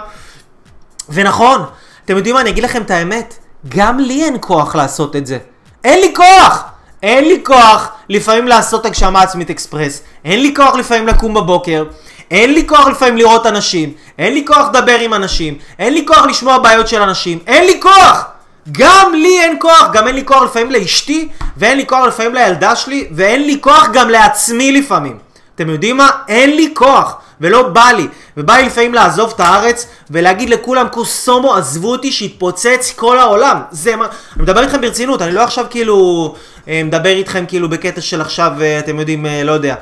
ונכון, 1.08 1.64
אתם 2.04 2.16
יודעים 2.16 2.34
מה, 2.34 2.40
אני 2.40 2.50
אגיד 2.50 2.64
לכם 2.64 2.82
את 2.82 2.90
האמת, 2.90 3.38
גם 3.68 3.98
לי 3.98 4.24
אין 4.24 4.36
כוח 4.40 4.76
לעשות 4.76 5.16
את 5.16 5.26
זה. 5.26 5.38
אין 5.84 6.00
לי 6.00 6.14
כוח! 6.14 6.64
אין 7.02 7.24
לי 7.24 7.40
כוח 7.44 7.88
לפעמים 8.08 8.48
לעשות 8.48 8.86
הגשמה 8.86 9.22
עצמית 9.22 9.50
אקספרס. 9.50 10.02
אין 10.24 10.42
לי 10.42 10.54
כוח 10.56 10.74
לפעמים 10.74 11.06
לקום 11.06 11.34
בבוקר. 11.34 11.84
אין 12.30 12.54
לי 12.54 12.66
כוח 12.66 12.88
לפעמים 12.88 13.16
לראות 13.16 13.46
אנשים. 13.46 13.92
אין 14.18 14.34
לי 14.34 14.44
כוח 14.46 14.68
לדבר 14.68 14.98
עם 14.98 15.14
אנשים. 15.14 15.54
אין 15.78 15.94
לי 15.94 16.06
כוח 16.06 16.26
לשמוע 16.26 16.58
בעיות 16.58 16.88
של 16.88 17.02
אנשים. 17.02 17.38
אין 17.46 17.66
לי 17.66 17.80
כוח! 17.82 18.24
גם 18.72 19.14
לי 19.14 19.40
אין 19.40 19.56
כוח, 19.60 19.90
גם 19.92 20.06
אין 20.06 20.14
לי 20.14 20.24
כוח 20.24 20.42
לפעמים 20.42 20.70
לאשתי, 20.70 21.28
ואין 21.56 21.76
לי 21.76 21.86
כוח 21.86 22.06
לפעמים 22.06 22.34
לילדה 22.34 22.76
שלי, 22.76 23.08
ואין 23.10 23.42
לי 23.42 23.58
כוח 23.60 23.88
גם 23.92 24.10
לעצמי 24.10 24.72
לפעמים. 24.72 25.18
אתם 25.54 25.70
יודעים 25.70 25.96
מה? 25.96 26.08
אין 26.28 26.56
לי 26.56 26.72
כוח, 26.74 27.14
ולא 27.40 27.68
בא 27.68 27.88
לי. 27.96 28.09
ובא 28.37 28.55
לי 28.55 28.66
לפעמים 28.66 28.94
לעזוב 28.94 29.33
את 29.35 29.40
הארץ, 29.40 29.87
ולהגיד 30.11 30.50
לכולם, 30.50 30.88
קוסומו, 30.88 31.55
עזבו 31.55 31.92
אותי, 31.92 32.12
שיתפוצץ 32.12 32.92
כל 32.96 33.18
העולם. 33.18 33.61
זה 33.70 33.96
מה... 33.96 34.07
אני 34.37 34.42
מדבר 34.42 34.62
איתכם 34.62 34.81
ברצינות, 34.81 35.22
אני 35.22 35.33
לא 35.33 35.42
עכשיו 35.42 35.66
כאילו... 35.70 36.35
אה, 36.68 36.83
מדבר 36.85 37.11
איתכם 37.11 37.44
כאילו 37.48 37.68
בקטע 37.68 38.00
של 38.00 38.20
עכשיו, 38.20 38.53
אה, 38.61 38.79
אתם 38.79 38.98
יודעים, 38.98 39.26
אה, 39.26 39.44
לא 39.44 39.53
יודע. 39.53 39.74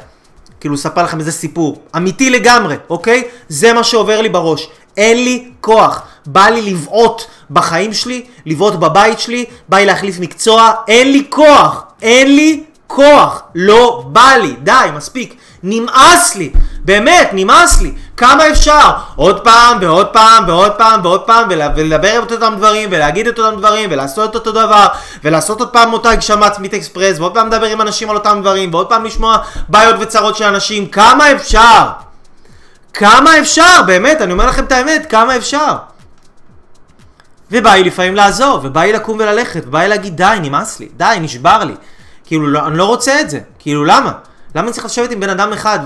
כאילו, 0.60 0.74
אספר 0.74 1.02
לכם 1.02 1.18
איזה 1.18 1.32
סיפור. 1.32 1.82
אמיתי 1.96 2.30
לגמרי, 2.30 2.76
אוקיי? 2.90 3.22
זה 3.48 3.72
מה 3.72 3.84
שעובר 3.84 4.20
לי 4.20 4.28
בראש. 4.28 4.68
אין 4.96 5.24
לי 5.24 5.50
כוח. 5.60 6.02
בא 6.26 6.46
לי 6.48 6.62
לבעוט 6.62 7.22
בחיים 7.50 7.92
שלי, 7.92 8.24
לבעוט 8.46 8.74
בבית 8.74 9.20
שלי, 9.20 9.44
בא 9.68 9.76
לי 9.76 9.86
להחליף 9.86 10.18
מקצוע, 10.20 10.72
אין 10.88 11.12
לי 11.12 11.26
כוח, 11.30 11.84
אין 12.02 12.36
לי 12.36 12.64
כוח, 12.86 13.42
לא 13.54 14.04
בא 14.06 14.32
לי, 14.42 14.54
די, 14.62 14.88
מספיק, 14.96 15.34
נמאס 15.62 16.36
לי, 16.36 16.52
באמת, 16.84 17.30
נמאס 17.32 17.80
לי, 17.80 17.92
כמה 18.16 18.48
אפשר? 18.48 18.90
עוד 19.16 19.40
פעם 19.40 19.78
ועוד 19.80 20.06
פעם 20.06 20.44
ועוד 20.48 20.72
פעם 20.72 21.00
ועוד 21.04 21.20
פעם 21.20 21.48
ולדבר 21.50 22.22
את 22.22 22.32
אותם 22.32 22.54
דברים 22.56 22.88
ולהגיד 22.92 23.26
את 23.26 23.38
אותם 23.38 23.58
דברים 23.58 23.88
ולעשות 23.92 24.30
את 24.30 24.34
אותו 24.34 24.52
דבר 24.52 24.86
ולעשות 25.24 25.60
עוד 25.60 25.68
פעם 25.68 25.92
אותה 25.92 26.10
הגשמה 26.10 26.46
עצמית 26.46 26.74
אקספרס 26.74 27.18
ועוד 27.18 27.34
פעם 27.34 27.46
לדבר 27.46 27.66
עם 27.66 27.80
אנשים 27.80 28.10
על 28.10 28.16
אותם 28.16 28.38
דברים 28.40 28.74
ועוד 28.74 28.88
פעם 28.88 29.04
לשמוע 29.04 29.38
בעיות 29.68 29.96
וצרות 30.00 30.36
של 30.36 30.44
אנשים, 30.44 30.86
כמה 30.86 31.32
אפשר? 31.32 31.88
כמה 32.94 33.38
אפשר? 33.38 33.82
באמת, 33.86 34.22
אני 34.22 34.32
אומר 34.32 34.46
לכם 34.46 34.64
את 34.64 34.72
האמת, 34.72 35.06
כמה 35.10 35.36
אפשר? 35.36 35.76
ובא 37.50 37.70
לי 37.70 37.84
לפעמים 37.84 38.14
לעזוב, 38.14 38.64
ובא 38.64 38.80
לי 38.80 38.92
לקום 38.92 39.18
וללכת, 39.18 39.62
ובא 39.66 39.78
לי 39.78 39.88
להגיד 39.88 40.16
די, 40.16 40.38
נמאס 40.42 40.80
לי, 40.80 40.88
די, 40.96 41.16
נשבר 41.20 41.64
לי. 41.64 41.74
כאילו, 42.26 42.46
לא, 42.46 42.66
אני 42.66 42.78
לא 42.78 42.84
רוצה 42.84 43.20
את 43.20 43.30
זה. 43.30 43.40
כאילו, 43.58 43.84
למה? 43.84 44.12
למה 44.54 44.66
אני 44.66 44.72
צריך 44.72 44.86
לשבת 44.86 45.10
עם 45.10 45.20
בן 45.20 45.30
אדם 45.30 45.52
אחד 45.52 45.78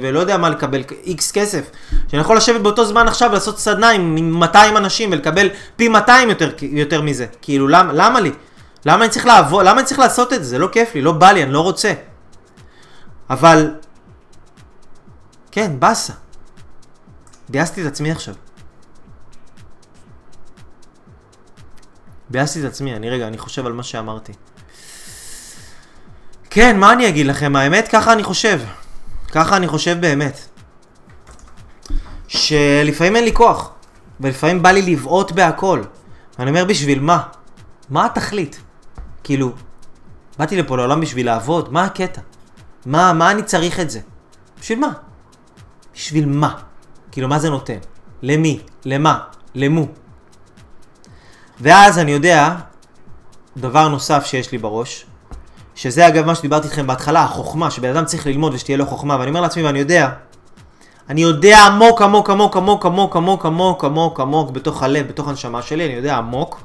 ולא 0.00 0.20
יודע 0.20 0.36
מה 0.36 0.50
לקבל 0.50 0.82
איקס 1.04 1.32
כסף? 1.32 1.70
שאני 2.08 2.20
יכול 2.22 2.36
לשבת 2.36 2.60
באותו 2.60 2.84
זמן 2.84 3.08
עכשיו 3.08 3.30
ולעשות 3.30 3.58
סדנה 3.58 3.90
עם, 3.90 4.16
עם 4.16 4.32
200 4.32 4.76
אנשים 4.76 5.12
ולקבל 5.12 5.48
פי 5.76 5.88
200 5.88 6.28
יותר, 6.28 6.50
יותר 6.62 7.02
מזה. 7.02 7.26
כאילו, 7.42 7.68
למה, 7.68 7.92
למה 7.92 8.20
לי? 8.20 8.32
למה 8.86 9.04
אני 9.04 9.12
צריך 9.12 9.26
לעבוד? 9.26 9.66
למה 9.66 9.80
אני 9.80 9.86
צריך 9.86 10.00
לעשות 10.00 10.32
את 10.32 10.44
זה? 10.44 10.50
זה 10.50 10.58
לא 10.58 10.68
כיף 10.72 10.94
לי, 10.94 11.02
לא 11.02 11.12
בא 11.12 11.32
לי, 11.32 11.42
אני 11.42 11.52
לא 11.52 11.60
רוצה. 11.60 11.92
אבל... 13.30 13.70
כן, 15.50 15.72
באסה. 15.78 16.12
ביאסתי 17.48 17.82
את 17.82 17.86
עצמי 17.86 18.10
עכשיו. 18.10 18.34
ביאסתי 22.30 22.60
את 22.60 22.64
עצמי, 22.64 22.96
אני 22.96 23.10
רגע, 23.10 23.26
אני 23.26 23.38
חושב 23.38 23.66
על 23.66 23.72
מה 23.72 23.82
שאמרתי. 23.82 24.32
כן, 26.56 26.78
מה 26.78 26.92
אני 26.92 27.08
אגיד 27.08 27.26
לכם? 27.26 27.56
האמת, 27.56 27.88
ככה 27.88 28.12
אני 28.12 28.22
חושב. 28.22 28.60
ככה 29.32 29.56
אני 29.56 29.68
חושב 29.68 30.00
באמת. 30.00 30.48
שלפעמים 32.28 33.16
אין 33.16 33.24
לי 33.24 33.32
כוח, 33.34 33.70
ולפעמים 34.20 34.62
בא 34.62 34.70
לי 34.70 34.82
לבעוט 34.82 35.32
בהכל. 35.32 35.82
ואני 36.38 36.50
אומר, 36.50 36.64
בשביל 36.64 37.00
מה? 37.00 37.22
מה 37.90 38.06
התכלית? 38.06 38.60
כאילו, 39.24 39.52
באתי 40.38 40.56
לפה 40.56 40.76
לעולם 40.76 41.00
בשביל 41.00 41.26
לעבוד, 41.26 41.72
מה 41.72 41.84
הקטע? 41.84 42.20
מה, 42.86 43.12
מה 43.12 43.30
אני 43.30 43.42
צריך 43.42 43.80
את 43.80 43.90
זה? 43.90 44.00
בשביל 44.60 44.78
מה? 44.78 44.92
בשביל 45.94 46.26
מה? 46.26 46.54
כאילו, 47.12 47.28
מה 47.28 47.38
זה 47.38 47.50
נותן? 47.50 47.78
למי? 48.22 48.60
למה? 48.84 49.18
למו? 49.54 49.86
ואז 51.60 51.98
אני 51.98 52.12
יודע, 52.12 52.54
דבר 53.56 53.88
נוסף 53.88 54.26
שיש 54.26 54.52
לי 54.52 54.58
בראש, 54.58 55.06
שזה 55.76 56.08
אגב 56.08 56.26
מה 56.26 56.34
שדיברתי 56.34 56.66
איתכם 56.66 56.86
בהתחלה, 56.86 57.22
החוכמה, 57.24 57.70
שבן 57.70 57.88
אדם 57.88 58.04
צריך 58.04 58.26
ללמוד 58.26 58.54
ושתהיה 58.54 58.78
לו 58.78 58.86
חוכמה, 58.86 59.16
ואני 59.18 59.28
אומר 59.28 59.40
לעצמי 59.40 59.62
ואני 59.62 59.78
יודע, 59.78 60.08
אני 61.10 61.22
יודע 61.22 61.58
עמוק 61.58 62.02
עמוק 62.02 62.30
עמוק 62.30 62.56
עמוק 62.56 62.86
עמוק 62.86 63.16
עמוק 63.16 63.46
עמוק 63.46 63.84
עמוק 63.84 64.20
עמוק 64.20 64.50
בתוך 64.50 64.82
הלב, 64.82 65.08
בתוך 65.08 65.28
הנשמה 65.28 65.62
שלי, 65.62 65.86
אני 65.86 65.92
יודע 65.92 66.16
עמוק, 66.16 66.60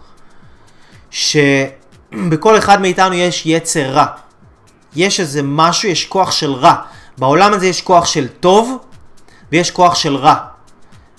שבכל 1.12 2.58
אחד 2.58 2.82
מאיתנו 2.82 3.14
יש 3.14 3.46
יצר 3.46 3.90
רע. 3.90 4.06
יש 4.96 5.20
איזה 5.20 5.42
משהו, 5.44 5.90
יש 5.90 6.06
כוח 6.06 6.32
של 6.32 6.54
רע. 6.54 6.76
בעולם 7.18 7.54
הזה 7.54 7.68
יש 7.68 7.82
כוח 7.82 8.06
של 8.06 8.28
טוב 8.28 8.78
ויש 9.52 9.72
כוח 9.72 9.96
של 9.96 10.16
רע. 10.16 10.36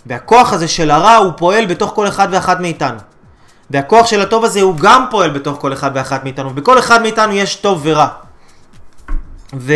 והכוח 0.06 0.52
הזה 0.52 0.68
של 0.68 0.90
הרע 0.90 1.16
הוא 1.16 1.32
פועל 1.36 1.66
בתוך 1.66 1.92
כל 1.94 2.08
אחד 2.08 2.28
ואחת 2.30 2.60
מאיתנו. 2.60 2.98
והכוח 3.72 4.06
של 4.06 4.20
הטוב 4.20 4.44
הזה 4.44 4.60
הוא 4.60 4.76
גם 4.76 5.04
פועל 5.10 5.30
בתוך 5.30 5.60
כל 5.60 5.72
אחד 5.72 5.90
ואחת 5.94 6.24
מאיתנו, 6.24 6.50
ובכל 6.50 6.78
אחד 6.78 7.02
מאיתנו 7.02 7.32
יש 7.32 7.56
טוב 7.56 7.80
ורע. 7.84 8.08
ו... 9.56 9.72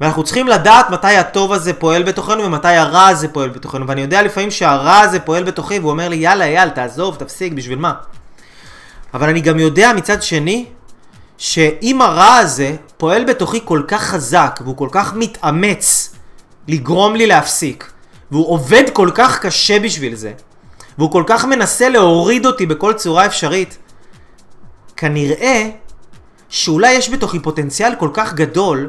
ואנחנו 0.00 0.24
צריכים 0.24 0.48
לדעת 0.48 0.90
מתי 0.90 1.16
הטוב 1.16 1.52
הזה 1.52 1.72
פועל 1.72 2.02
בתוכנו 2.02 2.44
ומתי 2.44 2.68
הרע 2.68 3.06
הזה 3.06 3.28
פועל 3.28 3.48
בתוכנו. 3.48 3.88
ואני 3.88 4.00
יודע 4.00 4.22
לפעמים 4.22 4.50
שהרע 4.50 4.98
הזה 4.98 5.20
פועל 5.20 5.42
בתוכי 5.42 5.78
והוא 5.78 5.90
אומר 5.90 6.08
לי 6.08 6.16
יאללה 6.16 6.44
אייל 6.44 6.68
תעזוב, 6.68 7.16
תפסיק, 7.16 7.52
בשביל 7.52 7.78
מה? 7.78 7.92
אבל 9.14 9.28
אני 9.28 9.40
גם 9.40 9.58
יודע 9.58 9.92
מצד 9.96 10.22
שני 10.22 10.66
שאם 11.38 12.02
הרע 12.02 12.34
הזה 12.34 12.76
פועל 12.96 13.24
בתוכי 13.24 13.60
כל 13.64 13.82
כך 13.88 14.02
חזק 14.02 14.60
והוא 14.64 14.76
כל 14.76 14.88
כך 14.92 15.14
מתאמץ 15.14 16.14
לגרום 16.68 17.16
לי 17.16 17.26
להפסיק 17.26 17.90
והוא 18.30 18.48
עובד 18.48 18.84
כל 18.92 19.10
כך 19.14 19.40
קשה 19.40 19.78
בשביל 19.78 20.14
זה 20.14 20.32
והוא 20.98 21.10
כל 21.10 21.24
כך 21.26 21.44
מנסה 21.44 21.88
להוריד 21.88 22.46
אותי 22.46 22.66
בכל 22.66 22.92
צורה 22.92 23.26
אפשרית, 23.26 23.78
כנראה 24.96 25.70
שאולי 26.48 26.92
יש 26.92 27.10
בתוכי 27.10 27.40
פוטנציאל 27.40 27.94
כל 27.98 28.10
כך 28.12 28.34
גדול, 28.34 28.88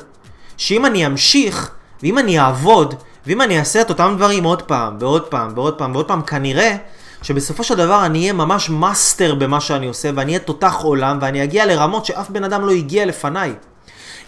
שאם 0.58 0.86
אני 0.86 1.06
אמשיך, 1.06 1.72
ואם 2.04 2.18
אני 2.18 2.40
אעבוד, 2.40 2.96
ואם 3.28 3.42
אני 3.42 3.60
אעשה 3.60 3.82
את 3.82 3.90
אותם 3.90 4.14
דברים 4.18 4.44
עוד 4.44 4.62
פעם, 4.62 4.98
ועוד 5.00 5.28
פעם, 5.28 5.52
ועוד 5.56 5.78
פעם, 5.78 5.92
ועוד 5.96 6.08
פעם, 6.08 6.22
כנראה 6.22 6.76
שבסופו 7.22 7.64
של 7.64 7.76
דבר 7.76 8.06
אני 8.06 8.20
אהיה 8.20 8.34
ממש 8.34 8.70
מאסטר 8.70 9.36
במה 9.36 9.62
שאני 9.62 9.88
עושה, 9.88 10.10
ואני 10.16 10.32
אהיה 10.32 10.40
תותח 10.40 10.76
עולם, 10.84 11.18
ואני 11.22 11.44
אגיע 11.44 11.66
לרמות 11.66 12.06
שאף 12.06 12.30
בן 12.30 12.44
אדם 12.44 12.66
לא 12.66 12.72
הגיע 12.72 13.06
לפניי. 13.06 13.54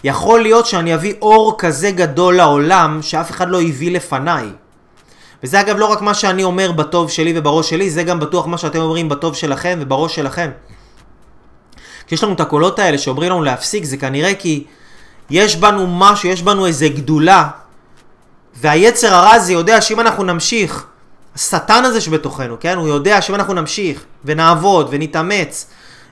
יכול 0.04 0.42
להיות 0.42 0.66
שאני 0.66 0.94
אביא 0.94 1.14
אור 1.22 1.54
כזה 1.58 1.90
גדול 1.90 2.36
לעולם, 2.36 2.98
שאף 3.02 3.30
אחד 3.30 3.48
לא 3.48 3.62
הביא 3.62 3.90
לפניי. 3.90 4.48
וזה 5.44 5.60
אגב 5.60 5.76
לא 5.76 5.86
רק 5.86 6.00
מה 6.00 6.14
שאני 6.14 6.44
אומר 6.44 6.72
בטוב 6.72 7.10
שלי 7.10 7.32
ובראש 7.38 7.70
שלי, 7.70 7.90
זה 7.90 8.02
גם 8.02 8.20
בטוח 8.20 8.46
מה 8.46 8.58
שאתם 8.58 8.78
אומרים 8.78 9.08
בטוב 9.08 9.34
שלכם 9.34 9.78
ובראש 9.82 10.16
שלכם. 10.16 10.50
כשיש 12.06 12.24
לנו 12.24 12.32
את 12.32 12.40
הקולות 12.40 12.78
האלה 12.78 12.98
שאומרים 12.98 13.30
לנו 13.30 13.42
להפסיק, 13.42 13.84
זה 13.84 13.96
כנראה 13.96 14.34
כי 14.34 14.64
יש 15.30 15.56
בנו 15.56 15.86
משהו, 15.86 16.28
יש 16.28 16.42
בנו 16.42 16.66
איזה 16.66 16.88
גדולה, 16.88 17.48
והיצר 18.54 19.14
הרע 19.14 19.30
הזה 19.30 19.52
יודע 19.52 19.80
שאם 19.80 20.00
אנחנו 20.00 20.24
נמשיך, 20.24 20.86
השטן 21.34 21.84
הזה 21.84 22.00
שבתוכנו, 22.00 22.56
כן? 22.60 22.76
הוא 22.76 22.88
יודע 22.88 23.22
שאם 23.22 23.34
אנחנו 23.34 23.54
נמשיך 23.54 24.04
ונעבוד 24.24 24.88
ונתאמץ, 24.90 25.66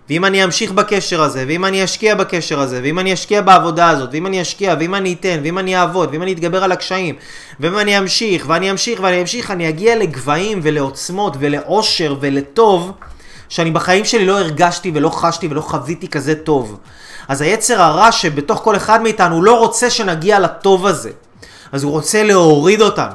ואם 0.08 0.24
אני 0.24 0.44
אמשיך 0.44 0.72
בקשר 0.72 1.22
הזה, 1.22 1.44
ואם 1.48 1.64
אני 1.64 1.84
אשקיע 1.84 2.14
בקשר 2.14 2.60
הזה, 2.60 2.80
ואם 2.82 2.98
אני 2.98 3.12
אשקיע 3.14 3.40
בעבודה 3.40 3.88
הזאת, 3.88 4.08
ואם 4.12 4.26
אני 4.26 4.42
אשקיע, 4.42 4.74
ואם 4.80 4.94
אני 4.94 5.12
אתן, 5.12 5.40
ואם 5.42 5.58
אני 5.58 5.76
אעבוד, 5.76 6.08
ואם 6.12 6.22
אני 6.22 6.32
אתגבר 6.32 6.64
על 6.64 6.72
הקשיים, 6.72 7.14
ואם 7.60 7.78
אני 7.78 7.98
אמשיך, 7.98 8.44
ואני 8.48 8.70
אמשיך, 8.70 9.00
ואני 9.02 9.20
אמשיך, 9.20 9.50
אני 9.50 9.68
אגיע 9.68 9.96
לגבהים 9.96 10.60
ולעוצמות 10.62 11.36
ולאושר 11.38 12.16
ולטוב, 12.20 12.92
שאני 13.48 13.70
בחיים 13.70 14.04
שלי 14.04 14.26
לא 14.26 14.38
הרגשתי 14.38 14.90
ולא 14.94 15.08
חשתי 15.08 15.48
ולא 15.50 15.60
חוויתי 15.60 16.08
כזה 16.08 16.34
טוב. 16.34 16.78
אז 17.28 17.40
היצר 17.40 17.82
הרע 17.82 18.12
שבתוך 18.12 18.60
כל 18.64 18.76
אחד 18.76 19.02
מאיתנו, 19.02 19.42
לא 19.42 19.58
רוצה 19.58 19.90
שנגיע 19.90 20.38
לטוב 20.38 20.86
הזה. 20.86 21.10
אז 21.72 21.82
הוא 21.82 21.92
רוצה 21.92 22.22
להוריד 22.22 22.80
אותנו. 22.80 23.14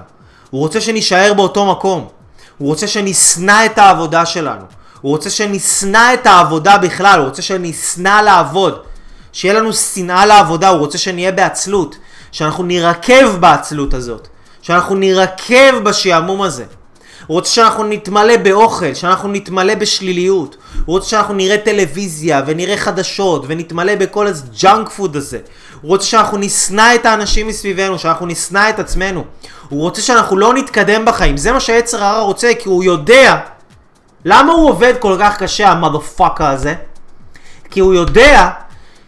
הוא 0.50 0.62
רוצה 0.62 0.82
שנישאר 0.82 1.34
באותו 1.34 1.66
מקום. 1.66 2.08
הוא 2.58 2.68
רוצה 2.68 2.88
שנשנא 2.88 3.66
את 3.66 3.78
העבודה 3.78 4.26
שלנו. 4.26 4.79
הוא 5.02 5.12
רוצה 5.12 5.30
שנשנא 5.30 6.14
את 6.14 6.28
העבודה 6.28 6.78
בכלל, 6.78 7.20
הוא 7.20 7.28
רוצה 7.28 7.42
שנשנא 7.42 8.22
לעבוד. 8.22 8.80
שיהיה 9.34 9.54
לנו 9.54 9.74
שנאה 9.74 10.26
לעבודה, 10.26 10.70
הוא 10.70 10.80
רוצה 10.80 10.98
שנהיה 10.98 11.32
בעצלות. 11.32 11.96
שאנחנו 12.32 12.64
נירקב 12.64 13.36
בעצלות 13.40 13.94
הזאת. 13.94 14.28
שאנחנו 14.62 14.96
נירקב 14.96 15.78
בשעמום 15.84 16.42
הזה. 16.42 16.66
הוא 17.28 17.36
רוצה 17.36 17.52
שאנחנו 17.52 17.84
נתמלא 17.84 18.38
באוכל, 18.38 18.94
שאנחנו 18.94 19.30
נתמלא 19.30 19.76
בשליליות. 19.76 20.58
הוא 20.86 20.96
רוצה 20.96 21.10
שאנחנו 21.10 21.34
נראה 21.34 21.58
טלוויזיה 21.58 22.42
ונראה 22.46 22.78
חדשות 22.78 23.44
ונתמלא 23.48 23.96
בכל 23.96 24.28
ה 24.28 24.40
junk 24.40 24.90
food 24.90 25.16
הזה. 25.16 25.40
הוא 25.82 25.90
רוצה 25.90 26.06
שאנחנו 26.06 26.38
נשנא 26.38 26.96
את 26.96 27.06
האנשים 27.06 27.48
מסביבנו, 27.48 28.00
שאנחנו 28.00 28.26
נשנא 28.26 28.70
את 28.70 28.80
עצמנו. 28.80 29.24
הוא 29.70 29.82
רוצה 29.82 30.02
שאנחנו 30.02 30.38
לא 30.38 30.54
נתקדם 30.54 31.06
בחיים. 31.06 31.38
זה 31.38 31.52
מה 31.52 31.60
שהיצר 31.60 32.04
הרע 32.04 32.22
רוצה, 32.22 32.52
כי 32.60 32.70
הוא 32.70 32.84
יודע 32.84 33.36
למה 34.26 34.54
הוא 34.54 34.70
עובד 34.70 34.94
כל 35.00 35.16
כך 35.20 35.38
קשה, 35.38 35.70
המאדפאקה 35.70 36.50
הזה? 36.50 36.74
כי 37.72 37.80
הוא 37.80 37.94
יודע 37.94 38.50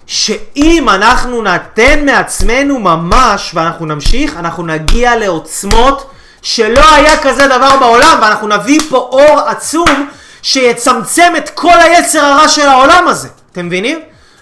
שאם 0.05 0.89
אנחנו 0.89 1.41
נתן 1.41 2.05
מעצמנו 2.05 2.79
ממש 2.79 3.51
ואנחנו 3.53 3.85
נמשיך, 3.85 4.37
אנחנו 4.37 4.65
נגיע 4.65 5.15
לעוצמות 5.15 6.09
שלא 6.41 6.93
היה 6.95 7.17
כזה 7.17 7.47
דבר 7.47 7.77
בעולם 7.79 8.19
ואנחנו 8.21 8.47
נביא 8.47 8.79
פה 8.89 8.97
אור 8.97 9.39
עצום 9.39 10.09
שיצמצם 10.41 11.33
את 11.37 11.49
כל 11.49 11.79
היצר 11.79 12.25
הרע 12.25 12.47
של 12.47 12.67
העולם 12.67 13.07
הזה. 13.07 13.29
אתם 13.51 13.65
מבינים? 13.65 13.99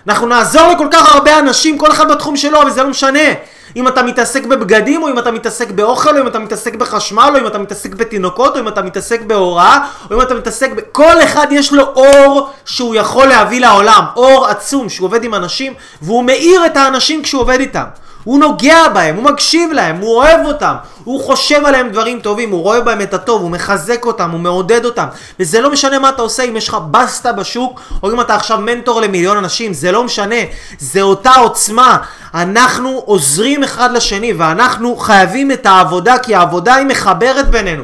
אנחנו 0.07 0.27
נעזור 0.27 0.67
לכל 0.67 0.87
כך 0.91 1.15
הרבה 1.15 1.39
אנשים, 1.39 1.77
כל 1.77 1.91
אחד 1.91 2.11
בתחום 2.11 2.37
שלו, 2.37 2.59
וזה 2.67 2.83
לא 2.83 2.89
משנה. 2.89 3.29
אם 3.75 3.87
אתה 3.87 4.03
מתעסק 4.03 4.45
בבגדים, 4.45 5.03
או 5.03 5.09
אם 5.09 5.19
אתה 5.19 5.31
מתעסק 5.31 5.71
באוכל, 5.71 6.17
או 6.17 6.21
אם 6.21 6.27
אתה 6.27 6.39
מתעסק 6.39 6.75
בחשמל, 6.75 7.31
או 7.33 7.39
אם 7.39 7.47
אתה 7.47 7.57
מתעסק 7.57 7.93
בתינוקות, 7.93 8.55
או 8.55 8.61
אם 8.61 8.67
אתה 8.67 8.81
מתעסק 8.81 9.21
בהוראה, 9.21 9.79
או 10.11 10.15
אם 10.15 10.21
אתה 10.21 10.33
מתעסק 10.33 10.71
ב... 10.71 10.79
כל 10.91 11.21
אחד 11.23 11.47
יש 11.51 11.73
לו 11.73 11.83
אור 11.83 12.49
שהוא 12.65 12.95
יכול 12.95 13.25
להביא 13.25 13.61
לעולם. 13.61 14.03
אור 14.15 14.47
עצום 14.47 14.89
שהוא 14.89 15.05
עובד 15.05 15.23
עם 15.23 15.35
אנשים, 15.35 15.73
והוא 16.01 16.23
מאיר 16.23 16.65
את 16.65 16.77
האנשים 16.77 17.23
כשהוא 17.23 17.41
עובד 17.41 17.59
איתם. 17.59 17.85
הוא 18.23 18.39
נוגע 18.39 18.87
בהם, 18.93 19.15
הוא 19.15 19.23
מקשיב 19.23 19.71
להם, 19.71 19.97
הוא 19.97 20.15
אוהב 20.15 20.45
אותם, 20.45 20.73
הוא 21.03 21.23
חושב 21.23 21.65
עליהם 21.65 21.89
דברים 21.89 22.19
טובים, 22.19 22.51
הוא 22.51 22.61
רואה 22.61 22.81
בהם 22.81 23.01
את 23.01 23.13
הטוב, 23.13 23.41
הוא 23.41 23.51
מחזק 23.51 24.05
אותם, 24.05 24.31
הוא 24.31 24.39
מעודד 24.39 24.85
אותם. 24.85 25.05
וזה 25.39 25.61
לא 25.61 25.71
משנה 25.71 25.99
מה 25.99 26.09
אתה 26.09 26.21
עושה, 26.21 26.43
אם 26.43 26.57
יש 26.57 26.69
לך 26.69 26.77
בסטה 26.91 27.33
בשוק, 27.33 27.81
או 28.03 28.11
אם 28.11 28.21
אתה 28.21 28.35
עכשיו 28.35 28.57
מנטור 28.57 29.01
למיליון 29.01 29.37
אנשים, 29.37 29.73
זה 29.73 29.91
לא 29.91 30.03
משנה. 30.03 30.35
זה 30.79 31.01
אותה 31.01 31.31
עוצמה. 31.31 31.97
אנחנו 32.33 33.01
עוזרים 33.05 33.63
אחד 33.63 33.91
לשני, 33.91 34.33
ואנחנו 34.33 34.95
חייבים 34.95 35.51
את 35.51 35.65
העבודה, 35.65 36.17
כי 36.17 36.35
העבודה 36.35 36.75
היא 36.75 36.85
מחברת 36.85 37.49
בינינו. 37.49 37.83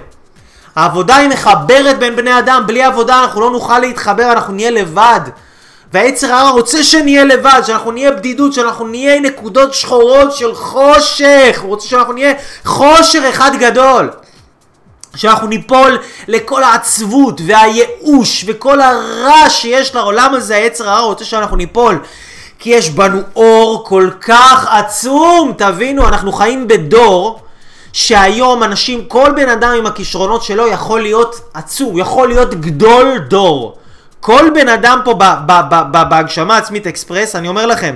העבודה 0.76 1.16
היא 1.16 1.30
מחברת 1.30 2.00
בין 2.00 2.16
בני 2.16 2.40
אדם, 2.40 2.64
בלי 2.68 2.84
עבודה 2.84 3.24
אנחנו 3.24 3.42
לא 3.42 3.52
נוכל 3.52 3.80
להתחבר, 3.80 4.32
אנחנו 4.32 4.54
נהיה 4.54 4.72
לבד. 4.72 5.22
והיצר 5.96 6.34
הרע 6.34 6.50
רוצה 6.50 6.84
שנהיה 6.84 7.24
לבד, 7.24 7.62
שאנחנו 7.66 7.92
נהיה 7.92 8.12
בדידות, 8.12 8.54
שאנחנו 8.54 8.88
נהיה 8.88 9.20
נקודות 9.20 9.74
שחורות 9.74 10.36
של 10.36 10.56
חושך, 10.56 11.60
הוא 11.62 11.70
רוצה 11.70 11.88
שאנחנו 11.88 12.14
נהיה 12.14 12.34
חושר 12.66 13.30
אחד 13.30 13.52
גדול. 13.60 14.10
שאנחנו 15.16 15.48
ניפול 15.48 15.98
לכל 16.28 16.64
העצבות 16.64 17.42
והייאוש 17.46 18.46
וכל 18.48 18.82
הרע 18.82 19.50
שיש 19.50 19.96
לעולם 19.96 20.34
הזה, 20.34 20.56
היצר 20.56 20.90
הרע 20.90 21.00
רוצה 21.00 21.26
שאנחנו 21.26 21.58
ניפול. 21.58 22.00
כי 22.60 22.70
יש 22.70 22.90
בנו 22.90 23.22
אור 23.36 23.86
כל 23.88 24.10
כך 24.22 24.68
עצום, 24.72 25.54
תבינו, 25.58 26.08
אנחנו 26.08 26.32
חיים 26.32 26.68
בדור 26.68 27.40
שהיום 27.94 28.64
אנשים, 28.64 29.06
כל 29.06 29.32
בן 29.36 29.50
אדם 29.50 29.72
עם 29.78 29.86
הכישרונות 29.86 30.44
שלו 30.44 30.68
יכול 30.68 31.02
להיות 31.02 31.40
עצום, 31.54 31.98
יכול 31.98 32.28
להיות 32.28 32.54
גדול 32.54 33.18
דור. 33.18 33.78
כל 34.26 34.50
בן 34.56 34.70
אדם 34.70 35.00
פה 35.06 35.14
בהגשמה 36.10 36.58
עצמית 36.58 36.88
אקספרס, 36.88 37.36
אני 37.36 37.48
אומר 37.48 37.66
לכם, 37.66 37.96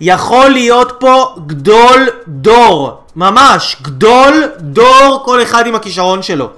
יכול 0.00 0.48
להיות 0.48 0.92
פה 1.00 1.34
גדול 1.46 2.08
דור, 2.28 3.00
ממש, 3.16 3.76
גדול 3.82 4.48
דור 4.58 5.22
כל 5.24 5.42
אחד 5.42 5.66
עם 5.66 5.74
הכישרון 5.74 6.22
שלו. 6.22 6.48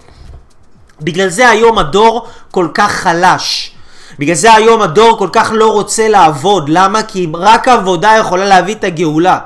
בגלל 1.01 1.29
זה 1.29 1.49
היום 1.49 1.79
הדור 1.79 2.27
כל 2.51 2.69
כך 2.75 2.93
חלש. 2.93 3.71
בגלל 4.19 4.35
זה 4.35 4.55
היום 4.55 4.83
הדור 4.83 5.19
כל 5.19 5.29
כך 5.33 5.51
לא 5.55 5.73
רוצה 5.73 6.09
לעבוד. 6.09 6.69
למה? 6.69 7.03
כי 7.03 7.29
רק 7.35 7.69
עבודה 7.69 8.17
יכולה 8.21 8.45
להביא 8.45 8.75
את 8.75 8.85
הגאולה. 8.85 9.39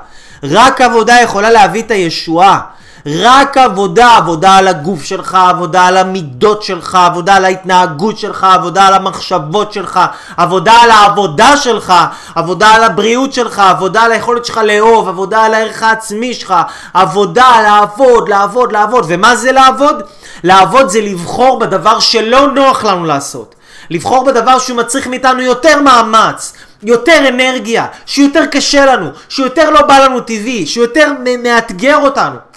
רק 0.43 0.81
עבודה 0.81 1.15
יכולה 1.23 1.51
להביא 1.51 1.81
את 1.81 1.91
הישועה. 1.91 2.59
רק 3.05 3.57
עבודה, 3.57 4.17
עבודה 4.17 4.55
על 4.55 4.67
הגוף 4.67 5.03
שלך, 5.03 5.37
עבודה 5.49 5.85
על 5.85 5.97
המידות 5.97 6.63
שלך, 6.63 6.95
עבודה 6.95 7.35
על 7.35 7.45
ההתנהגות 7.45 8.17
שלך, 8.17 8.43
עבודה 8.43 8.87
על 8.87 8.93
המחשבות 8.93 9.73
שלך, 9.73 9.99
עבודה 10.37 10.73
על 10.73 10.91
העבודה 10.91 11.57
שלך, 11.57 11.93
עבודה 12.35 12.67
על 12.67 12.83
הבריאות 12.83 13.33
שלך, 13.33 13.59
עבודה 13.59 14.01
על 14.01 14.11
היכולת 14.11 14.45
שלך 14.45 14.57
לאהוב, 14.57 15.07
עבודה 15.07 15.43
על 15.43 15.53
הערך 15.53 15.83
העצמי 15.83 16.33
שלך, 16.33 16.53
עבודה 16.93 17.61
לעבוד, 17.63 18.29
לעבוד, 18.29 18.71
לעבוד. 18.71 19.05
ומה 19.07 19.35
זה 19.35 19.51
לעבוד? 19.51 20.03
לעבוד 20.43 20.89
זה 20.89 21.01
לבחור 21.01 21.59
בדבר 21.59 21.99
שלא 21.99 22.51
נוח 22.51 22.85
לנו 22.85 23.05
לעשות. 23.05 23.55
לבחור 23.89 24.25
בדבר 24.25 24.59
שהוא 24.59 24.77
מצריך 24.77 25.07
מאיתנו 25.07 25.41
יותר 25.41 25.81
מאמץ, 25.81 26.53
יותר 26.83 27.27
אנרגיה, 27.27 27.85
שיותר 28.05 28.45
קשה 28.45 28.85
לנו, 28.85 29.09
שיותר 29.29 29.69
לא 29.69 29.81
בא 29.81 29.99
לנו 29.99 30.19
טבעי, 30.19 30.65
שיותר 30.65 31.11
מאתגר 31.43 31.97
אותנו. 31.97 32.48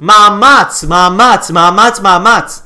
מאמץ, 0.00 0.84
מאמץ, 0.84 1.50
מאמץ, 1.50 2.00
מאמץ. 2.00 2.62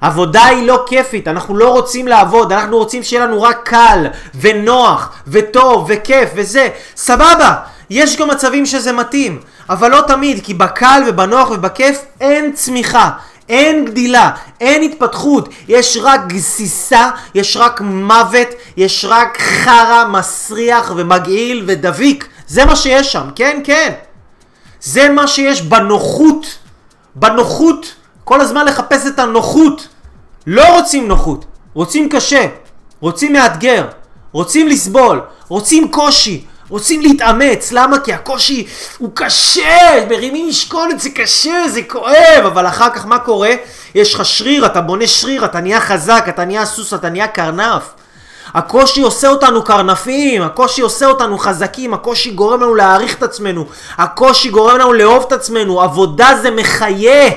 עבודה 0.00 0.44
היא 0.44 0.66
לא 0.66 0.84
כיפית, 0.86 1.28
אנחנו 1.28 1.56
לא 1.56 1.68
רוצים 1.68 2.08
לעבוד, 2.08 2.52
אנחנו 2.52 2.76
רוצים 2.76 3.02
שיהיה 3.02 3.26
לנו 3.26 3.42
רק 3.42 3.60
קל, 3.64 4.06
ונוח, 4.40 5.12
וטוב, 5.26 5.86
וכיף, 5.88 6.30
וזה. 6.34 6.68
סבבה, 6.96 7.54
יש 7.90 8.16
גם 8.16 8.28
מצבים 8.28 8.66
שזה 8.66 8.92
מתאים, 8.92 9.40
אבל 9.68 9.90
לא 9.90 10.00
תמיד, 10.06 10.44
כי 10.44 10.54
בקל 10.54 11.02
ובנוח 11.06 11.50
ובכיף 11.50 12.04
אין 12.20 12.52
צמיחה, 12.52 13.10
אין 13.48 13.84
גדילה, 13.84 14.30
אין 14.60 14.82
התפתחות, 14.82 15.48
יש 15.68 15.98
רק 16.02 16.26
גסיסה, 16.26 17.10
יש 17.34 17.56
רק 17.56 17.80
מוות, 17.80 18.48
יש 18.76 19.04
רק 19.08 19.38
חרא 19.40 20.04
מסריח 20.08 20.92
ומגעיל 20.96 21.64
ודביק. 21.66 22.28
זה 22.46 22.64
מה 22.64 22.76
שיש 22.76 23.12
שם, 23.12 23.28
כן, 23.36 23.60
כן. 23.64 23.92
זה 24.80 25.08
מה 25.08 25.26
שיש 25.26 25.62
בנוחות. 25.62 26.46
בנוחות, 27.18 27.94
כל 28.24 28.40
הזמן 28.40 28.66
לחפש 28.66 29.06
את 29.06 29.18
הנוחות. 29.18 29.88
לא 30.46 30.76
רוצים 30.78 31.08
נוחות, 31.08 31.44
רוצים 31.74 32.08
קשה, 32.08 32.46
רוצים 33.00 33.32
מאתגר, 33.32 33.86
רוצים 34.32 34.68
לסבול, 34.68 35.20
רוצים 35.48 35.90
קושי, 35.90 36.44
רוצים 36.68 37.00
להתאמץ. 37.00 37.72
למה? 37.72 37.98
כי 38.00 38.12
הקושי 38.12 38.66
הוא 38.98 39.10
קשה, 39.14 40.06
מרימים 40.10 40.48
משקולת, 40.48 41.00
זה 41.00 41.10
קשה, 41.10 41.68
זה 41.68 41.82
כואב, 41.82 42.46
אבל 42.46 42.66
אחר 42.66 42.90
כך 42.90 43.06
מה 43.06 43.18
קורה? 43.18 43.52
יש 43.94 44.14
לך 44.14 44.24
שריר, 44.24 44.66
אתה 44.66 44.80
בונה 44.80 45.06
שריר, 45.06 45.44
אתה 45.44 45.60
נהיה 45.60 45.80
חזק, 45.80 46.26
אתה 46.28 46.44
נהיה 46.44 46.66
סוס, 46.66 46.94
אתה 46.94 47.10
נהיה 47.10 47.28
קרנף. 47.28 47.82
הקושי 48.54 49.00
עושה 49.02 49.28
אותנו 49.28 49.62
קרנפים, 49.62 50.42
הקושי 50.42 50.80
עושה 50.80 51.06
אותנו 51.06 51.38
חזקים, 51.38 51.94
הקושי 51.94 52.30
גורם 52.30 52.60
לנו 52.60 52.74
להעריך 52.74 53.14
את 53.14 53.22
עצמנו, 53.22 53.64
הקושי 53.98 54.48
גורם 54.48 54.78
לנו 54.78 54.92
לאהוב 54.92 55.24
את 55.26 55.32
עצמנו, 55.32 55.82
עבודה 55.82 56.28
זה 56.42 56.50
מחיה. 56.50 57.30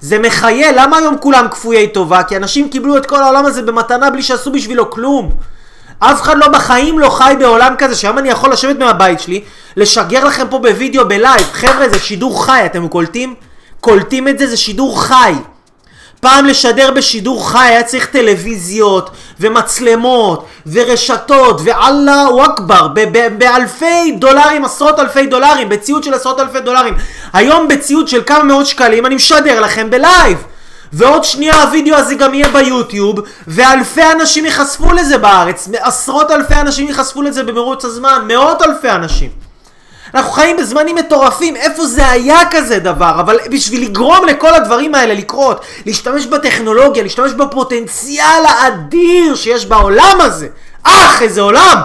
זה 0.00 0.18
מחיה, 0.18 0.72
למה 0.72 0.96
היום 0.96 1.16
כולם 1.20 1.48
כפויי 1.50 1.88
טובה? 1.88 2.22
כי 2.22 2.36
אנשים 2.36 2.68
קיבלו 2.68 2.96
את 2.96 3.06
כל 3.06 3.22
העולם 3.22 3.46
הזה 3.46 3.62
במתנה 3.62 4.10
בלי 4.10 4.22
שעשו 4.22 4.52
בשבילו 4.52 4.90
כלום. 4.90 5.32
אף 5.98 6.22
אחד 6.22 6.38
לא 6.38 6.48
בחיים 6.48 6.98
לא 6.98 7.08
חי 7.08 7.34
בעולם 7.38 7.74
כזה 7.78 7.94
שהיום 7.94 8.18
אני 8.18 8.28
יכול 8.28 8.52
לשבת 8.52 8.78
מהבית 8.78 9.20
שלי, 9.20 9.44
לשגר 9.76 10.24
לכם 10.24 10.46
פה 10.50 10.58
בווידאו 10.58 11.08
ב 11.08 11.14
live. 11.14 11.46
חבר'ה, 11.52 11.88
זה 11.88 11.98
שידור 11.98 12.44
חי, 12.44 12.62
אתם 12.66 12.88
קולטים? 12.88 13.34
קולטים 13.80 14.28
את 14.28 14.38
זה? 14.38 14.46
זה 14.46 14.56
שידור 14.56 15.02
חי. 15.02 15.34
פעם 16.22 16.46
לשדר 16.46 16.90
בשידור 16.90 17.50
חי 17.50 17.64
היה 17.64 17.82
צריך 17.82 18.06
טלוויזיות 18.06 19.10
ומצלמות 19.40 20.46
ורשתות 20.72 21.60
ואללהו 21.64 22.44
אכבר 22.44 22.88
באלפי 23.38 24.12
דולרים, 24.18 24.64
עשרות 24.64 24.98
אלפי 24.98 25.26
דולרים, 25.26 25.68
בציוד 25.68 26.04
של 26.04 26.14
עשרות 26.14 26.40
אלפי 26.40 26.60
דולרים. 26.60 26.94
היום 27.32 27.68
בציוד 27.68 28.08
של 28.08 28.22
כמה 28.26 28.44
מאות 28.44 28.66
שקלים 28.66 29.06
אני 29.06 29.14
משדר 29.14 29.60
לכם 29.60 29.90
ב 29.90 29.98
live. 29.98 30.38
ועוד 30.92 31.24
שנייה 31.24 31.62
הווידאו 31.62 31.96
הזה 31.96 32.14
גם 32.14 32.34
יהיה 32.34 32.48
ביוטיוב, 32.48 33.20
ואלפי 33.46 34.12
אנשים 34.12 34.44
ייחשפו 34.44 34.92
לזה 34.92 35.18
בארץ, 35.18 35.68
עשרות 35.80 36.30
אלפי 36.30 36.54
אנשים 36.54 36.88
ייחשפו 36.88 37.22
לזה 37.22 37.42
במרוץ 37.42 37.84
הזמן, 37.84 38.24
מאות 38.28 38.62
אלפי 38.62 38.90
אנשים. 38.90 39.41
אנחנו 40.14 40.32
חיים 40.32 40.56
בזמנים 40.56 40.96
מטורפים, 40.96 41.56
איפה 41.56 41.86
זה 41.86 42.10
היה 42.10 42.38
כזה 42.50 42.78
דבר? 42.78 43.20
אבל 43.20 43.38
בשביל 43.50 43.82
לגרום 43.82 44.26
לכל 44.26 44.54
הדברים 44.54 44.94
האלה 44.94 45.14
לקרות, 45.14 45.64
להשתמש 45.86 46.26
בטכנולוגיה, 46.26 47.02
להשתמש 47.02 47.32
בפוטנציאל 47.32 48.44
האדיר 48.48 49.34
שיש 49.34 49.66
בעולם 49.66 50.18
הזה. 50.20 50.48
אך, 50.82 51.22
איזה 51.22 51.40
עולם! 51.40 51.80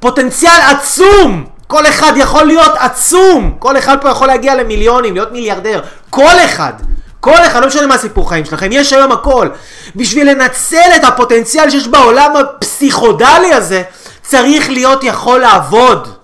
פוטנציאל 0.00 0.60
עצום! 0.70 1.44
כל 1.66 1.86
אחד 1.86 2.12
יכול 2.16 2.44
להיות 2.44 2.72
עצום! 2.78 3.56
כל 3.58 3.78
אחד 3.78 3.96
פה 4.00 4.08
יכול 4.08 4.26
להגיע 4.26 4.54
למיליונים, 4.54 5.14
להיות 5.14 5.32
מיליארדר. 5.32 5.80
כל 6.10 6.34
אחד! 6.44 6.72
כל 7.20 7.38
אחד, 7.46 7.60
לא 7.60 7.66
משנה 7.66 7.86
מה 7.86 7.94
הסיפור 7.94 8.28
חיים 8.28 8.44
שלכם, 8.44 8.68
יש 8.72 8.92
היום 8.92 9.12
הכל. 9.12 9.48
בשביל 9.96 10.30
לנצל 10.30 10.90
את 10.96 11.04
הפוטנציאל 11.04 11.70
שיש 11.70 11.88
בעולם 11.88 12.36
הפסיכודלי 12.36 13.52
הזה, 13.52 13.82
צריך 14.22 14.70
להיות 14.70 15.04
יכול 15.04 15.40
לעבוד. 15.40 16.17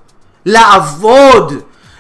לעבוד. 0.47 1.53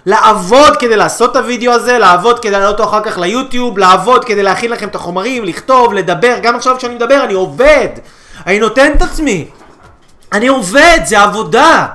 לעבוד 0.07 0.76
כדי 0.76 0.96
לעשות 0.96 1.30
את 1.30 1.37
הוידאו 1.37 1.72
הזה, 1.72 1.98
לעבוד 1.98 2.38
כדי 2.38 2.50
לעלות 2.50 2.80
אותו 2.80 2.90
אחר 2.90 3.00
כך 3.02 3.18
ליוטיוב, 3.18 3.78
לעבוד 3.78 4.24
כדי 4.24 4.42
להכין 4.42 4.70
לכם 4.70 4.88
את 4.88 4.94
החומרים, 4.94 5.44
לכתוב, 5.44 5.94
לדבר. 5.94 6.38
גם 6.42 6.57
עכשיו 6.57 6.76
כשאני 6.78 6.94
מדבר 6.94 7.24
אני 7.24 7.35
עובד. 7.35 7.88
אני 8.46 8.59
נותן 8.59 8.92
את 8.96 9.02
עצמי. 9.02 9.48
אני 10.33 10.48
עובד, 10.48 10.98
זה 11.04 11.20
עבודה. 11.20 11.87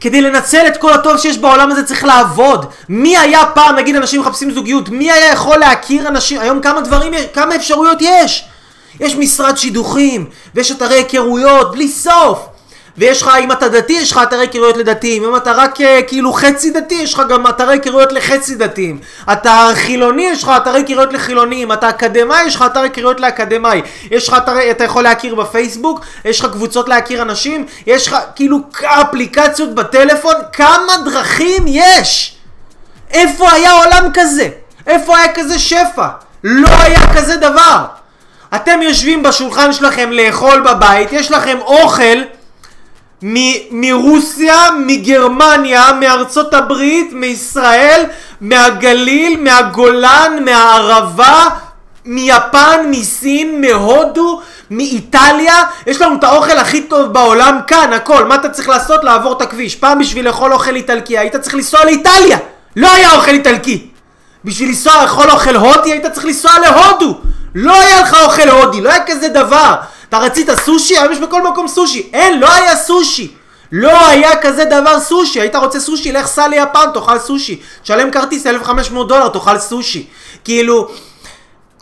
כדי 0.00 0.20
לנצל 0.20 0.66
את 0.66 0.76
כל 0.76 0.92
הטוב 0.92 1.18
שיש 1.18 1.38
בעולם 1.38 1.70
הזה 1.70 1.84
צריך 1.84 2.04
לעבוד. 2.04 2.66
מי 2.88 3.18
היה 3.18 3.40
פעם, 3.54 3.76
נגיד 3.76 3.96
אנשים 3.96 4.20
מחפשים 4.20 4.50
זוגיות, 4.50 4.88
מי 4.88 5.12
היה 5.12 5.32
יכול 5.32 5.56
להכיר 5.56 6.08
אנשים, 6.08 6.40
היום 6.40 6.60
כמה 6.60 6.80
דברים, 6.80 7.12
כמה 7.34 7.56
אפשרויות 7.56 7.98
יש. 8.00 8.48
יש 9.00 9.14
משרד 9.16 9.56
שידוכים, 9.56 10.26
ויש 10.54 10.72
אתרי 10.72 10.94
היכרויות, 10.94 11.72
בלי 11.72 11.88
סוף. 11.88 12.46
ויש 12.98 13.22
לך, 13.22 13.30
אם 13.40 13.52
אתה 13.52 13.68
דתי, 13.68 13.92
יש 13.92 14.12
לך 14.12 14.20
אתרי 14.22 14.40
היכרויות 14.40 14.76
לדתיים. 14.76 15.24
אם 15.24 15.36
אתה 15.36 15.52
רק 15.52 15.80
אה, 15.80 16.00
כאילו 16.06 16.32
חצי 16.32 16.70
דתי, 16.70 16.94
יש 16.94 17.14
לך 17.14 17.22
גם 17.28 17.46
אתרי 17.46 17.72
היכרויות 17.72 18.12
לחצי 18.12 18.54
דתיים. 18.54 18.98
אתה 19.32 19.68
חילוני, 19.74 20.22
יש 20.22 20.42
לך 20.42 20.52
אתרי 20.56 20.78
היכרויות 20.78 21.12
לחילונים. 21.12 21.72
אתה 21.72 21.88
אקדמאי, 21.88 22.46
יש 22.46 22.56
לך 22.56 22.64
אתר 22.66 22.80
היכרויות 22.80 23.20
לאקדמאי. 23.20 23.82
יש 24.10 24.28
לך 24.28 24.36
אתרי, 24.36 24.70
אתה 24.70 24.84
יכול 24.84 25.02
להכיר 25.02 25.34
בפייסבוק, 25.34 26.00
יש 26.24 26.40
לך 26.40 26.46
קבוצות 26.52 26.88
להכיר 26.88 27.22
אנשים, 27.22 27.66
יש 27.86 28.08
לך 28.08 28.16
כאילו 28.34 28.58
אפליקציות 28.84 29.74
בטלפון, 29.74 30.34
כמה 30.52 30.96
דרכים 31.04 31.64
יש! 31.66 32.36
איפה 33.10 33.52
היה 33.52 33.72
עולם 33.72 34.10
כזה? 34.14 34.48
איפה 34.86 35.18
היה 35.18 35.32
כזה 35.34 35.58
שפע? 35.58 36.06
לא 36.44 36.68
היה 36.82 37.14
כזה 37.16 37.36
דבר. 37.36 37.84
אתם 38.54 38.82
יושבים 38.82 39.22
בשולחן 39.22 39.72
שלכם 39.72 40.10
לאכול 40.12 40.60
בבית, 40.60 41.12
יש 41.12 41.30
לכם 41.30 41.58
אוכל 41.60 42.22
מ- 43.22 43.80
מרוסיה, 43.80 44.68
מגרמניה, 44.86 45.84
מארצות 46.00 46.54
הברית, 46.54 47.12
מישראל, 47.12 48.04
מהגליל, 48.40 49.40
מהגולן, 49.40 50.44
מהערבה, 50.44 51.44
מיפן, 52.04 52.86
מסין, 52.90 53.60
מהודו, 53.60 54.40
מאיטליה, 54.70 55.62
יש 55.86 56.00
לנו 56.00 56.16
את 56.16 56.24
האוכל 56.24 56.58
הכי 56.58 56.82
טוב 56.82 57.12
בעולם 57.12 57.58
כאן, 57.66 57.92
הכל. 57.92 58.24
מה 58.24 58.34
אתה 58.34 58.48
צריך 58.48 58.68
לעשות? 58.68 59.04
לעבור 59.04 59.32
את 59.32 59.42
הכביש. 59.42 59.74
פעם 59.76 59.98
בשביל 59.98 60.26
לאכול 60.26 60.52
אוכל 60.52 60.74
איטלקי 60.76 61.18
היית 61.18 61.36
צריך 61.36 61.54
לנסוע 61.54 61.84
לאיטליה! 61.84 62.38
לא 62.76 62.92
היה 62.92 63.12
אוכל 63.12 63.30
איטלקי! 63.30 63.86
בשביל 64.44 64.68
לנסוע 64.68 65.02
לאכול 65.02 65.30
אוכל 65.30 65.56
הודי 65.56 65.92
היית 65.92 66.06
צריך 66.06 66.26
לנסוע 66.26 66.52
להודו! 66.58 67.18
לא 67.54 67.80
היה 67.80 68.00
לך 68.00 68.16
אוכל 68.24 68.48
הודי, 68.48 68.80
לא 68.80 68.90
היה 68.90 69.04
כזה 69.06 69.28
דבר! 69.28 69.74
אתה 70.08 70.18
רצית 70.18 70.48
סושי? 70.64 70.98
היום 70.98 71.12
יש 71.12 71.18
בכל 71.18 71.42
מקום 71.42 71.68
סושי. 71.68 72.10
אין, 72.12 72.40
לא 72.40 72.52
היה 72.52 72.76
סושי. 72.76 73.32
לא 73.72 74.08
היה 74.08 74.36
כזה 74.36 74.64
דבר 74.64 75.00
סושי. 75.00 75.40
היית 75.40 75.56
רוצה 75.56 75.80
סושי? 75.80 76.12
לך 76.12 76.26
סע 76.26 76.48
ליפן, 76.48 76.90
תאכל 76.94 77.18
סושי. 77.18 77.60
תשלם 77.82 78.10
כרטיס 78.10 78.46
1,500 78.46 79.08
דולר, 79.08 79.28
תאכל 79.28 79.58
סושי. 79.58 80.06
כאילו, 80.44 80.88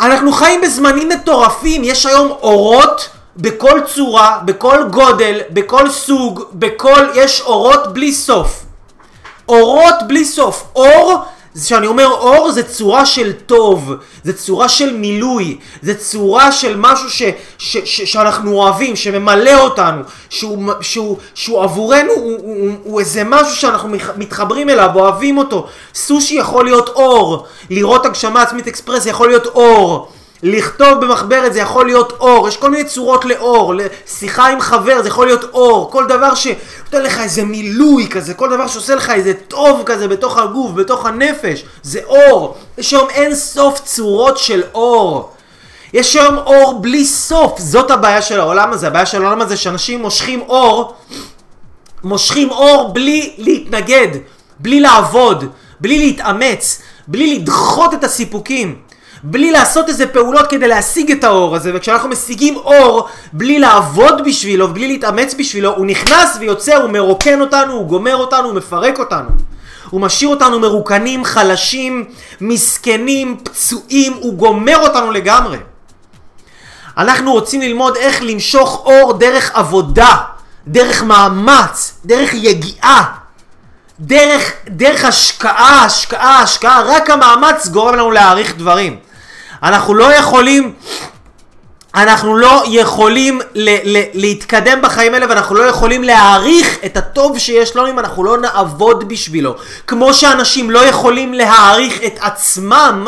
אנחנו 0.00 0.32
חיים 0.32 0.60
בזמנים 0.60 1.08
מטורפים. 1.08 1.84
יש 1.84 2.06
היום 2.06 2.30
אורות 2.30 3.08
בכל 3.36 3.80
צורה, 3.94 4.38
בכל 4.44 4.82
גודל, 4.90 5.40
בכל 5.50 5.90
סוג, 5.90 6.44
בכל... 6.52 7.06
יש 7.14 7.40
אורות 7.40 7.92
בלי 7.94 8.12
סוף. 8.12 8.64
אורות 9.48 9.94
בלי 10.08 10.24
סוף. 10.24 10.64
אור 10.76 11.24
כשאני 11.62 11.86
אומר 11.86 12.06
אור 12.06 12.50
זה 12.50 12.62
צורה 12.62 13.06
של 13.06 13.32
טוב, 13.32 13.92
זה 14.24 14.32
צורה 14.32 14.68
של 14.68 14.96
מילוי, 14.96 15.58
זה 15.82 15.94
צורה 15.94 16.52
של 16.52 16.76
משהו 16.76 17.10
ש, 17.10 17.22
ש, 17.58 17.76
ש, 17.84 18.02
שאנחנו 18.02 18.52
אוהבים, 18.52 18.96
שממלא 18.96 19.60
אותנו, 19.60 20.02
שהוא, 20.30 20.72
שהוא, 20.80 21.16
שהוא 21.34 21.62
עבורנו, 21.62 22.12
הוא, 22.12 22.22
הוא, 22.22 22.38
הוא, 22.42 22.72
הוא 22.82 23.00
איזה 23.00 23.24
משהו 23.24 23.56
שאנחנו 23.56 23.88
מתחברים 24.16 24.70
אליו, 24.70 24.90
אוהבים 24.94 25.38
אותו. 25.38 25.66
סושי 25.94 26.34
יכול 26.34 26.64
להיות 26.64 26.88
אור, 26.88 27.46
לראות 27.70 28.06
הגשמה 28.06 28.42
עצמית 28.42 28.66
אקספרס 28.66 29.06
יכול 29.06 29.28
להיות 29.28 29.46
אור. 29.46 30.12
לכתוב 30.46 31.00
במחברת 31.00 31.52
זה 31.52 31.60
יכול 31.60 31.86
להיות 31.86 32.12
אור, 32.12 32.48
יש 32.48 32.56
כל 32.56 32.70
מיני 32.70 32.84
צורות 32.84 33.24
לאור, 33.24 33.74
שיחה 34.06 34.48
עם 34.48 34.60
חבר 34.60 35.02
זה 35.02 35.08
יכול 35.08 35.26
להיות 35.26 35.44
אור, 35.44 35.90
כל 35.90 36.06
דבר 36.06 36.34
שנותן 36.34 37.02
לך 37.02 37.20
איזה 37.20 37.44
מילוי 37.44 38.08
כזה, 38.08 38.34
כל 38.34 38.50
דבר 38.50 38.66
שעושה 38.66 38.94
לך 38.94 39.10
איזה 39.10 39.34
טוב 39.34 39.82
כזה 39.86 40.08
בתוך 40.08 40.38
הגוף, 40.38 40.72
בתוך 40.72 41.06
הנפש, 41.06 41.64
זה 41.82 42.00
אור. 42.06 42.56
יש 42.78 42.92
היום 42.92 43.10
אין 43.10 43.34
סוף 43.34 43.80
צורות 43.84 44.38
של 44.38 44.62
אור. 44.74 45.32
יש 45.92 46.16
היום 46.16 46.38
אור 46.38 46.78
בלי 46.82 47.04
סוף, 47.04 47.58
זאת 47.58 47.90
הבעיה 47.90 48.22
של 48.22 48.40
העולם 48.40 48.72
הזה, 48.72 48.86
הבעיה 48.86 49.06
של 49.06 49.22
העולם 49.24 49.40
הזה 49.40 49.56
שאנשים 49.56 50.02
מושכים 50.02 50.40
אור, 50.40 50.94
מושכים 52.02 52.50
אור 52.50 52.92
בלי 52.92 53.34
להתנגד, 53.38 54.08
בלי 54.60 54.80
לעבוד, 54.80 55.44
בלי 55.80 55.98
להתאמץ, 55.98 56.82
בלי 57.08 57.38
לדחות 57.38 57.94
את 57.94 58.04
הסיפוקים. 58.04 58.84
בלי 59.26 59.50
לעשות 59.50 59.88
איזה 59.88 60.06
פעולות 60.06 60.46
כדי 60.50 60.68
להשיג 60.68 61.10
את 61.10 61.24
האור 61.24 61.56
הזה, 61.56 61.70
וכשאנחנו 61.74 62.08
משיגים 62.08 62.56
אור 62.56 63.08
בלי 63.32 63.58
לעבוד 63.58 64.24
בשבילו, 64.24 64.68
בלי 64.68 64.88
להתאמץ 64.88 65.34
בשבילו, 65.38 65.74
הוא 65.76 65.86
נכנס 65.86 66.36
ויוצא, 66.40 66.76
הוא 66.76 66.90
מרוקן 66.90 67.40
אותנו, 67.40 67.72
הוא 67.72 67.86
גומר 67.86 68.16
אותנו, 68.16 68.48
הוא 68.48 68.54
מפרק 68.54 68.98
אותנו. 68.98 69.28
הוא 69.90 70.00
משאיר 70.00 70.28
אותנו 70.28 70.60
מרוקנים, 70.60 71.24
חלשים, 71.24 72.04
מסכנים, 72.40 73.36
פצועים, 73.42 74.12
הוא 74.12 74.34
גומר 74.34 74.76
אותנו 74.76 75.10
לגמרי. 75.10 75.58
אנחנו 76.96 77.32
רוצים 77.32 77.60
ללמוד 77.60 77.96
איך 77.96 78.22
למשוך 78.22 78.82
אור 78.86 79.12
דרך 79.12 79.50
עבודה, 79.54 80.16
דרך 80.66 81.02
מאמץ, 81.02 82.00
דרך 82.04 82.34
יגיעה, 82.34 83.04
דרך, 84.00 84.52
דרך 84.68 85.04
השקעה, 85.04 85.84
השקעה, 85.84 86.42
השקעה, 86.42 86.82
רק 86.86 87.10
המאמץ 87.10 87.68
גורם 87.68 87.94
לנו 87.94 88.10
להעריך 88.10 88.56
דברים. 88.56 88.96
אנחנו 89.64 89.94
לא 89.94 90.14
יכולים... 90.14 90.72
אנחנו 91.94 92.36
לא 92.36 92.62
יכולים 92.68 93.40
ל- 93.54 93.96
ל- 93.98 94.04
להתקדם 94.14 94.82
בחיים 94.82 95.14
האלה 95.14 95.26
ואנחנו 95.28 95.54
לא 95.54 95.62
יכולים 95.62 96.04
להעריך 96.04 96.78
את 96.86 96.96
הטוב 96.96 97.38
שיש 97.38 97.76
לנו 97.76 97.88
אם 97.90 97.98
אנחנו 97.98 98.24
לא 98.24 98.38
נעבוד 98.38 99.08
בשבילו. 99.08 99.54
כמו 99.86 100.14
שאנשים 100.14 100.70
לא 100.70 100.78
יכולים 100.84 101.34
להעריך 101.34 102.02
את 102.06 102.18
עצמם 102.20 103.06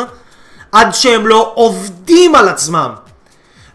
עד 0.71 0.93
שהם 0.93 1.27
לא 1.27 1.51
עובדים 1.55 2.35
על 2.35 2.49
עצמם 2.49 2.89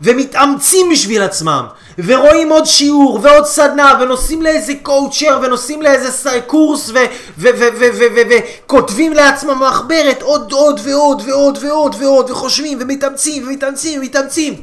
ומתאמצים 0.03 0.90
בשביל 0.92 1.23
עצמם 1.23 1.66
ורואים 1.98 2.52
עוד 2.52 2.66
שיעור 2.66 3.20
ועוד 3.22 3.46
סדנה 3.46 3.98
ונוסעים 4.00 4.42
לאיזה 4.42 4.72
קואוצ'ר 4.83 5.40
ונוסעים 5.42 5.83
לאיזה 5.83 6.40
קורס 6.46 6.90
וכותבים 7.38 9.12
לעצמם 9.12 9.62
מחברת 9.62 10.23
עוד 10.23 10.52
עוד 10.52 10.81
ועוד 10.85 11.23
ועוד 11.27 11.58
ועוד 11.62 11.96
ועוד 12.00 12.31
וחושבים 12.31 12.79
ומתאמצים 12.81 13.42
ומתאמצים 13.46 14.00
ומתאמצים. 14.00 14.54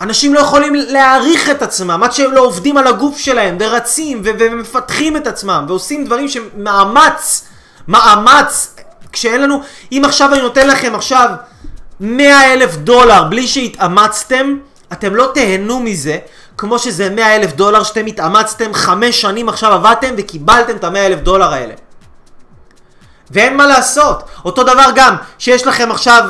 אנשים 0.00 0.34
לא 0.34 0.40
יכולים 0.40 0.74
להעריך 0.74 1.50
את 1.50 1.62
עצמם 1.62 2.02
עד 2.02 2.12
שהם 2.12 2.32
לא 2.32 2.40
עובדים 2.40 2.76
על 2.76 2.86
הגוף 2.86 3.18
שלהם 3.18 3.56
ורצים 3.60 4.22
ומפתחים 4.24 5.16
את 5.16 5.26
עצמם 5.26 5.64
ועושים 5.68 6.04
דברים 6.04 6.28
שמאמץ, 6.28 7.44
מאמץ, 7.88 8.74
כשאין 9.12 9.42
לנו, 9.42 9.60
אם 9.92 10.02
עכשיו 10.04 10.32
אני 10.32 10.42
נותן 10.42 10.68
לכם 10.68 10.94
עכשיו 10.94 11.28
100 12.00 12.52
אלף 12.52 12.76
דולר 12.76 13.24
בלי 13.24 13.46
שהתאמצתם 13.46 14.56
אתם 14.92 15.14
לא 15.14 15.30
תהנו 15.34 15.80
מזה 15.80 16.18
כמו 16.58 16.78
שזה 16.78 17.10
100 17.10 17.36
אלף 17.36 17.52
דולר 17.52 17.82
שאתם 17.82 18.06
התאמצתם 18.06 18.74
חמש 18.74 19.20
שנים 19.20 19.48
עכשיו 19.48 19.72
עבדתם 19.72 20.14
וקיבלתם 20.16 20.76
את 20.76 20.84
ה-100 20.84 20.96
אלף 20.98 21.20
דולר 21.20 21.52
האלה. 21.52 21.74
ואין 23.30 23.56
מה 23.56 23.66
לעשות. 23.66 24.22
אותו 24.44 24.62
דבר 24.62 24.90
גם, 24.94 25.16
שיש 25.38 25.66
לכם 25.66 25.90
עכשיו 25.90 26.24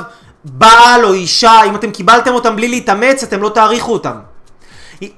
בעל 0.44 1.04
או 1.04 1.12
אישה, 1.12 1.62
אם 1.66 1.74
אתם 1.74 1.90
קיבלתם 1.90 2.34
אותם 2.34 2.56
בלי 2.56 2.68
להתאמץ, 2.68 3.22
אתם 3.22 3.42
לא 3.42 3.48
תעריכו 3.48 3.92
אותם. 3.92 4.16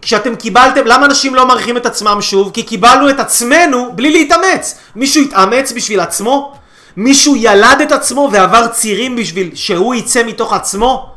כשאתם 0.02 0.36
קיבלתם, 0.36 0.86
למה 0.86 1.06
אנשים 1.06 1.34
לא 1.34 1.46
מעריכים 1.46 1.76
את 1.76 1.86
עצמם 1.86 2.18
שוב? 2.20 2.50
כי 2.54 2.62
קיבלנו 2.62 3.10
את 3.10 3.20
עצמנו 3.20 3.92
בלי 3.94 4.10
להתאמץ. 4.10 4.78
מישהו 4.96 5.22
התאמץ 5.22 5.72
בשביל 5.72 6.00
עצמו? 6.00 6.54
מישהו 6.96 7.36
ילד 7.36 7.80
את 7.82 7.92
עצמו 7.92 8.28
ועבר 8.32 8.66
צירים 8.66 9.16
בשביל 9.16 9.50
שהוא 9.54 9.94
יצא 9.94 10.22
מתוך 10.24 10.52
עצמו? 10.52 11.13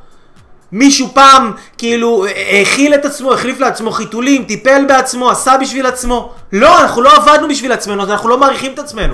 מישהו 0.72 1.08
פעם 1.14 1.52
כאילו 1.78 2.26
האכיל 2.36 2.94
את 2.94 3.06
עצמו, 3.06 3.34
החליף 3.34 3.60
לעצמו 3.60 3.92
חיתולים, 3.92 4.44
טיפל 4.44 4.86
בעצמו, 4.88 5.32
עשה 5.32 5.58
בשביל 5.62 5.86
עצמו? 5.86 6.32
לא, 6.54 6.82
אנחנו 6.82 7.02
לא 7.02 7.16
עבדנו 7.16 7.48
בשביל 7.48 7.72
עצמנו, 7.72 8.04
אנחנו 8.04 8.30
לא 8.30 8.38
מעריכים 8.38 8.74
את 8.74 8.80
עצמנו. 8.80 9.14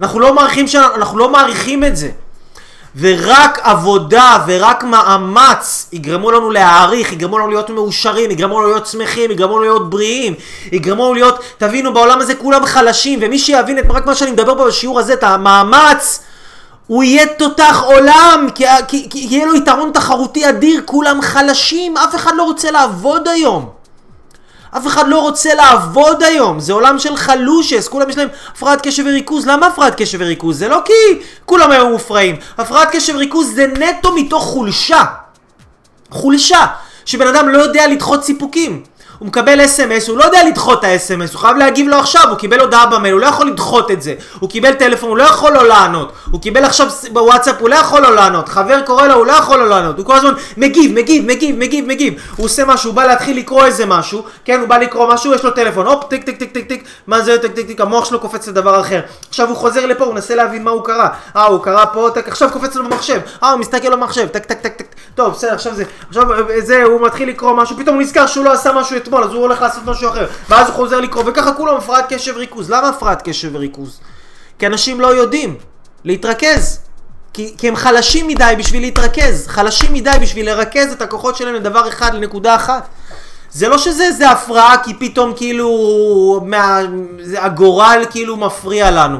אנחנו 0.00 0.20
לא 0.20 0.34
מעריכים, 0.34 0.66
אנחנו 0.94 1.18
לא 1.18 1.32
מעריכים 1.32 1.84
את 1.84 1.96
זה. 1.96 2.08
ורק 2.96 3.58
עבודה 3.62 4.38
ורק 4.46 4.84
מאמץ 4.84 5.88
יגרמו 5.92 6.30
לנו 6.30 6.50
להעריך, 6.50 7.12
יגרמו 7.12 7.38
לנו 7.38 7.48
להיות 7.48 7.70
מאושרים, 7.70 8.30
יגרמו 8.30 8.60
לנו 8.60 8.70
להיות 8.70 8.86
שמחים, 8.86 9.30
יגרמו 9.30 9.54
לנו 9.58 9.62
להיות 9.62 9.90
בריאים, 9.90 10.34
יגרמו 10.72 11.04
לנו 11.04 11.14
להיות, 11.14 11.40
תבינו, 11.58 11.94
בעולם 11.94 12.20
הזה 12.20 12.34
כולם 12.34 12.66
חלשים, 12.66 13.18
ומי 13.22 13.38
שיבין 13.38 13.78
את 13.78 13.84
רק 13.90 14.06
מה 14.06 14.14
שאני 14.14 14.30
מדבר 14.30 14.54
פה 14.58 14.66
בשיעור 14.66 15.00
הזה, 15.00 15.12
את 15.12 15.24
המאמץ, 15.24 16.22
הוא 16.90 17.04
יהיה 17.04 17.26
תותח 17.26 17.82
עולם, 17.86 18.46
כי, 18.54 18.64
כי, 18.88 19.10
כי 19.10 19.18
יהיה 19.18 19.46
לו 19.46 19.54
יתרון 19.54 19.90
תחרותי 19.94 20.48
אדיר, 20.48 20.82
כולם 20.84 21.22
חלשים, 21.22 21.96
אף 21.96 22.14
אחד 22.14 22.32
לא 22.36 22.42
רוצה 22.42 22.70
לעבוד 22.70 23.28
היום. 23.28 23.70
אף 24.76 24.86
אחד 24.86 25.08
לא 25.08 25.20
רוצה 25.20 25.54
לעבוד 25.54 26.22
היום, 26.22 26.60
זה 26.60 26.72
עולם 26.72 26.98
של 26.98 27.16
חלושס, 27.16 27.88
כולם 27.88 28.10
יש 28.10 28.18
להם 28.18 28.28
הפרעת 28.52 28.86
קשב 28.86 29.02
וריכוז. 29.06 29.46
למה 29.46 29.66
הפרעת 29.66 29.94
קשב 29.94 30.18
וריכוז? 30.20 30.58
זה 30.58 30.68
לא 30.68 30.80
כי 30.84 31.22
כולם 31.46 31.70
היום 31.70 31.92
מופרעים. 31.92 32.36
הפרעת 32.58 32.88
קשב 32.92 33.14
וריכוז 33.14 33.54
זה 33.54 33.66
נטו 33.66 34.14
מתוך 34.14 34.44
חולשה. 34.44 35.04
חולשה, 36.10 36.66
שבן 37.04 37.26
אדם 37.26 37.48
לא 37.48 37.58
יודע 37.58 37.86
לדחות 37.86 38.24
סיפוקים. 38.24 38.82
הוא 39.20 39.28
מקבל 39.28 39.64
אס.אם.אס, 39.64 40.08
הוא 40.08 40.18
לא 40.18 40.24
יודע 40.24 40.44
לדחות 40.44 40.78
את 40.78 40.84
האס.אם.אס, 40.84 41.32
הוא 41.32 41.40
חייב 41.40 41.56
להגיב 41.56 41.88
לו 41.88 41.96
עכשיו, 41.96 42.24
הוא 42.28 42.38
קיבל 42.38 42.60
הודעה 42.60 42.86
במייל, 42.86 43.14
הוא 43.14 43.20
לא 43.20 43.26
יכול 43.26 43.46
לדחות 43.46 43.90
את 43.90 44.02
זה. 44.02 44.14
הוא 44.38 44.50
קיבל 44.50 44.72
טלפון, 44.72 45.08
הוא 45.08 45.16
לא 45.16 45.22
יכול 45.22 45.52
לא 45.52 45.68
לענות. 45.68 46.12
הוא 46.30 46.40
קיבל 46.40 46.64
עכשיו 46.64 46.86
בוואטסאפ, 47.12 47.60
הוא 47.60 47.68
לא 47.68 47.74
יכול 47.74 48.02
לא 48.02 48.14
לענות. 48.14 48.48
חבר 48.48 48.80
קורא 48.86 49.06
לו, 49.06 49.14
הוא 49.14 49.26
לא 49.26 49.32
יכול 49.32 49.58
לא 49.58 49.68
לענות. 49.68 49.98
הוא 49.98 50.06
כל 50.06 50.16
הזמן 50.16 50.32
מגיב, 50.56 50.92
מגיב, 50.92 51.24
מגיב, 51.26 51.58
מגיב, 51.58 51.86
מגיב. 51.86 52.14
הוא 52.36 52.46
עושה 52.46 52.64
משהו, 52.64 52.90
הוא 52.90 52.96
בא 52.96 53.04
להתחיל 53.04 53.38
לקרוא 53.38 53.64
איזה 53.64 53.86
משהו, 53.86 54.24
כן, 54.44 54.60
הוא 54.60 54.68
בא 54.68 54.78
לקרוא 54.78 55.14
משהו, 55.14 55.34
יש 55.34 55.44
לו 55.44 55.50
טלפון, 55.50 55.86
הופ, 55.86 56.04
טיק, 56.04 56.24
טיק, 56.24 56.38
טיק, 56.38 56.52
טיק, 56.52 56.68
טיק, 56.68 56.84
מה 57.06 57.20
זה 57.20 57.38
טיק, 57.38 57.52
טיק, 57.52 57.66
טיק, 57.66 57.80
המוח 57.80 58.04
שלו 58.04 58.20
קופץ 58.20 58.48
לדבר 58.48 58.80
אחר. 58.80 59.00
עכשיו 59.28 59.48
הוא 59.48 59.56
חוזר 59.56 59.86
לפה, 59.86 60.04
הוא 60.04 60.14
מנסה 60.14 60.34
להבין 60.34 60.64
מה 60.64 60.70
הוא 60.70 60.84
קרא. 60.84 61.08
אה, 61.36 61.44
הוא 61.44 61.64
קרא 61.64 61.84
פה, 61.92 62.08
טק, 62.14 62.28
עכשיו 62.28 62.50
קופץ 62.52 62.76
לו 62.76 62.84
במחשב. 62.84 63.20
אה, 63.42 63.50
הוא 63.50 63.60
מסתכל 63.60 63.90
במחשב, 63.90 64.26
טק, 64.26 64.44
טק, 64.44 64.60
טק, 64.60 64.76
טק. 64.76 64.89
טוב, 65.14 65.32
בסדר, 65.32 65.54
עכשיו 65.54 65.74
זה, 65.74 65.84
עכשיו 66.08 66.24
זה, 66.58 66.82
הוא 66.82 67.06
מתחיל 67.06 67.28
לקרוא 67.28 67.52
משהו, 67.52 67.76
פתאום 67.76 67.94
הוא 67.94 68.02
נזכר 68.02 68.26
שהוא 68.26 68.44
לא 68.44 68.52
עשה 68.52 68.72
משהו 68.72 68.96
אתמול, 68.96 69.24
אז 69.24 69.30
הוא 69.30 69.42
הולך 69.42 69.62
לעשות 69.62 69.84
משהו 69.86 70.08
אחר, 70.08 70.26
ואז 70.48 70.66
הוא 70.66 70.76
חוזר 70.76 71.00
לקרוא, 71.00 71.24
וככה 71.26 71.52
כולם 71.52 71.76
הפרעת 71.76 72.12
קשב 72.12 72.32
וריכוז. 72.36 72.70
למה 72.70 72.88
הפרעת 72.88 73.22
קשב 73.22 73.50
וריכוז? 73.52 74.00
כי 74.58 74.66
אנשים 74.66 75.00
לא 75.00 75.06
יודעים 75.06 75.56
להתרכז. 76.04 76.80
כי, 77.32 77.54
כי 77.58 77.68
הם 77.68 77.76
חלשים 77.76 78.28
מדי 78.28 78.54
בשביל 78.58 78.82
להתרכז, 78.82 79.46
חלשים 79.46 79.94
מדי 79.94 80.10
בשביל 80.20 80.46
לרכז 80.46 80.92
את 80.92 81.02
הכוחות 81.02 81.36
שלהם 81.36 81.54
לדבר 81.54 81.88
אחד, 81.88 82.14
לנקודה 82.14 82.54
אחת. 82.54 82.88
זה 83.50 83.68
לא 83.68 83.78
שזה 83.78 84.04
איזה 84.04 84.30
הפרעה 84.30 84.76
כי 84.84 84.94
פתאום 84.94 85.32
כאילו 85.36 86.40
מה, 86.44 86.80
זה, 87.22 87.44
הגורל 87.44 88.04
כאילו 88.10 88.36
מפריע 88.36 88.90
לנו. 88.90 89.18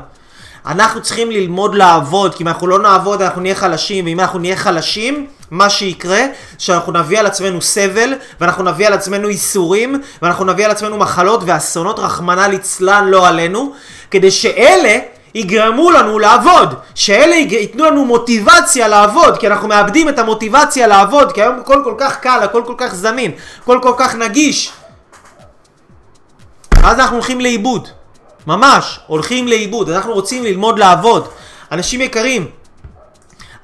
אנחנו 0.67 1.03
צריכים 1.03 1.31
ללמוד 1.31 1.75
לעבוד, 1.75 2.35
כי 2.35 2.43
אם 2.43 2.49
אנחנו 2.49 2.67
לא 2.67 2.79
נעבוד 2.79 3.23
אנחנו 3.23 3.41
נהיה 3.43 3.55
חלשים, 3.55 4.05
ואם 4.05 4.21
אנחנו 4.21 4.39
נהיה 4.39 4.57
חלשים, 4.57 5.27
מה 5.51 5.71
שיקרה, 5.71 6.21
שאנחנו 6.59 6.93
נביא 6.93 7.19
על 7.19 7.27
עצמנו 7.27 7.63
סבל, 7.63 8.15
ואנחנו 8.41 8.65
נביא 8.65 8.87
על 8.87 8.93
עצמנו 8.93 9.31
ייסורים, 9.31 10.03
ואנחנו 10.23 10.45
נביא 10.45 10.65
על 10.65 10.71
עצמנו 10.71 10.97
מחלות 10.97 11.41
ואסונות, 11.47 11.99
רחמנא 11.99 12.41
ליצלן 12.41 13.09
לא 13.09 13.29
עלינו, 13.29 13.73
כדי 14.11 14.31
שאלה 14.31 14.99
יגרמו 15.35 15.91
לנו 15.91 16.19
לעבוד, 16.19 16.75
שאלה 16.95 17.35
ייתנו 17.35 17.85
לנו 17.85 18.05
מוטיבציה 18.05 18.89
לעבוד, 18.89 19.39
כי 19.39 19.47
אנחנו 19.47 19.69
מאבדים 19.69 20.09
את 20.09 20.19
המוטיבציה 20.19 20.87
לעבוד, 20.87 21.33
כי 21.33 21.43
היום 21.43 21.61
הכל 21.61 21.81
כל 21.85 21.95
כך 21.99 22.21
קל, 22.21 22.41
הכל 22.43 22.63
כל 22.67 22.75
כך 22.77 22.95
זמין, 22.95 23.33
הכל 23.63 23.79
כל 23.83 23.95
כך 23.97 24.15
נגיש. 24.15 24.73
אז 26.83 26.99
אנחנו 26.99 27.17
הולכים 27.17 27.41
לאיבוד. 27.41 27.89
ממש, 28.47 29.01
הולכים 29.07 29.49
לאיבוד. 29.49 29.91
אנחנו 29.91 30.13
רוצים 30.13 30.45
ללמוד 30.45 30.79
לעבוד. 30.79 31.29
אנשים 31.73 32.01
יקרים, 32.01 32.47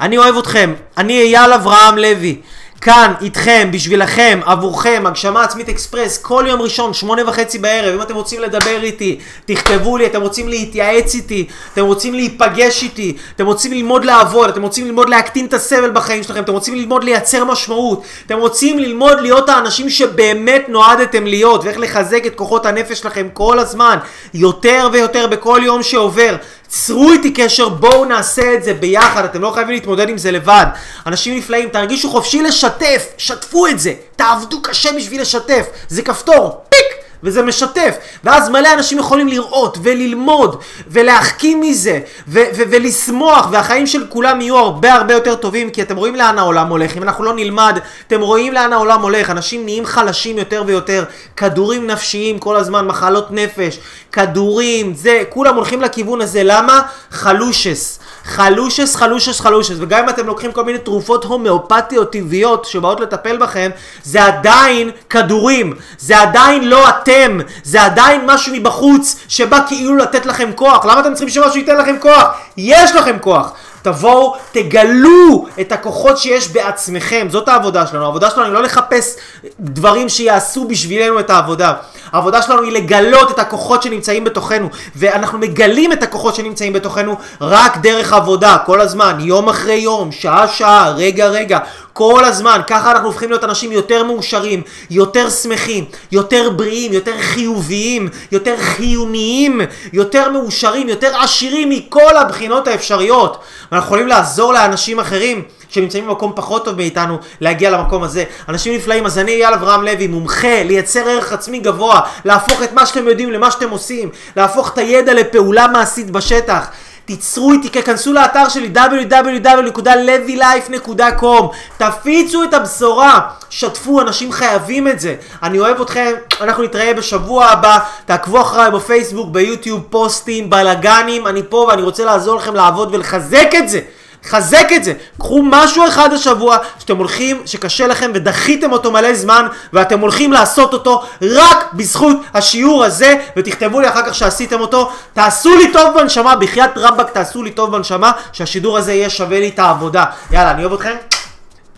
אני 0.00 0.18
אוהב 0.18 0.36
אתכם. 0.36 0.74
אני 0.98 1.20
אייל 1.20 1.52
אברהם 1.52 1.98
לוי. 1.98 2.40
כאן, 2.80 3.12
איתכם, 3.20 3.68
בשבילכם, 3.72 4.40
עבורכם, 4.44 5.02
הגשמה 5.06 5.44
עצמית 5.44 5.68
אקספרס, 5.68 6.18
כל 6.18 6.44
יום 6.48 6.62
ראשון, 6.62 6.94
שמונה 6.94 7.28
וחצי 7.28 7.58
בערב. 7.58 7.94
אם 7.94 8.02
אתם 8.02 8.14
רוצים 8.14 8.40
לדבר 8.40 8.82
איתי, 8.82 9.18
תכתבו 9.44 9.96
לי, 9.96 10.06
אתם 10.06 10.22
רוצים 10.22 10.48
להתייעץ 10.48 11.14
איתי, 11.14 11.46
אתם 11.72 11.84
רוצים 11.84 12.14
להיפגש 12.14 12.82
איתי, 12.82 13.16
אתם 13.36 13.46
רוצים 13.46 13.72
ללמוד 13.72 14.04
לעבוד, 14.04 14.48
אתם 14.48 14.62
רוצים 14.62 14.86
ללמוד 14.86 15.08
להקטין 15.08 15.46
את 15.46 15.54
הסבל 15.54 15.90
בחיים 15.90 16.22
שלכם, 16.22 16.42
אתם 16.42 16.52
רוצים 16.52 16.74
ללמוד 16.74 17.04
לייצר 17.04 17.44
משמעות, 17.44 18.02
אתם 18.26 18.38
רוצים 18.38 18.78
ללמוד 18.78 19.20
להיות 19.20 19.48
האנשים 19.48 19.90
שבאמת 19.90 20.68
נועדתם 20.68 21.26
להיות, 21.26 21.64
ואיך 21.64 21.78
לחזק 21.78 22.26
את 22.26 22.34
כוחות 22.34 22.66
הנפש 22.66 22.98
שלכם 22.98 23.28
כל 23.32 23.58
הזמן, 23.58 23.98
יותר 24.34 24.88
ויותר 24.92 25.26
בכל 25.26 25.60
יום 25.64 25.82
שעובר. 25.82 26.36
צרו 26.68 27.12
איתי 27.12 27.32
קשר, 27.32 27.68
בואו 27.68 28.04
נעשה 28.04 28.54
את 28.54 28.64
זה 28.64 28.74
ביחד, 28.74 29.24
אתם 29.24 29.42
לא 29.42 29.50
חייבים 29.50 29.74
להתמודד 29.74 30.08
עם 30.08 30.18
זה 30.18 30.30
לבד. 30.30 30.66
אנשים 31.06 31.38
נפלאים, 31.38 31.68
תרגישו 31.68 32.10
חופשי 32.10 32.42
לשתף, 32.42 33.06
שתפו 33.18 33.66
את 33.66 33.80
זה, 33.80 33.94
תעבדו 34.16 34.62
קשה 34.62 34.92
בשביל 34.92 35.20
לשתף, 35.20 35.66
זה 35.88 36.02
כפתור, 36.02 36.64
פיק! 36.68 37.05
וזה 37.22 37.42
משתף, 37.42 37.96
ואז 38.24 38.48
מלא 38.48 38.74
אנשים 38.74 38.98
יכולים 38.98 39.28
לראות 39.28 39.78
וללמוד 39.82 40.62
ולהחכים 40.88 41.60
מזה 41.60 42.00
ו- 42.28 42.40
ו- 42.56 42.62
ולשמוח 42.70 43.48
והחיים 43.52 43.86
של 43.86 44.06
כולם 44.08 44.40
יהיו 44.40 44.56
הרבה 44.56 44.92
הרבה 44.92 45.14
יותר 45.14 45.34
טובים 45.34 45.70
כי 45.70 45.82
אתם 45.82 45.96
רואים 45.96 46.14
לאן 46.14 46.38
העולם 46.38 46.68
הולך, 46.68 46.96
אם 46.96 47.02
אנחנו 47.02 47.24
לא 47.24 47.34
נלמד, 47.34 47.78
אתם 48.06 48.20
רואים 48.20 48.52
לאן 48.52 48.72
העולם 48.72 49.02
הולך, 49.02 49.30
אנשים 49.30 49.64
נהיים 49.64 49.86
חלשים 49.86 50.38
יותר 50.38 50.62
ויותר, 50.66 51.04
כדורים 51.36 51.86
נפשיים 51.86 52.38
כל 52.38 52.56
הזמן, 52.56 52.86
מחלות 52.86 53.30
נפש, 53.30 53.78
כדורים, 54.12 54.94
זה, 54.94 55.22
כולם 55.28 55.54
הולכים 55.54 55.82
לכיוון 55.82 56.20
הזה, 56.20 56.40
למה? 56.44 56.82
חלושס. 57.10 57.98
חלושס, 58.26 58.96
חלושס, 58.96 59.40
חלושס, 59.40 59.74
וגם 59.78 60.02
אם 60.02 60.08
אתם 60.08 60.26
לוקחים 60.26 60.52
כל 60.52 60.64
מיני 60.64 60.78
תרופות 60.78 61.24
הומאופתיות 61.24 62.12
טבעיות 62.12 62.64
שבאות 62.64 63.00
לטפל 63.00 63.36
בכם, 63.36 63.70
זה 64.02 64.24
עדיין 64.24 64.90
כדורים, 65.10 65.72
זה 65.98 66.20
עדיין 66.20 66.68
לא 66.68 66.88
אתם, 66.88 67.38
זה 67.62 67.82
עדיין 67.82 68.20
משהו 68.26 68.52
מבחוץ 68.56 69.16
שבא 69.28 69.60
כאילו 69.66 69.96
לתת 69.96 70.26
לכם 70.26 70.50
כוח. 70.54 70.84
למה 70.84 71.00
אתם 71.00 71.14
צריכים 71.14 71.28
שמשהו 71.28 71.56
ייתן 71.56 71.76
לכם 71.76 71.96
כוח? 72.00 72.26
יש 72.56 72.92
לכם 72.92 73.16
כוח. 73.20 73.52
תבואו, 73.86 74.34
תגלו 74.52 75.46
את 75.60 75.72
הכוחות 75.72 76.18
שיש 76.18 76.48
בעצמכם. 76.48 77.26
זאת 77.30 77.48
העבודה 77.48 77.86
שלנו. 77.86 78.04
העבודה 78.04 78.30
שלנו 78.30 78.44
היא 78.44 78.52
לא 78.52 78.62
לחפש 78.62 79.16
דברים 79.60 80.08
שיעשו 80.08 80.68
בשבילנו 80.68 81.20
את 81.20 81.30
העבודה. 81.30 81.72
העבודה 82.12 82.42
שלנו 82.42 82.62
היא 82.62 82.72
לגלות 82.72 83.30
את 83.30 83.38
הכוחות 83.38 83.82
שנמצאים 83.82 84.24
בתוכנו. 84.24 84.68
ואנחנו 84.96 85.38
מגלים 85.38 85.92
את 85.92 86.02
הכוחות 86.02 86.34
שנמצאים 86.34 86.72
בתוכנו 86.72 87.16
רק 87.40 87.76
דרך 87.76 88.12
עבודה, 88.12 88.56
כל 88.66 88.80
הזמן, 88.80 89.16
יום 89.20 89.48
אחרי 89.48 89.74
יום, 89.74 90.12
שעה 90.12 90.48
שעה, 90.48 90.90
רגע 90.90 91.26
רגע. 91.26 91.58
כל 91.98 92.24
הזמן, 92.24 92.60
ככה 92.66 92.90
אנחנו 92.92 93.06
הופכים 93.08 93.30
להיות 93.30 93.44
אנשים 93.44 93.72
יותר 93.72 94.04
מאושרים, 94.04 94.62
יותר 94.90 95.30
שמחים, 95.30 95.84
יותר 96.12 96.50
בריאים, 96.50 96.92
יותר 96.92 97.20
חיוביים, 97.20 98.08
יותר 98.32 98.56
חיוניים, 98.58 99.60
יותר 99.92 100.30
מאושרים, 100.30 100.88
יותר 100.88 101.16
עשירים 101.16 101.70
מכל 101.70 102.16
הבחינות 102.16 102.68
האפשריות. 102.68 103.38
ואנחנו 103.72 103.86
יכולים 103.86 104.08
לעזור 104.08 104.52
לאנשים 104.52 105.00
אחרים 105.00 105.42
שנמצאים 105.68 106.06
במקום 106.06 106.32
פחות 106.36 106.64
טוב 106.64 106.76
מאיתנו 106.76 107.18
להגיע 107.40 107.70
למקום 107.70 108.02
הזה. 108.02 108.24
אנשים 108.48 108.74
נפלאים, 108.74 109.06
אז 109.06 109.18
אני 109.18 109.32
אייל 109.32 109.54
אברהם 109.54 109.84
לוי, 109.84 110.06
מומחה 110.06 110.62
לייצר 110.62 111.08
ערך 111.08 111.32
עצמי 111.32 111.58
גבוה, 111.58 112.00
להפוך 112.24 112.62
את 112.62 112.72
מה 112.72 112.86
שאתם 112.86 113.08
יודעים 113.08 113.30
למה 113.30 113.50
שאתם 113.50 113.70
עושים, 113.70 114.10
להפוך 114.36 114.72
את 114.72 114.78
הידע 114.78 115.14
לפעולה 115.14 115.66
מעשית 115.68 116.10
בשטח. 116.10 116.68
תיצרו 117.06 117.52
איתי, 117.52 117.82
כנסו 117.82 118.12
לאתר 118.12 118.48
שלי 118.48 118.70
www.levylife.com 118.74 121.46
תפיצו 121.78 122.44
את 122.44 122.54
הבשורה, 122.54 123.20
שתפו, 123.50 124.00
אנשים 124.00 124.32
חייבים 124.32 124.88
את 124.88 125.00
זה. 125.00 125.14
אני 125.42 125.58
אוהב 125.58 125.80
אתכם, 125.80 126.12
אנחנו 126.40 126.62
נתראה 126.62 126.94
בשבוע 126.94 127.46
הבא, 127.46 127.78
תעקבו 128.06 128.40
אחריי 128.40 128.70
בפייסבוק, 128.70 129.28
ביוטיוב, 129.30 129.82
פוסטים, 129.90 130.50
בלאגנים, 130.50 131.26
אני 131.26 131.42
פה 131.48 131.66
ואני 131.68 131.82
רוצה 131.82 132.04
לעזור 132.04 132.36
לכם 132.36 132.54
לעבוד 132.54 132.94
ולחזק 132.94 133.50
את 133.58 133.68
זה. 133.68 133.80
חזק 134.28 134.68
את 134.76 134.84
זה. 134.84 134.92
קחו 135.18 135.42
משהו 135.42 135.88
אחד 135.88 136.12
השבוע 136.12 136.56
שאתם 136.78 136.96
הולכים, 136.96 137.42
שקשה 137.46 137.86
לכם 137.86 138.10
ודחיתם 138.14 138.72
אותו 138.72 138.92
מלא 138.92 139.14
זמן 139.14 139.46
ואתם 139.72 140.00
הולכים 140.00 140.32
לעשות 140.32 140.72
אותו 140.72 141.02
רק 141.22 141.72
בזכות 141.72 142.16
השיעור 142.34 142.84
הזה 142.84 143.14
ותכתבו 143.36 143.80
לי 143.80 143.88
אחר 143.88 144.06
כך 144.06 144.14
שעשיתם 144.14 144.60
אותו. 144.60 144.90
תעשו 145.12 145.56
לי 145.56 145.72
טוב 145.72 145.94
בנשמה, 145.98 146.36
בחייאת 146.36 146.70
רבאק 146.76 147.10
תעשו 147.10 147.42
לי 147.42 147.50
טוב 147.50 147.72
בנשמה 147.72 148.12
שהשידור 148.32 148.78
הזה 148.78 148.92
יהיה 148.92 149.10
שווה 149.10 149.40
לי 149.40 149.48
את 149.48 149.58
העבודה. 149.58 150.04
יאללה, 150.30 150.50
אני 150.50 150.64
אוהב 150.64 150.72
אתכם. 150.72 150.96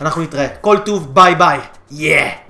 אנחנו 0.01 0.21
נתראה. 0.21 0.47
כל 0.61 0.77
טוב, 0.77 1.15
ביי 1.15 1.35
ביי. 1.35 1.59
יא! 1.91 2.48